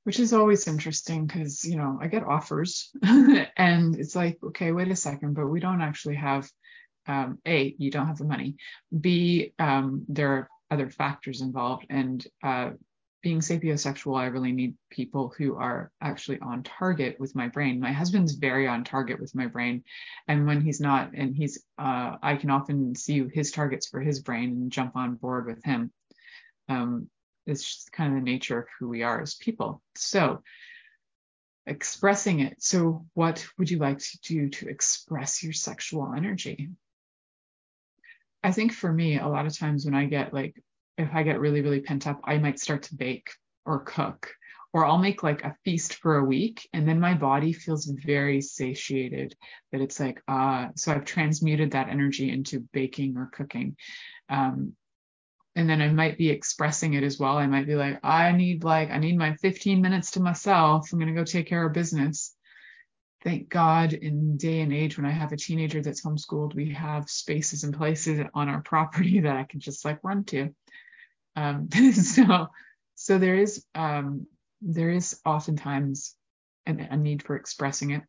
which 0.02 0.18
is 0.18 0.32
always 0.32 0.66
interesting 0.66 1.26
because, 1.26 1.64
you 1.64 1.76
know, 1.76 1.98
I 2.02 2.08
get 2.08 2.24
offers 2.24 2.90
and 3.02 3.94
it's 3.94 4.16
like, 4.16 4.38
okay, 4.42 4.72
wait 4.72 4.90
a 4.90 4.96
second, 4.96 5.34
but 5.34 5.46
we 5.46 5.60
don't 5.60 5.82
actually 5.82 6.16
have 6.16 6.50
um, 7.06 7.38
a 7.46 7.74
you 7.78 7.90
don't 7.90 8.06
have 8.06 8.18
the 8.18 8.24
money. 8.24 8.56
B 8.98 9.52
um, 9.58 10.04
there 10.08 10.32
are 10.32 10.48
other 10.70 10.90
factors 10.90 11.40
involved. 11.40 11.86
And 11.90 12.24
uh, 12.42 12.70
being 13.22 13.40
sapiosexual 13.40 14.18
i 14.18 14.26
really 14.26 14.52
need 14.52 14.74
people 14.88 15.32
who 15.36 15.54
are 15.56 15.92
actually 16.00 16.38
on 16.40 16.62
target 16.62 17.18
with 17.20 17.34
my 17.34 17.48
brain. 17.48 17.80
My 17.80 17.92
husband's 17.92 18.32
very 18.32 18.66
on 18.66 18.84
target 18.84 19.20
with 19.20 19.34
my 19.34 19.46
brain. 19.46 19.84
And 20.26 20.46
when 20.46 20.60
he's 20.60 20.80
not 20.80 21.12
and 21.14 21.34
he's 21.36 21.62
uh, 21.78 22.16
i 22.22 22.36
can 22.36 22.50
often 22.50 22.94
see 22.94 23.28
his 23.28 23.50
targets 23.50 23.88
for 23.88 24.00
his 24.00 24.20
brain 24.20 24.50
and 24.50 24.72
jump 24.72 24.96
on 24.96 25.16
board 25.16 25.46
with 25.46 25.62
him. 25.64 25.92
Um, 26.68 27.10
it's 27.46 27.64
just 27.64 27.92
kind 27.92 28.12
of 28.12 28.18
the 28.18 28.30
nature 28.30 28.60
of 28.60 28.68
who 28.78 28.88
we 28.88 29.02
are 29.02 29.20
as 29.20 29.34
people. 29.34 29.82
So 29.96 30.42
expressing 31.66 32.40
it. 32.40 32.62
So 32.62 33.06
what 33.14 33.46
would 33.58 33.70
you 33.70 33.78
like 33.78 33.98
to 33.98 34.18
do 34.22 34.48
to 34.50 34.68
express 34.68 35.42
your 35.42 35.52
sexual 35.52 36.12
energy 36.14 36.70
I 38.42 38.52
think 38.52 38.72
for 38.72 38.92
me, 38.92 39.18
a 39.18 39.28
lot 39.28 39.46
of 39.46 39.58
times 39.58 39.84
when 39.84 39.94
I 39.94 40.06
get 40.06 40.32
like, 40.32 40.60
if 40.96 41.08
I 41.12 41.22
get 41.22 41.40
really, 41.40 41.60
really 41.60 41.80
pent 41.80 42.06
up, 42.06 42.20
I 42.24 42.38
might 42.38 42.58
start 42.58 42.84
to 42.84 42.96
bake 42.96 43.30
or 43.66 43.80
cook, 43.80 44.32
or 44.72 44.86
I'll 44.86 44.98
make 44.98 45.22
like 45.22 45.44
a 45.44 45.56
feast 45.64 45.94
for 45.94 46.16
a 46.16 46.24
week. 46.24 46.68
And 46.72 46.88
then 46.88 47.00
my 47.00 47.14
body 47.14 47.52
feels 47.52 47.86
very 47.86 48.40
satiated 48.40 49.34
that 49.72 49.80
it's 49.80 50.00
like, 50.00 50.22
uh, 50.28 50.68
so 50.76 50.92
I've 50.92 51.04
transmuted 51.04 51.72
that 51.72 51.88
energy 51.88 52.30
into 52.30 52.60
baking 52.72 53.16
or 53.16 53.30
cooking. 53.32 53.76
Um, 54.28 54.74
and 55.56 55.68
then 55.68 55.82
I 55.82 55.88
might 55.88 56.16
be 56.16 56.30
expressing 56.30 56.94
it 56.94 57.02
as 57.02 57.18
well. 57.18 57.36
I 57.36 57.46
might 57.46 57.66
be 57.66 57.74
like, 57.74 57.98
I 58.04 58.32
need 58.32 58.62
like, 58.62 58.90
I 58.90 58.98
need 58.98 59.18
my 59.18 59.34
15 59.36 59.82
minutes 59.82 60.12
to 60.12 60.20
myself. 60.20 60.92
I'm 60.92 60.98
going 60.98 61.12
to 61.12 61.18
go 61.18 61.24
take 61.24 61.48
care 61.48 61.66
of 61.66 61.72
business 61.72 62.34
thank 63.22 63.48
God 63.48 63.92
in 63.92 64.36
day 64.36 64.60
and 64.60 64.72
age 64.72 64.96
when 64.96 65.06
I 65.06 65.10
have 65.10 65.32
a 65.32 65.36
teenager 65.36 65.82
that's 65.82 66.02
homeschooled, 66.02 66.54
we 66.54 66.70
have 66.72 67.10
spaces 67.10 67.64
and 67.64 67.76
places 67.76 68.24
on 68.34 68.48
our 68.48 68.62
property 68.62 69.20
that 69.24 69.36
I 69.36 69.44
can 69.44 69.60
just 69.60 69.84
like 69.84 70.02
run 70.02 70.24
to. 70.24 70.54
Um, 71.36 71.68
so, 71.92 72.48
so 72.94 73.18
there 73.18 73.36
is, 73.36 73.64
um, 73.74 74.26
there 74.62 74.90
is 74.90 75.18
oftentimes 75.24 76.14
an, 76.66 76.80
a 76.80 76.96
need 76.96 77.22
for 77.22 77.36
expressing 77.36 77.90
it, 77.90 78.02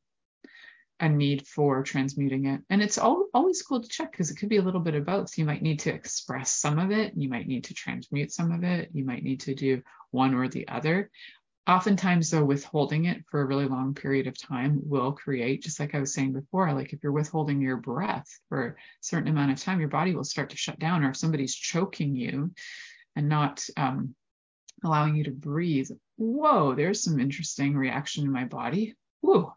a 0.99 1.09
need 1.09 1.47
for 1.47 1.83
transmuting 1.83 2.45
it. 2.45 2.61
And 2.69 2.81
it's 2.81 2.97
all, 2.97 3.27
always 3.33 3.61
cool 3.61 3.81
to 3.81 3.89
check 3.89 4.11
because 4.11 4.31
it 4.31 4.35
could 4.35 4.49
be 4.49 4.57
a 4.57 4.61
little 4.61 4.81
bit 4.81 4.95
of 4.95 5.05
both. 5.05 5.37
You 5.37 5.45
might 5.45 5.61
need 5.61 5.79
to 5.81 5.93
express 5.93 6.51
some 6.51 6.79
of 6.79 6.91
it. 6.91 7.13
You 7.15 7.29
might 7.29 7.47
need 7.47 7.65
to 7.65 7.73
transmute 7.73 8.31
some 8.31 8.51
of 8.51 8.63
it. 8.63 8.89
You 8.93 9.03
might 9.03 9.23
need 9.23 9.41
to 9.41 9.55
do 9.55 9.81
one 10.11 10.33
or 10.33 10.47
the 10.47 10.67
other 10.67 11.09
oftentimes 11.67 12.31
though 12.31 12.43
withholding 12.43 13.05
it 13.05 13.23
for 13.29 13.41
a 13.41 13.45
really 13.45 13.67
long 13.67 13.93
period 13.93 14.25
of 14.25 14.39
time 14.39 14.79
will 14.83 15.11
create 15.11 15.61
just 15.61 15.79
like 15.79 15.93
i 15.93 15.99
was 15.99 16.13
saying 16.13 16.33
before 16.33 16.73
like 16.73 16.91
if 16.91 17.03
you're 17.03 17.11
withholding 17.11 17.61
your 17.61 17.77
breath 17.77 18.27
for 18.49 18.67
a 18.67 18.75
certain 19.01 19.29
amount 19.29 19.51
of 19.51 19.59
time 19.59 19.79
your 19.79 19.89
body 19.89 20.15
will 20.15 20.23
start 20.23 20.49
to 20.49 20.57
shut 20.57 20.79
down. 20.79 21.03
Or 21.03 21.11
if 21.11 21.17
somebody's 21.17 21.55
choking 21.55 22.15
you 22.15 22.51
and 23.15 23.29
not 23.29 23.65
um, 23.77 24.15
allowing 24.83 25.15
you 25.15 25.25
to 25.25 25.31
breathe 25.31 25.89
whoa 26.17 26.73
there's 26.73 27.03
some 27.03 27.19
interesting 27.19 27.75
reaction 27.75 28.25
in 28.25 28.31
my 28.31 28.45
body. 28.45 28.95
Whoa 29.21 29.55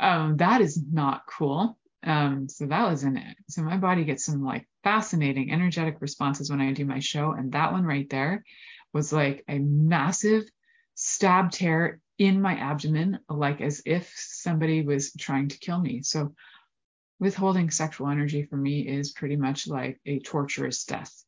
um, 0.00 0.38
that 0.38 0.62
is 0.62 0.82
not 0.90 1.26
cool. 1.26 1.76
Um, 2.02 2.48
so 2.48 2.66
that 2.66 2.90
was 2.90 3.04
in 3.04 3.18
it 3.18 3.36
so 3.48 3.62
my 3.62 3.76
body 3.76 4.04
gets 4.04 4.24
some 4.24 4.42
like 4.42 4.66
fascinating 4.82 5.52
energetic 5.52 5.98
responses 6.00 6.50
when 6.50 6.60
i 6.60 6.72
do 6.72 6.84
my 6.84 6.98
show. 6.98 7.32
And 7.32 7.52
that 7.52 7.70
one 7.70 7.84
right 7.84 8.08
there 8.10 8.42
was 8.92 9.12
like 9.12 9.44
a 9.48 9.58
massive 9.58 10.44
stab 11.02 11.50
tear 11.50 11.98
in 12.18 12.42
my 12.42 12.54
abdomen, 12.54 13.18
like 13.30 13.62
as 13.62 13.80
if 13.86 14.12
somebody 14.14 14.82
was 14.82 15.12
trying 15.18 15.48
to 15.48 15.58
kill 15.58 15.80
me. 15.80 16.02
So, 16.02 16.34
withholding 17.18 17.70
sexual 17.70 18.08
energy 18.08 18.42
for 18.42 18.56
me 18.56 18.86
is 18.86 19.12
pretty 19.12 19.36
much 19.36 19.66
like 19.66 19.98
a 20.04 20.18
torturous 20.20 20.84
death. 20.84 21.24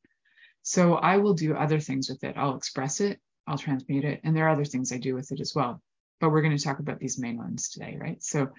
So, 0.62 0.94
I 0.94 1.16
will 1.16 1.32
do 1.32 1.54
other 1.54 1.80
things 1.80 2.10
with 2.10 2.22
it. 2.22 2.36
I'll 2.36 2.56
express 2.56 3.00
it, 3.00 3.18
I'll 3.46 3.56
transmute 3.56 4.04
it, 4.04 4.20
and 4.24 4.36
there 4.36 4.46
are 4.46 4.52
other 4.52 4.66
things 4.66 4.92
I 4.92 4.98
do 4.98 5.14
with 5.14 5.32
it 5.32 5.40
as 5.40 5.54
well. 5.54 5.80
But 6.20 6.30
we're 6.30 6.42
going 6.42 6.56
to 6.56 6.62
talk 6.62 6.78
about 6.78 6.98
these 6.98 7.18
main 7.18 7.38
ones 7.38 7.70
today, 7.70 7.96
right? 7.98 8.22
So, 8.22 8.50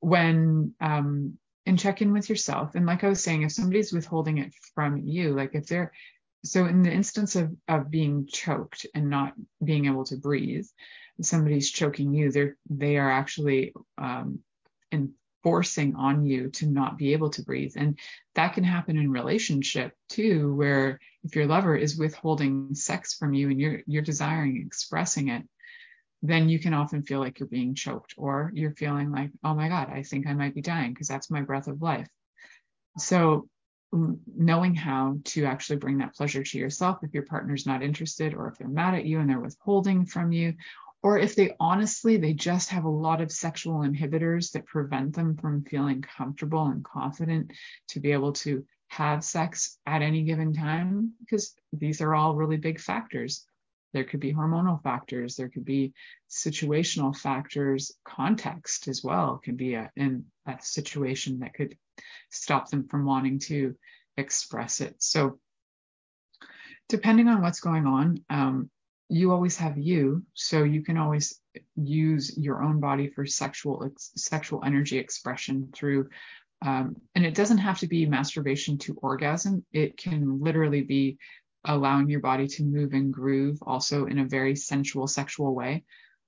when 0.00 0.74
um, 0.80 1.38
and 1.66 1.78
check 1.78 2.02
in 2.02 2.12
with 2.12 2.28
yourself. 2.28 2.74
And 2.74 2.86
like 2.86 3.04
I 3.04 3.08
was 3.08 3.22
saying, 3.22 3.42
if 3.42 3.52
somebody's 3.52 3.92
withholding 3.92 4.38
it 4.38 4.52
from 4.74 4.98
you, 4.98 5.34
like 5.34 5.54
if 5.54 5.66
they're 5.66 5.92
so 6.44 6.66
in 6.66 6.82
the 6.82 6.92
instance 6.92 7.36
of, 7.36 7.54
of 7.68 7.90
being 7.90 8.26
choked 8.26 8.86
and 8.94 9.10
not 9.10 9.34
being 9.62 9.86
able 9.86 10.04
to 10.04 10.16
breathe, 10.16 10.66
somebody's 11.20 11.70
choking 11.70 12.12
you, 12.12 12.30
they're 12.30 12.56
they 12.68 12.96
are 12.96 13.10
actually 13.10 13.74
um, 13.98 14.40
enforcing 14.92 15.96
on 15.96 16.26
you 16.26 16.50
to 16.50 16.66
not 16.66 16.98
be 16.98 17.12
able 17.12 17.30
to 17.30 17.42
breathe. 17.42 17.72
And 17.76 17.98
that 18.34 18.54
can 18.54 18.64
happen 18.64 18.96
in 18.96 19.10
relationship 19.10 19.92
too, 20.08 20.54
where 20.54 20.98
if 21.24 21.34
your 21.34 21.46
lover 21.46 21.76
is 21.76 21.96
withholding 21.96 22.74
sex 22.74 23.14
from 23.14 23.34
you 23.34 23.50
and 23.50 23.60
you're 23.60 23.80
you're 23.86 24.02
desiring 24.02 24.62
expressing 24.64 25.28
it, 25.28 25.42
then 26.22 26.48
you 26.48 26.58
can 26.58 26.74
often 26.74 27.02
feel 27.02 27.20
like 27.20 27.38
you're 27.38 27.48
being 27.48 27.74
choked 27.74 28.14
or 28.16 28.50
you're 28.54 28.74
feeling 28.74 29.10
like, 29.10 29.30
oh 29.44 29.54
my 29.54 29.68
God, 29.68 29.88
I 29.90 30.02
think 30.02 30.26
I 30.26 30.34
might 30.34 30.54
be 30.54 30.62
dying 30.62 30.92
because 30.92 31.08
that's 31.08 31.30
my 31.30 31.42
breath 31.42 31.68
of 31.68 31.82
life. 31.82 32.08
So 32.98 33.48
knowing 33.92 34.74
how 34.74 35.18
to 35.24 35.44
actually 35.44 35.76
bring 35.76 35.98
that 35.98 36.14
pleasure 36.14 36.42
to 36.42 36.58
yourself 36.58 36.98
if 37.02 37.14
your 37.14 37.22
partner's 37.22 37.66
not 37.66 37.82
interested 37.82 38.34
or 38.34 38.48
if 38.48 38.58
they're 38.58 38.68
mad 38.68 38.94
at 38.94 39.04
you 39.04 39.20
and 39.20 39.30
they're 39.30 39.40
withholding 39.40 40.04
from 40.04 40.32
you 40.32 40.54
or 41.02 41.18
if 41.18 41.36
they 41.36 41.54
honestly 41.60 42.16
they 42.16 42.32
just 42.32 42.70
have 42.70 42.84
a 42.84 42.88
lot 42.88 43.20
of 43.20 43.30
sexual 43.30 43.80
inhibitors 43.80 44.52
that 44.52 44.66
prevent 44.66 45.14
them 45.14 45.36
from 45.36 45.62
feeling 45.64 46.02
comfortable 46.02 46.66
and 46.66 46.84
confident 46.84 47.52
to 47.88 48.00
be 48.00 48.12
able 48.12 48.32
to 48.32 48.64
have 48.88 49.24
sex 49.24 49.78
at 49.86 50.02
any 50.02 50.22
given 50.22 50.52
time 50.52 51.12
because 51.20 51.54
these 51.72 52.00
are 52.00 52.14
all 52.14 52.34
really 52.34 52.56
big 52.56 52.80
factors 52.80 53.46
there 53.96 54.04
could 54.04 54.20
be 54.20 54.34
hormonal 54.34 54.82
factors 54.82 55.36
there 55.36 55.48
could 55.48 55.64
be 55.64 55.94
situational 56.30 57.16
factors 57.16 57.92
context 58.04 58.88
as 58.88 59.02
well 59.02 59.40
can 59.42 59.56
be 59.56 59.72
a, 59.72 59.90
in 59.96 60.22
a 60.46 60.54
situation 60.60 61.38
that 61.38 61.54
could 61.54 61.74
stop 62.30 62.68
them 62.68 62.86
from 62.88 63.06
wanting 63.06 63.38
to 63.38 63.74
express 64.18 64.82
it. 64.82 64.94
So 64.98 65.38
depending 66.90 67.26
on 67.28 67.40
what's 67.40 67.60
going 67.60 67.86
on 67.86 68.22
um, 68.28 68.70
you 69.08 69.32
always 69.32 69.56
have 69.56 69.78
you 69.78 70.22
so 70.34 70.62
you 70.62 70.82
can 70.82 70.98
always 70.98 71.40
use 71.74 72.36
your 72.36 72.62
own 72.62 72.80
body 72.80 73.08
for 73.08 73.24
sexual 73.24 73.90
sexual 73.96 74.62
energy 74.62 74.98
expression 74.98 75.70
through 75.74 76.10
um, 76.60 76.96
and 77.14 77.24
it 77.24 77.34
doesn't 77.34 77.58
have 77.58 77.78
to 77.78 77.86
be 77.86 78.06
masturbation 78.06 78.78
to 78.78 78.98
orgasm. 79.02 79.64
It 79.72 79.96
can 79.98 80.40
literally 80.40 80.82
be 80.82 81.18
allowing 81.66 82.08
your 82.08 82.20
body 82.20 82.46
to 82.46 82.64
move 82.64 82.92
and 82.92 83.12
groove 83.12 83.58
also 83.62 84.06
in 84.06 84.18
a 84.18 84.24
very 84.24 84.56
sensual 84.56 85.06
sexual 85.06 85.54
way. 85.54 85.84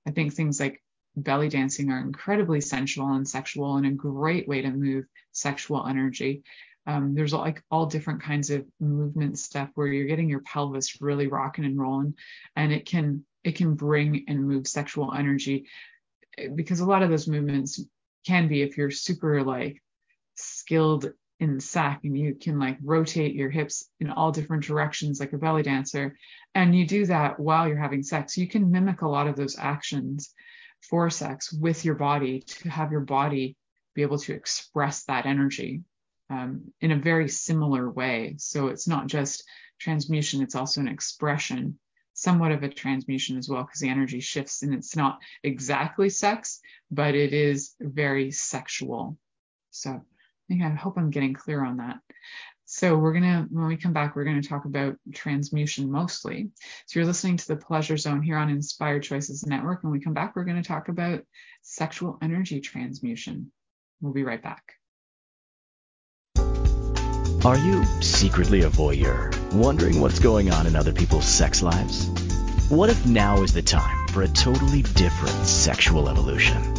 I 0.07 0.11
think 0.11 0.33
things 0.33 0.59
like 0.59 0.81
belly 1.15 1.49
dancing 1.49 1.91
are 1.91 1.99
incredibly 1.99 2.61
sensual 2.61 3.13
and 3.13 3.27
sexual 3.27 3.77
and 3.77 3.85
a 3.85 3.91
great 3.91 4.47
way 4.47 4.61
to 4.61 4.69
move 4.69 5.05
sexual 5.31 5.85
energy. 5.87 6.43
Um, 6.85 7.13
there's 7.13 7.33
like 7.33 7.61
all 7.69 7.85
different 7.85 8.21
kinds 8.21 8.49
of 8.49 8.65
movement 8.79 9.37
stuff 9.37 9.69
where 9.75 9.87
you're 9.87 10.07
getting 10.07 10.29
your 10.29 10.41
pelvis 10.41 11.01
really 11.01 11.27
rocking 11.27 11.65
and 11.65 11.79
rolling, 11.79 12.15
and 12.55 12.71
it 12.71 12.85
can 12.85 13.25
it 13.43 13.55
can 13.55 13.75
bring 13.75 14.25
and 14.27 14.47
move 14.47 14.67
sexual 14.67 15.13
energy 15.13 15.67
because 16.55 16.79
a 16.79 16.85
lot 16.85 17.03
of 17.03 17.09
those 17.09 17.27
movements 17.27 17.83
can 18.25 18.47
be 18.47 18.61
if 18.61 18.77
you're 18.77 18.91
super 18.91 19.43
like 19.43 19.81
skilled 20.35 21.11
in 21.39 21.55
the 21.55 21.61
sack 21.61 22.01
and 22.03 22.17
you 22.17 22.35
can 22.35 22.59
like 22.59 22.77
rotate 22.83 23.33
your 23.33 23.49
hips 23.49 23.89
in 23.99 24.09
all 24.09 24.31
different 24.31 24.63
directions 24.63 25.19
like 25.19 25.33
a 25.33 25.37
belly 25.37 25.63
dancer 25.63 26.17
and 26.53 26.75
you 26.75 26.85
do 26.85 27.05
that 27.05 27.39
while 27.39 27.67
you're 27.67 27.77
having 27.77 28.03
sex 28.03 28.37
you 28.37 28.47
can 28.47 28.71
mimic 28.71 29.01
a 29.01 29.07
lot 29.07 29.27
of 29.27 29.35
those 29.35 29.57
actions 29.57 30.33
for 30.81 31.09
sex 31.09 31.51
with 31.51 31.85
your 31.85 31.95
body 31.95 32.41
to 32.41 32.69
have 32.69 32.91
your 32.91 33.01
body 33.01 33.55
be 33.95 34.01
able 34.01 34.17
to 34.17 34.33
express 34.33 35.03
that 35.05 35.25
energy 35.25 35.81
um, 36.29 36.71
in 36.81 36.91
a 36.91 36.95
very 36.95 37.27
similar 37.27 37.89
way. 37.89 38.35
So 38.37 38.67
it's 38.67 38.87
not 38.87 39.07
just 39.07 39.43
transmutation, 39.79 40.41
it's 40.41 40.55
also 40.55 40.81
an 40.81 40.87
expression, 40.87 41.79
somewhat 42.13 42.51
of 42.51 42.63
a 42.63 42.69
transmutation 42.69 43.37
as 43.37 43.49
well, 43.49 43.63
because 43.63 43.79
the 43.79 43.89
energy 43.89 44.19
shifts 44.19 44.61
and 44.61 44.73
it's 44.73 44.95
not 44.95 45.19
exactly 45.43 46.09
sex, 46.09 46.59
but 46.91 47.15
it 47.15 47.33
is 47.33 47.73
very 47.79 48.31
sexual. 48.31 49.17
So 49.71 50.01
think 50.49 50.63
I 50.63 50.69
hope 50.69 50.97
I'm 50.97 51.11
getting 51.11 51.33
clear 51.33 51.63
on 51.63 51.77
that. 51.77 51.99
So 52.65 52.97
we're 52.97 53.13
gonna, 53.13 53.47
when 53.49 53.67
we 53.67 53.77
come 53.77 53.93
back, 53.93 54.15
we're 54.15 54.25
gonna 54.25 54.41
talk 54.41 54.65
about 54.65 54.95
transmutation 55.13 55.89
mostly. 55.89 56.49
So 56.85 56.99
you're 56.99 57.07
listening 57.07 57.37
to 57.37 57.47
the 57.47 57.55
Pleasure 57.55 57.97
Zone 57.97 58.21
here 58.21 58.37
on 58.37 58.49
Inspired 58.49 59.03
Choices 59.03 59.45
Network. 59.45 59.83
When 59.83 59.91
we 59.91 60.01
come 60.01 60.13
back, 60.13 60.35
we're 60.35 60.43
gonna 60.43 60.61
talk 60.61 60.89
about 60.89 61.21
sexual 61.61 62.17
energy 62.21 62.59
transmutation. 62.59 63.51
We'll 64.01 64.13
be 64.13 64.23
right 64.23 64.43
back. 64.43 64.73
Are 67.45 67.57
you 67.57 67.85
secretly 68.01 68.63
a 68.63 68.69
voyeur, 68.69 69.53
wondering 69.53 70.01
what's 70.01 70.19
going 70.19 70.51
on 70.51 70.67
in 70.67 70.75
other 70.75 70.91
people's 70.91 71.25
sex 71.25 71.63
lives? 71.63 72.07
What 72.69 72.89
if 72.89 73.05
now 73.05 73.41
is 73.43 73.53
the 73.53 73.61
time 73.61 74.07
for 74.09 74.21
a 74.21 74.27
totally 74.27 74.81
different 74.81 75.47
sexual 75.47 76.09
evolution? 76.09 76.78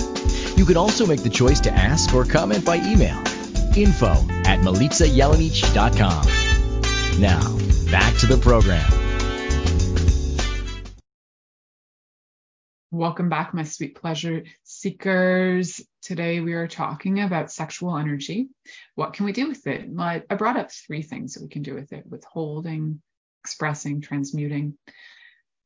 You 0.57 0.65
can 0.65 0.77
also 0.77 1.07
make 1.07 1.23
the 1.23 1.29
choice 1.29 1.59
to 1.61 1.71
ask 1.71 2.13
or 2.13 2.23
comment 2.23 2.63
by 2.63 2.75
email. 2.77 3.19
Info 3.77 4.13
at 4.45 4.61
milicajelenic.com. 4.61 7.21
Now, 7.21 7.57
back 7.91 8.17
to 8.17 8.25
the 8.25 8.37
program. 8.37 8.89
Welcome 12.89 13.29
back, 13.29 13.53
my 13.53 13.63
sweet 13.63 13.95
pleasure 13.95 14.45
seekers. 14.63 15.85
Today 16.01 16.39
we 16.39 16.53
are 16.53 16.67
talking 16.67 17.19
about 17.19 17.51
sexual 17.51 17.97
energy. 17.97 18.49
What 18.95 19.13
can 19.13 19.25
we 19.25 19.33
do 19.33 19.49
with 19.49 19.67
it? 19.67 19.87
I 19.99 20.19
brought 20.37 20.57
up 20.57 20.71
three 20.71 21.03
things 21.03 21.33
that 21.33 21.43
we 21.43 21.49
can 21.49 21.61
do 21.61 21.75
with 21.75 21.93
it 21.93 22.07
withholding, 22.07 23.01
expressing, 23.43 24.01
transmuting. 24.01 24.77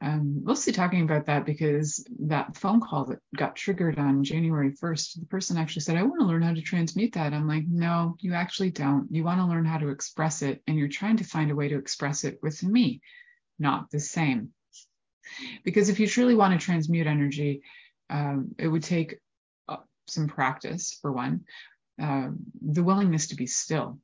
Um, 0.03 0.43
mostly 0.43 0.73
talking 0.73 1.03
about 1.03 1.27
that 1.27 1.45
because 1.45 2.03
that 2.21 2.57
phone 2.57 2.81
call 2.81 3.05
that 3.05 3.19
got 3.35 3.55
triggered 3.55 3.99
on 3.99 4.23
January 4.23 4.71
1st, 4.71 5.19
the 5.19 5.25
person 5.27 5.57
actually 5.57 5.83
said, 5.83 5.95
I 5.95 6.01
want 6.01 6.19
to 6.21 6.25
learn 6.25 6.41
how 6.41 6.55
to 6.55 6.61
transmute 6.61 7.13
that. 7.13 7.33
I'm 7.33 7.47
like, 7.47 7.65
no, 7.67 8.15
you 8.19 8.33
actually 8.33 8.71
don't. 8.71 9.07
You 9.11 9.23
want 9.23 9.39
to 9.39 9.45
learn 9.45 9.63
how 9.63 9.77
to 9.77 9.89
express 9.89 10.41
it, 10.41 10.63
and 10.65 10.75
you're 10.75 10.87
trying 10.87 11.17
to 11.17 11.23
find 11.23 11.51
a 11.51 11.55
way 11.55 11.67
to 11.67 11.77
express 11.77 12.23
it 12.23 12.39
with 12.41 12.63
me, 12.63 13.01
not 13.59 13.91
the 13.91 13.99
same. 13.99 14.49
Because 15.63 15.87
if 15.87 15.99
you 15.99 16.07
truly 16.07 16.33
want 16.33 16.59
to 16.59 16.65
transmute 16.65 17.05
energy, 17.05 17.61
um, 18.09 18.55
it 18.57 18.67
would 18.67 18.83
take 18.83 19.19
uh, 19.69 19.77
some 20.07 20.27
practice, 20.27 20.97
for 20.99 21.11
one, 21.11 21.41
uh, 22.01 22.29
the 22.59 22.83
willingness 22.83 23.27
to 23.27 23.35
be 23.35 23.45
still 23.45 23.99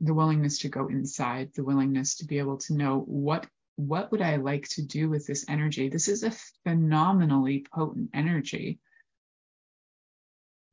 the 0.00 0.14
willingness 0.14 0.60
to 0.60 0.68
go 0.68 0.86
inside, 0.86 1.50
the 1.54 1.64
willingness 1.64 2.16
to 2.16 2.24
be 2.24 2.38
able 2.38 2.56
to 2.56 2.74
know 2.74 3.00
what 3.00 3.46
what 3.78 4.10
would 4.10 4.20
I 4.20 4.36
like 4.36 4.68
to 4.70 4.82
do 4.82 5.08
with 5.08 5.24
this 5.24 5.44
energy? 5.48 5.88
This 5.88 6.08
is 6.08 6.24
a 6.24 6.32
phenomenally 6.64 7.64
potent 7.72 8.10
energy. 8.12 8.80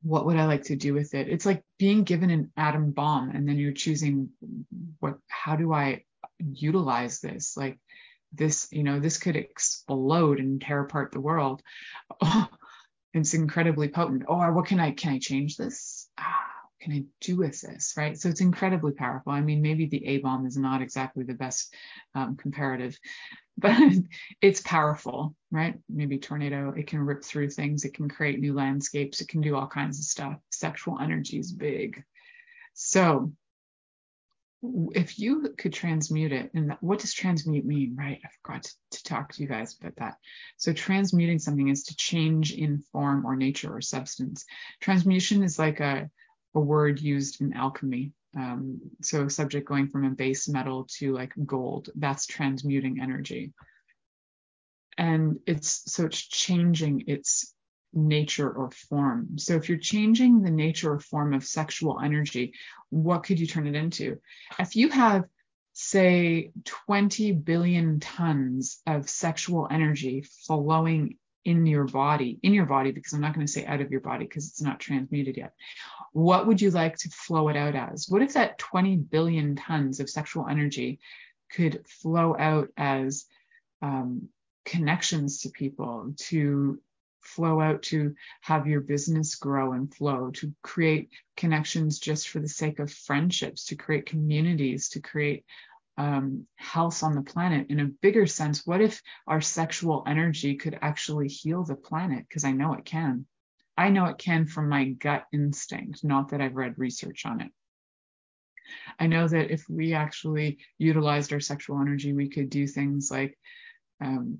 What 0.02 0.26
would 0.26 0.36
I 0.36 0.46
like 0.46 0.64
to 0.64 0.76
do 0.76 0.92
with 0.92 1.14
it? 1.14 1.28
It's 1.28 1.46
like 1.46 1.62
being 1.78 2.02
given 2.02 2.30
an 2.30 2.50
atom 2.56 2.90
bomb 2.90 3.30
and 3.30 3.48
then 3.48 3.58
you're 3.58 3.72
choosing 3.72 4.30
what 4.98 5.18
how 5.28 5.54
do 5.54 5.72
I 5.72 6.02
utilize 6.38 7.20
this? 7.20 7.56
Like 7.56 7.78
this, 8.32 8.66
you 8.72 8.82
know, 8.82 8.98
this 8.98 9.18
could 9.18 9.36
explode 9.36 10.40
and 10.40 10.60
tear 10.60 10.80
apart 10.80 11.12
the 11.12 11.20
world. 11.20 11.62
Oh, 12.20 12.48
it's 13.14 13.34
incredibly 13.34 13.86
potent. 13.86 14.24
Or 14.26 14.52
what 14.52 14.66
can 14.66 14.80
I 14.80 14.90
can 14.90 15.12
I 15.12 15.18
change 15.20 15.56
this? 15.56 16.08
Ah, 16.18 16.55
can 16.86 16.94
I 16.94 17.04
do 17.20 17.36
with 17.36 17.60
this, 17.60 17.94
right? 17.96 18.16
So 18.16 18.28
it's 18.28 18.40
incredibly 18.40 18.92
powerful. 18.92 19.32
I 19.32 19.40
mean, 19.40 19.60
maybe 19.60 19.86
the 19.86 20.06
A 20.06 20.18
bomb 20.18 20.46
is 20.46 20.56
not 20.56 20.82
exactly 20.82 21.24
the 21.24 21.34
best 21.34 21.74
um, 22.14 22.36
comparative, 22.36 22.96
but 23.58 23.76
it's 24.40 24.60
powerful, 24.60 25.34
right? 25.50 25.74
Maybe 25.88 26.18
tornado, 26.18 26.72
it 26.76 26.86
can 26.86 27.00
rip 27.00 27.24
through 27.24 27.50
things, 27.50 27.84
it 27.84 27.94
can 27.94 28.08
create 28.08 28.38
new 28.38 28.54
landscapes, 28.54 29.20
it 29.20 29.28
can 29.28 29.40
do 29.40 29.56
all 29.56 29.66
kinds 29.66 29.98
of 29.98 30.04
stuff. 30.04 30.36
Sexual 30.50 31.00
energy 31.00 31.40
is 31.40 31.50
big. 31.50 32.04
So 32.74 33.32
if 34.92 35.18
you 35.18 35.54
could 35.58 35.72
transmute 35.72 36.32
it, 36.32 36.50
and 36.54 36.76
what 36.80 37.00
does 37.00 37.12
transmute 37.12 37.64
mean, 37.64 37.96
right? 37.98 38.20
I 38.24 38.28
forgot 38.42 38.62
to, 38.62 38.72
to 38.92 39.02
talk 39.02 39.32
to 39.32 39.42
you 39.42 39.48
guys 39.48 39.76
about 39.80 39.96
that. 39.96 40.18
So 40.56 40.72
transmuting 40.72 41.40
something 41.40 41.66
is 41.66 41.82
to 41.84 41.96
change 41.96 42.52
in 42.52 42.84
form 42.92 43.26
or 43.26 43.34
nature 43.34 43.74
or 43.74 43.80
substance. 43.80 44.44
Transmutation 44.80 45.42
is 45.42 45.58
like 45.58 45.80
a 45.80 46.10
a 46.56 46.60
word 46.60 47.00
used 47.00 47.40
in 47.40 47.52
alchemy. 47.52 48.12
Um, 48.36 48.80
so 49.02 49.24
a 49.24 49.30
subject 49.30 49.68
going 49.68 49.88
from 49.88 50.04
a 50.04 50.10
base 50.10 50.48
metal 50.48 50.88
to 50.98 51.12
like 51.14 51.32
gold, 51.44 51.90
that's 51.94 52.26
transmuting 52.26 53.00
energy. 53.00 53.52
And 54.98 55.38
it's 55.46 55.92
so 55.92 56.06
it's 56.06 56.20
changing 56.20 57.04
its 57.06 57.54
nature 57.92 58.50
or 58.50 58.70
form. 58.70 59.38
So 59.38 59.54
if 59.54 59.68
you're 59.68 59.78
changing 59.78 60.42
the 60.42 60.50
nature 60.50 60.92
or 60.94 61.00
form 61.00 61.34
of 61.34 61.44
sexual 61.44 62.00
energy, 62.00 62.54
what 62.90 63.22
could 63.24 63.38
you 63.38 63.46
turn 63.46 63.66
it 63.66 63.74
into? 63.74 64.18
If 64.58 64.74
you 64.76 64.88
have 64.88 65.24
say 65.74 66.52
20 66.64 67.32
billion 67.32 68.00
tons 68.00 68.80
of 68.86 69.10
sexual 69.10 69.68
energy 69.70 70.24
flowing 70.46 71.18
in 71.46 71.64
your 71.64 71.84
body, 71.84 72.40
in 72.42 72.52
your 72.52 72.66
body, 72.66 72.90
because 72.90 73.12
I'm 73.12 73.20
not 73.20 73.34
going 73.34 73.46
to 73.46 73.52
say 73.52 73.64
out 73.64 73.80
of 73.80 73.92
your 73.92 74.00
body 74.00 74.24
because 74.24 74.48
it's 74.48 74.60
not 74.60 74.80
transmuted 74.80 75.36
yet. 75.36 75.52
What 76.12 76.46
would 76.46 76.60
you 76.60 76.70
like 76.70 76.96
to 76.98 77.10
flow 77.10 77.48
it 77.48 77.56
out 77.56 77.74
as? 77.74 78.06
What 78.08 78.22
if 78.22 78.34
that 78.34 78.58
20 78.58 78.96
billion 78.96 79.56
tons 79.56 80.00
of 80.00 80.10
sexual 80.10 80.48
energy 80.48 80.98
could 81.52 81.86
flow 81.86 82.36
out 82.38 82.68
as 82.76 83.26
um, 83.82 84.28
connections 84.64 85.42
to 85.42 85.50
people, 85.50 86.12
to 86.16 86.80
flow 87.20 87.60
out 87.60 87.82
to 87.82 88.14
have 88.40 88.66
your 88.66 88.80
business 88.80 89.34
grow 89.34 89.72
and 89.72 89.92
flow, 89.92 90.30
to 90.30 90.54
create 90.62 91.10
connections 91.36 91.98
just 91.98 92.28
for 92.28 92.40
the 92.40 92.48
sake 92.48 92.78
of 92.78 92.92
friendships, 92.92 93.66
to 93.66 93.76
create 93.76 94.06
communities, 94.06 94.90
to 94.90 95.00
create 95.00 95.44
um, 95.98 96.46
health 96.56 97.02
on 97.02 97.14
the 97.14 97.22
planet 97.22 97.68
in 97.70 97.80
a 97.80 97.86
bigger 97.86 98.26
sense. 98.26 98.66
What 98.66 98.80
if 98.80 99.02
our 99.26 99.40
sexual 99.40 100.04
energy 100.06 100.56
could 100.56 100.78
actually 100.80 101.28
heal 101.28 101.64
the 101.64 101.74
planet? 101.74 102.26
Because 102.28 102.44
I 102.44 102.52
know 102.52 102.74
it 102.74 102.84
can. 102.84 103.26
I 103.76 103.90
know 103.90 104.06
it 104.06 104.18
can 104.18 104.46
from 104.46 104.68
my 104.68 104.84
gut 104.84 105.26
instinct, 105.32 106.02
not 106.02 106.30
that 106.30 106.40
I've 106.40 106.56
read 106.56 106.78
research 106.78 107.26
on 107.26 107.40
it. 107.40 107.50
I 108.98 109.06
know 109.06 109.28
that 109.28 109.50
if 109.50 109.68
we 109.68 109.92
actually 109.92 110.58
utilized 110.78 111.32
our 111.32 111.40
sexual 111.40 111.80
energy, 111.80 112.12
we 112.12 112.28
could 112.28 112.50
do 112.50 112.66
things 112.66 113.10
like 113.10 113.38
um, 114.00 114.38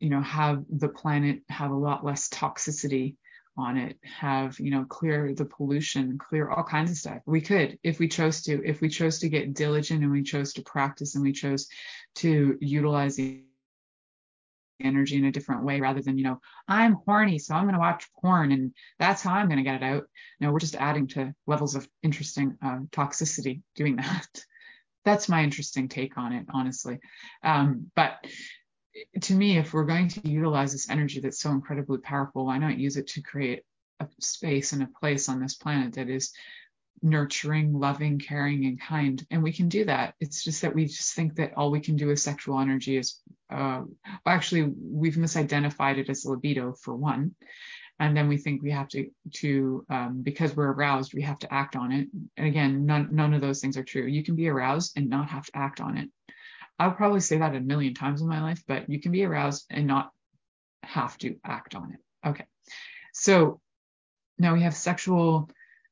you 0.00 0.10
know 0.10 0.20
have 0.20 0.64
the 0.68 0.88
planet 0.88 1.40
have 1.48 1.70
a 1.70 1.76
lot 1.76 2.04
less 2.04 2.28
toxicity 2.28 3.16
on 3.56 3.76
it 3.76 3.96
have 4.02 4.58
you 4.58 4.70
know 4.70 4.84
clear 4.84 5.32
the 5.32 5.44
pollution 5.44 6.18
clear 6.18 6.50
all 6.50 6.64
kinds 6.64 6.90
of 6.90 6.96
stuff 6.96 7.20
we 7.24 7.40
could 7.40 7.78
if 7.82 7.98
we 7.98 8.08
chose 8.08 8.42
to 8.42 8.60
if 8.64 8.80
we 8.80 8.88
chose 8.88 9.20
to 9.20 9.28
get 9.28 9.54
diligent 9.54 10.02
and 10.02 10.10
we 10.10 10.22
chose 10.22 10.52
to 10.52 10.62
practice 10.62 11.14
and 11.14 11.22
we 11.22 11.32
chose 11.32 11.68
to 12.14 12.58
utilize 12.60 13.16
the 13.16 13.42
energy 14.80 15.16
in 15.16 15.24
a 15.24 15.32
different 15.32 15.64
way 15.64 15.80
rather 15.80 16.02
than 16.02 16.18
you 16.18 16.24
know 16.24 16.40
i'm 16.68 16.96
horny 17.06 17.38
so 17.38 17.54
i'm 17.54 17.64
going 17.64 17.74
to 17.74 17.80
watch 17.80 18.08
porn 18.20 18.52
and 18.52 18.72
that's 18.98 19.22
how 19.22 19.32
i'm 19.32 19.46
going 19.46 19.58
to 19.58 19.62
get 19.62 19.82
it 19.82 19.84
out. 19.84 20.04
No 20.40 20.52
we're 20.52 20.58
just 20.58 20.74
adding 20.76 21.06
to 21.08 21.34
levels 21.46 21.74
of 21.74 21.88
interesting 22.02 22.56
uh, 22.62 22.78
toxicity 22.90 23.62
doing 23.74 23.96
that. 23.96 24.26
That's 25.04 25.28
my 25.28 25.42
interesting 25.42 25.88
take 25.88 26.16
on 26.16 26.32
it 26.32 26.46
honestly. 26.52 26.98
Um, 27.42 27.90
but 27.94 28.26
to 29.22 29.34
me, 29.34 29.58
if 29.58 29.72
we're 29.72 29.84
going 29.84 30.08
to 30.08 30.28
utilize 30.28 30.72
this 30.72 30.88
energy 30.88 31.20
that's 31.20 31.40
so 31.40 31.50
incredibly 31.50 31.98
powerful, 31.98 32.46
why 32.46 32.58
not 32.58 32.78
use 32.78 32.96
it 32.96 33.08
to 33.08 33.22
create 33.22 33.62
a 34.00 34.08
space 34.20 34.72
and 34.72 34.82
a 34.82 34.88
place 35.00 35.28
on 35.28 35.40
this 35.40 35.54
planet 35.54 35.94
that 35.94 36.08
is 36.08 36.32
nurturing, 37.04 37.78
loving, 37.78 38.18
caring, 38.18 38.64
and 38.64 38.80
kind? 38.80 39.24
And 39.30 39.42
we 39.42 39.52
can 39.52 39.68
do 39.68 39.84
that. 39.84 40.14
It's 40.18 40.42
just 40.42 40.62
that 40.62 40.74
we 40.74 40.86
just 40.86 41.14
think 41.14 41.36
that 41.36 41.52
all 41.56 41.70
we 41.70 41.80
can 41.80 41.96
do 41.96 42.08
with 42.08 42.18
sexual 42.18 42.58
energy 42.58 42.96
is, 42.96 43.20
uh, 43.50 43.82
well, 44.24 44.34
actually, 44.34 44.72
we've 44.80 45.14
misidentified 45.14 45.98
it 45.98 46.08
as 46.08 46.24
libido 46.24 46.72
for 46.72 46.96
one. 46.96 47.34
And 48.00 48.16
then 48.16 48.26
we 48.26 48.38
think 48.38 48.62
we 48.62 48.72
have 48.72 48.88
to, 48.88 49.08
to 49.34 49.86
um, 49.88 50.22
because 50.22 50.56
we're 50.56 50.72
aroused, 50.72 51.14
we 51.14 51.22
have 51.22 51.38
to 51.40 51.54
act 51.54 51.76
on 51.76 51.92
it. 51.92 52.08
And 52.36 52.46
again, 52.46 52.86
none, 52.86 53.10
none 53.12 53.34
of 53.34 53.40
those 53.40 53.60
things 53.60 53.76
are 53.76 53.84
true. 53.84 54.06
You 54.06 54.24
can 54.24 54.34
be 54.34 54.48
aroused 54.48 54.96
and 54.96 55.08
not 55.08 55.30
have 55.30 55.46
to 55.46 55.56
act 55.56 55.80
on 55.80 55.96
it. 55.98 56.08
I'll 56.78 56.90
probably 56.90 57.20
say 57.20 57.38
that 57.38 57.54
a 57.54 57.60
million 57.60 57.94
times 57.94 58.20
in 58.20 58.26
my 58.26 58.42
life, 58.42 58.64
but 58.66 58.90
you 58.90 59.00
can 59.00 59.12
be 59.12 59.24
aroused 59.24 59.66
and 59.70 59.86
not 59.86 60.10
have 60.82 61.16
to 61.18 61.36
act 61.44 61.76
on 61.76 61.92
it. 61.92 62.28
Okay. 62.28 62.46
So 63.12 63.60
now 64.38 64.54
we 64.54 64.62
have 64.62 64.74
sexual 64.74 65.48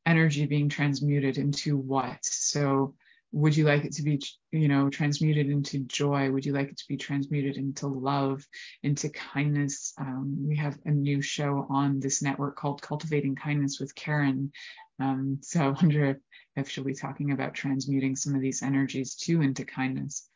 energy 0.07 0.47
being 0.47 0.69
transmuted 0.69 1.39
into 1.39 1.77
what? 1.77 2.19
So 2.23 2.95
would 3.33 3.57
you 3.57 3.65
like 3.65 3.85
it 3.85 3.93
to 3.95 4.03
be, 4.03 4.21
you 4.51 4.69
know, 4.69 4.91
transmuted 4.91 5.49
into 5.49 5.81
joy? 5.81 6.31
Would 6.31 6.45
you 6.45 6.53
like 6.53 6.69
it 6.69 6.77
to 6.77 6.85
be 6.89 6.99
transmuted 6.99 7.57
into 7.57 7.87
love, 7.87 8.47
into 8.83 9.09
kindness? 9.09 9.95
Um, 9.99 10.47
we 10.47 10.57
have 10.57 10.79
a 10.85 10.91
new 10.91 11.23
show 11.23 11.67
on 11.71 11.99
this 11.99 12.21
network 12.21 12.57
called 12.57 12.83
Cultivating 12.83 13.35
Kindness 13.35 13.81
with 13.81 13.95
Karen. 13.95 14.53
Um, 15.01 15.39
so 15.41 15.61
I 15.63 15.69
wonder 15.71 16.21
if 16.57 16.69
she'll 16.69 16.85
be 16.85 16.95
talking 16.95 17.33
about 17.33 17.55
transmuting 17.55 18.17
some 18.17 18.35
of 18.35 18.43
these 18.43 18.63
energies 18.63 19.15
too 19.15 19.41
into 19.41 19.65
kindness. 19.65 20.29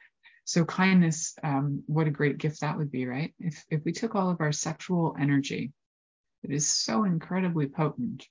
So 0.45 0.65
kindness, 0.65 1.35
um, 1.43 1.83
what 1.87 2.07
a 2.07 2.11
great 2.11 2.39
gift 2.39 2.61
that 2.61 2.79
would 2.79 2.91
be, 2.91 3.07
right? 3.07 3.35
If 3.41 3.65
if 3.69 3.85
we 3.85 3.93
took 3.93 4.15
all 4.15 4.31
of 4.31 4.41
our 4.41 4.53
sexual 4.53 5.17
energy, 5.21 5.73
it 6.45 6.51
is 6.51 6.67
so 6.69 7.05
incredibly 7.05 7.67
potent. 7.67 8.27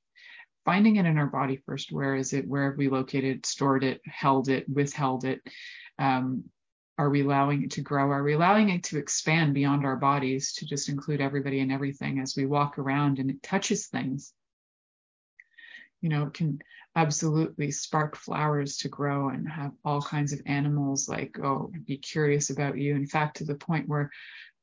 Finding 0.66 0.95
it 0.95 1.05
in 1.05 1.18
our 1.18 1.28
body 1.28 1.61
first. 1.66 1.91
Where 1.91 2.16
is 2.16 2.34
it? 2.34 2.47
Where 2.47 2.70
have 2.70 2.78
we 2.78 2.89
located, 2.89 3.45
stored 3.45 3.84
it, 3.84 4.01
held 4.05 4.49
it, 4.49 4.68
withheld 4.68 5.24
it? 5.24 5.41
Um, 5.99 6.45
are 6.97 7.09
we 7.09 7.22
allowing 7.22 7.63
it 7.63 7.72
to 7.72 7.82
grow? 7.82 8.09
Are 8.09 8.24
we 8.24 8.34
allowing 8.34 8.70
it 8.70 8.84
to 8.86 8.97
expand 8.97 9.53
beyond 9.53 9.86
our 9.86 9.97
bodies 9.97 10.53
to 10.53 10.66
just 10.66 10.89
include 10.89 11.22
everybody 11.22 11.59
and 11.59 11.72
everything 11.72 12.20
as 12.20 12.36
we 12.36 12.45
walk 12.45 12.80
around 12.80 13.20
and 13.20 13.30
it 13.30 13.43
touches 13.43 13.88
things? 13.88 14.34
You 16.01 16.09
know, 16.09 16.24
it 16.28 16.34
can 16.34 16.59
absolutely 16.95 17.72
spark 17.72 18.16
flowers 18.16 18.78
to 18.78 18.89
grow 18.89 19.30
and 19.30 19.49
have 19.49 19.72
all 19.84 20.01
kinds 20.01 20.32
of 20.32 20.41
animals 20.45 21.09
like 21.09 21.38
oh 21.43 21.70
be 21.86 21.97
curious 21.97 22.49
about 22.49 22.78
you 22.78 22.95
in 22.95 23.05
fact 23.05 23.38
to 23.38 23.43
the 23.43 23.55
point 23.55 23.88
where 23.88 24.09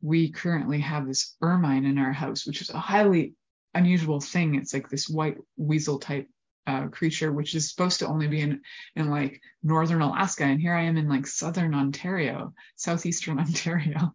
we 0.00 0.30
currently 0.30 0.80
have 0.80 1.06
this 1.06 1.36
ermine 1.42 1.84
in 1.84 1.98
our 1.98 2.12
house 2.12 2.46
which 2.46 2.62
is 2.62 2.70
a 2.70 2.78
highly 2.78 3.34
unusual 3.74 4.20
thing. 4.20 4.54
It's 4.54 4.74
like 4.74 4.88
this 4.88 5.08
white 5.08 5.38
weasel 5.56 5.98
type 5.98 6.28
uh, 6.64 6.86
creature 6.86 7.32
which 7.32 7.56
is 7.56 7.68
supposed 7.68 7.98
to 7.98 8.06
only 8.06 8.28
be 8.28 8.40
in 8.40 8.60
in 8.94 9.10
like 9.10 9.40
northern 9.64 10.00
alaska. 10.00 10.44
And 10.44 10.60
here 10.60 10.74
i 10.74 10.84
am 10.84 10.96
in 10.96 11.08
like 11.08 11.26
southern 11.26 11.74
ontario 11.74 12.54
southeastern 12.76 13.38
ontario. 13.40 14.14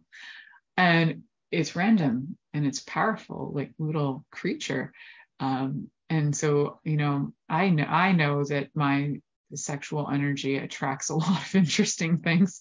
And 0.76 1.24
it's 1.50 1.76
random 1.76 2.38
and 2.54 2.66
it's 2.66 2.80
powerful 2.80 3.52
like 3.54 3.72
little 3.78 4.24
creature. 4.30 4.92
Um, 5.40 5.90
and 6.10 6.34
so 6.34 6.80
you 6.84 6.96
know 6.96 7.32
i 7.48 7.68
know 7.68 7.84
i 7.84 8.12
know 8.12 8.44
that 8.44 8.68
my 8.74 9.20
sexual 9.54 10.08
energy 10.10 10.56
attracts 10.56 11.10
a 11.10 11.14
lot 11.16 11.42
of 11.42 11.54
interesting 11.54 12.18
things 12.18 12.60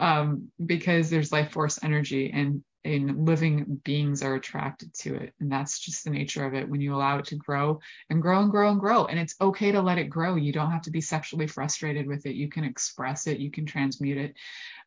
um, 0.00 0.48
because 0.64 1.10
there's 1.10 1.32
life 1.32 1.52
force 1.52 1.78
energy 1.82 2.30
and 2.32 2.62
and 2.86 3.26
living 3.26 3.80
beings 3.84 4.22
are 4.22 4.34
attracted 4.34 4.94
to 4.94 5.14
it. 5.16 5.34
And 5.40 5.50
that's 5.50 5.78
just 5.78 6.04
the 6.04 6.10
nature 6.10 6.46
of 6.46 6.54
it. 6.54 6.68
When 6.68 6.80
you 6.80 6.94
allow 6.94 7.18
it 7.18 7.26
to 7.26 7.36
grow 7.36 7.80
and 8.08 8.22
grow 8.22 8.40
and 8.40 8.50
grow 8.50 8.70
and 8.70 8.80
grow 8.80 9.06
and 9.06 9.18
it's 9.18 9.34
okay 9.40 9.72
to 9.72 9.82
let 9.82 9.98
it 9.98 10.10
grow. 10.10 10.36
You 10.36 10.52
don't 10.52 10.70
have 10.70 10.82
to 10.82 10.90
be 10.90 11.00
sexually 11.00 11.46
frustrated 11.46 12.06
with 12.06 12.26
it. 12.26 12.34
You 12.34 12.48
can 12.48 12.64
express 12.64 13.26
it. 13.26 13.38
You 13.38 13.50
can 13.50 13.66
transmute 13.66 14.18
it. 14.18 14.34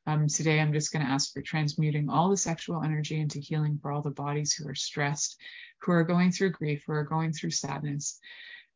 Um, 0.08 0.28
today 0.28 0.60
i'm 0.60 0.74
just 0.74 0.94
going 0.94 1.06
to 1.06 1.12
ask 1.12 1.34
for 1.34 1.42
transmuting 1.42 2.10
all 2.10 2.30
the 2.30 2.38
sexual 2.38 2.82
energy 2.84 3.20
into 3.20 3.38
healing 3.38 3.78
for 3.80 3.92
all 3.92 4.02
the 4.02 4.10
bodies 4.10 4.54
who 4.54 4.68
are 4.68 4.74
stressed 4.74 5.38
who 5.82 5.92
are 5.92 6.04
going 6.04 6.32
through 6.32 6.52
grief, 6.52 6.84
who 6.86 6.94
are 6.94 7.04
going 7.04 7.32
through 7.32 7.52
sadness, 7.52 8.20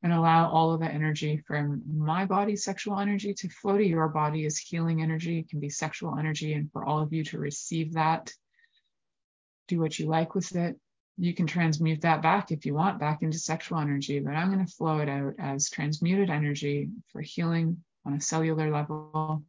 and 0.01 0.11
allow 0.11 0.49
all 0.49 0.74
of 0.74 0.82
that 0.82 0.93
energy 0.93 1.38
from 1.47 1.82
my 1.88 2.26
body, 2.26 2.55
sexual 2.55 2.99
energy, 2.99 3.34
to 3.34 3.49
flow 3.49 3.78
to 3.78 3.86
your 3.86 4.09
body 4.09 4.45
as 4.45 4.57
healing 4.57 5.01
energy. 5.01 5.39
It 5.39 5.49
can 5.49 5.59
be 5.59 5.69
sexual 5.69 6.17
energy, 6.17 6.53
and 6.53 6.71
for 6.71 6.86
all 6.86 7.01
of 7.01 7.13
you 7.13 7.24
to 7.26 7.39
receive 7.39 7.93
that, 7.93 8.34
do 9.68 9.80
what 9.80 9.97
you 9.97 10.07
like 10.07 10.36
with 10.36 10.55
it. 10.55 10.78
You 11.18 11.34
can 11.34 11.45
transmute 11.45 12.01
that 12.01 12.22
back 12.22 12.51
if 12.51 12.66
you 12.66 12.74
want, 12.74 12.99
back 12.99 13.22
into 13.22 13.38
sexual 13.38 13.80
energy, 13.80 14.20
but 14.20 14.32
I'm 14.32 14.51
going 14.51 14.66
to 14.66 14.72
flow 14.72 14.99
it 14.99 15.09
out 15.09 15.34
as 15.39 15.70
transmuted 15.70 16.30
energy 16.30 16.89
for 17.11 17.22
healing 17.22 17.84
on 18.05 18.14
a 18.14 18.22
cellular 18.22 18.72
level, 18.72 19.43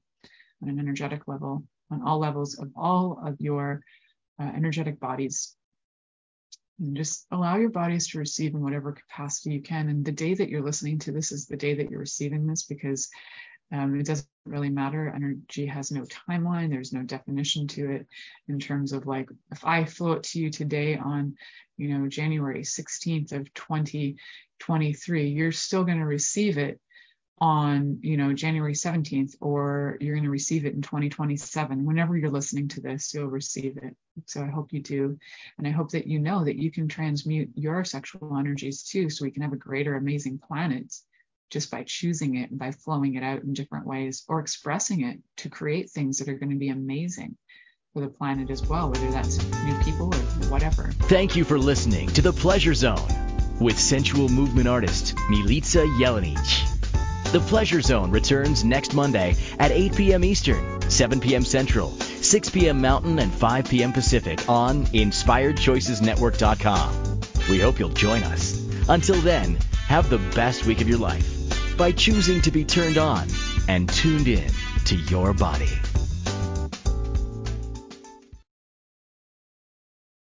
on 0.62 0.68
an 0.68 0.78
energetic 0.78 1.26
level, 1.26 1.64
on 1.90 2.02
all 2.02 2.18
levels 2.18 2.58
of 2.58 2.70
all 2.76 3.20
of 3.24 3.40
your 3.40 3.82
uh, 4.38 4.50
energetic 4.54 5.00
bodies 5.00 5.56
and 6.80 6.96
just 6.96 7.26
allow 7.30 7.56
your 7.56 7.70
bodies 7.70 8.08
to 8.08 8.18
receive 8.18 8.54
in 8.54 8.62
whatever 8.62 8.92
capacity 8.92 9.54
you 9.54 9.62
can. 9.62 9.88
And 9.88 10.04
the 10.04 10.12
day 10.12 10.34
that 10.34 10.48
you're 10.48 10.62
listening 10.62 10.98
to 11.00 11.12
this 11.12 11.32
is 11.32 11.46
the 11.46 11.56
day 11.56 11.74
that 11.74 11.90
you're 11.90 12.00
receiving 12.00 12.46
this 12.46 12.64
because 12.64 13.08
um, 13.74 13.98
it 13.98 14.06
doesn't 14.06 14.28
really 14.46 14.70
matter. 14.70 15.12
Energy 15.14 15.66
has 15.66 15.90
no 15.90 16.02
timeline, 16.02 16.70
there's 16.70 16.92
no 16.92 17.02
definition 17.02 17.66
to 17.68 17.90
it 17.90 18.06
in 18.48 18.60
terms 18.60 18.92
of 18.92 19.06
like 19.06 19.28
if 19.50 19.64
I 19.64 19.84
flow 19.84 20.12
it 20.12 20.22
to 20.24 20.38
you 20.38 20.50
today 20.50 20.96
on, 20.96 21.36
you 21.76 21.88
know, 21.88 22.06
January 22.06 22.62
16th 22.62 23.32
of 23.32 23.52
2023, 23.52 25.28
you're 25.28 25.50
still 25.50 25.82
going 25.82 25.98
to 25.98 26.04
receive 26.04 26.56
it 26.58 26.80
on 27.38 27.98
you 28.00 28.16
know 28.16 28.32
January 28.32 28.74
17th 28.74 29.34
or 29.40 29.98
you're 30.00 30.14
going 30.14 30.22
to 30.24 30.30
receive 30.30 30.66
it 30.66 30.74
in 30.74 30.82
2027 30.82 31.84
whenever 31.84 32.16
you're 32.16 32.30
listening 32.30 32.68
to 32.68 32.80
this 32.80 33.12
you'll 33.12 33.26
receive 33.26 33.76
it. 33.76 33.96
So 34.26 34.40
I 34.40 34.46
hope 34.46 34.72
you 34.72 34.80
do. 34.80 35.18
And 35.58 35.66
I 35.66 35.70
hope 35.70 35.90
that 35.90 36.06
you 36.06 36.20
know 36.20 36.44
that 36.44 36.56
you 36.56 36.70
can 36.70 36.86
transmute 36.86 37.50
your 37.56 37.84
sexual 37.84 38.36
energies 38.38 38.84
too 38.84 39.10
so 39.10 39.24
we 39.24 39.32
can 39.32 39.42
have 39.42 39.52
a 39.52 39.56
greater 39.56 39.96
amazing 39.96 40.38
planet 40.38 40.94
just 41.50 41.70
by 41.70 41.84
choosing 41.86 42.36
it 42.36 42.50
and 42.50 42.58
by 42.58 42.72
flowing 42.72 43.14
it 43.14 43.22
out 43.22 43.42
in 43.42 43.52
different 43.52 43.86
ways 43.86 44.24
or 44.28 44.40
expressing 44.40 45.02
it 45.02 45.18
to 45.36 45.48
create 45.48 45.90
things 45.90 46.18
that 46.18 46.28
are 46.28 46.38
going 46.38 46.50
to 46.50 46.56
be 46.56 46.70
amazing 46.70 47.36
for 47.92 48.00
the 48.00 48.08
planet 48.08 48.50
as 48.50 48.66
well, 48.66 48.90
whether 48.90 49.10
that's 49.10 49.38
new 49.62 49.74
people 49.84 50.12
or 50.12 50.18
whatever. 50.48 50.90
Thank 51.02 51.36
you 51.36 51.44
for 51.44 51.58
listening 51.58 52.08
to 52.10 52.22
The 52.22 52.32
Pleasure 52.32 52.74
Zone 52.74 53.06
with 53.60 53.78
sensual 53.78 54.28
movement 54.28 54.68
artist 54.68 55.14
Milica 55.30 55.86
Jelenic. 55.98 56.38
The 57.32 57.40
Pleasure 57.40 57.80
Zone 57.80 58.10
returns 58.10 58.64
next 58.64 58.94
Monday 58.94 59.36
at 59.58 59.70
8 59.70 59.96
p.m. 59.96 60.24
Eastern, 60.24 60.90
7 60.90 61.20
p.m. 61.20 61.44
Central, 61.44 61.90
6 61.90 62.50
p.m. 62.50 62.80
Mountain, 62.80 63.18
and 63.18 63.32
5 63.32 63.68
p.m. 63.68 63.92
Pacific 63.92 64.48
on 64.48 64.84
InspiredChoicesNetwork.com. 64.86 67.20
We 67.48 67.58
hope 67.58 67.78
you'll 67.78 67.88
join 67.90 68.22
us. 68.24 68.60
Until 68.88 69.20
then, 69.20 69.58
have 69.94 70.10
the 70.10 70.18
best 70.34 70.66
week 70.66 70.80
of 70.80 70.88
your 70.88 70.98
life 70.98 71.76
by 71.78 71.92
choosing 71.92 72.40
to 72.40 72.50
be 72.50 72.64
turned 72.64 72.98
on 72.98 73.28
and 73.68 73.88
tuned 73.88 74.26
in 74.26 74.50
to 74.84 74.96
your 74.96 75.32
body. 75.32 75.70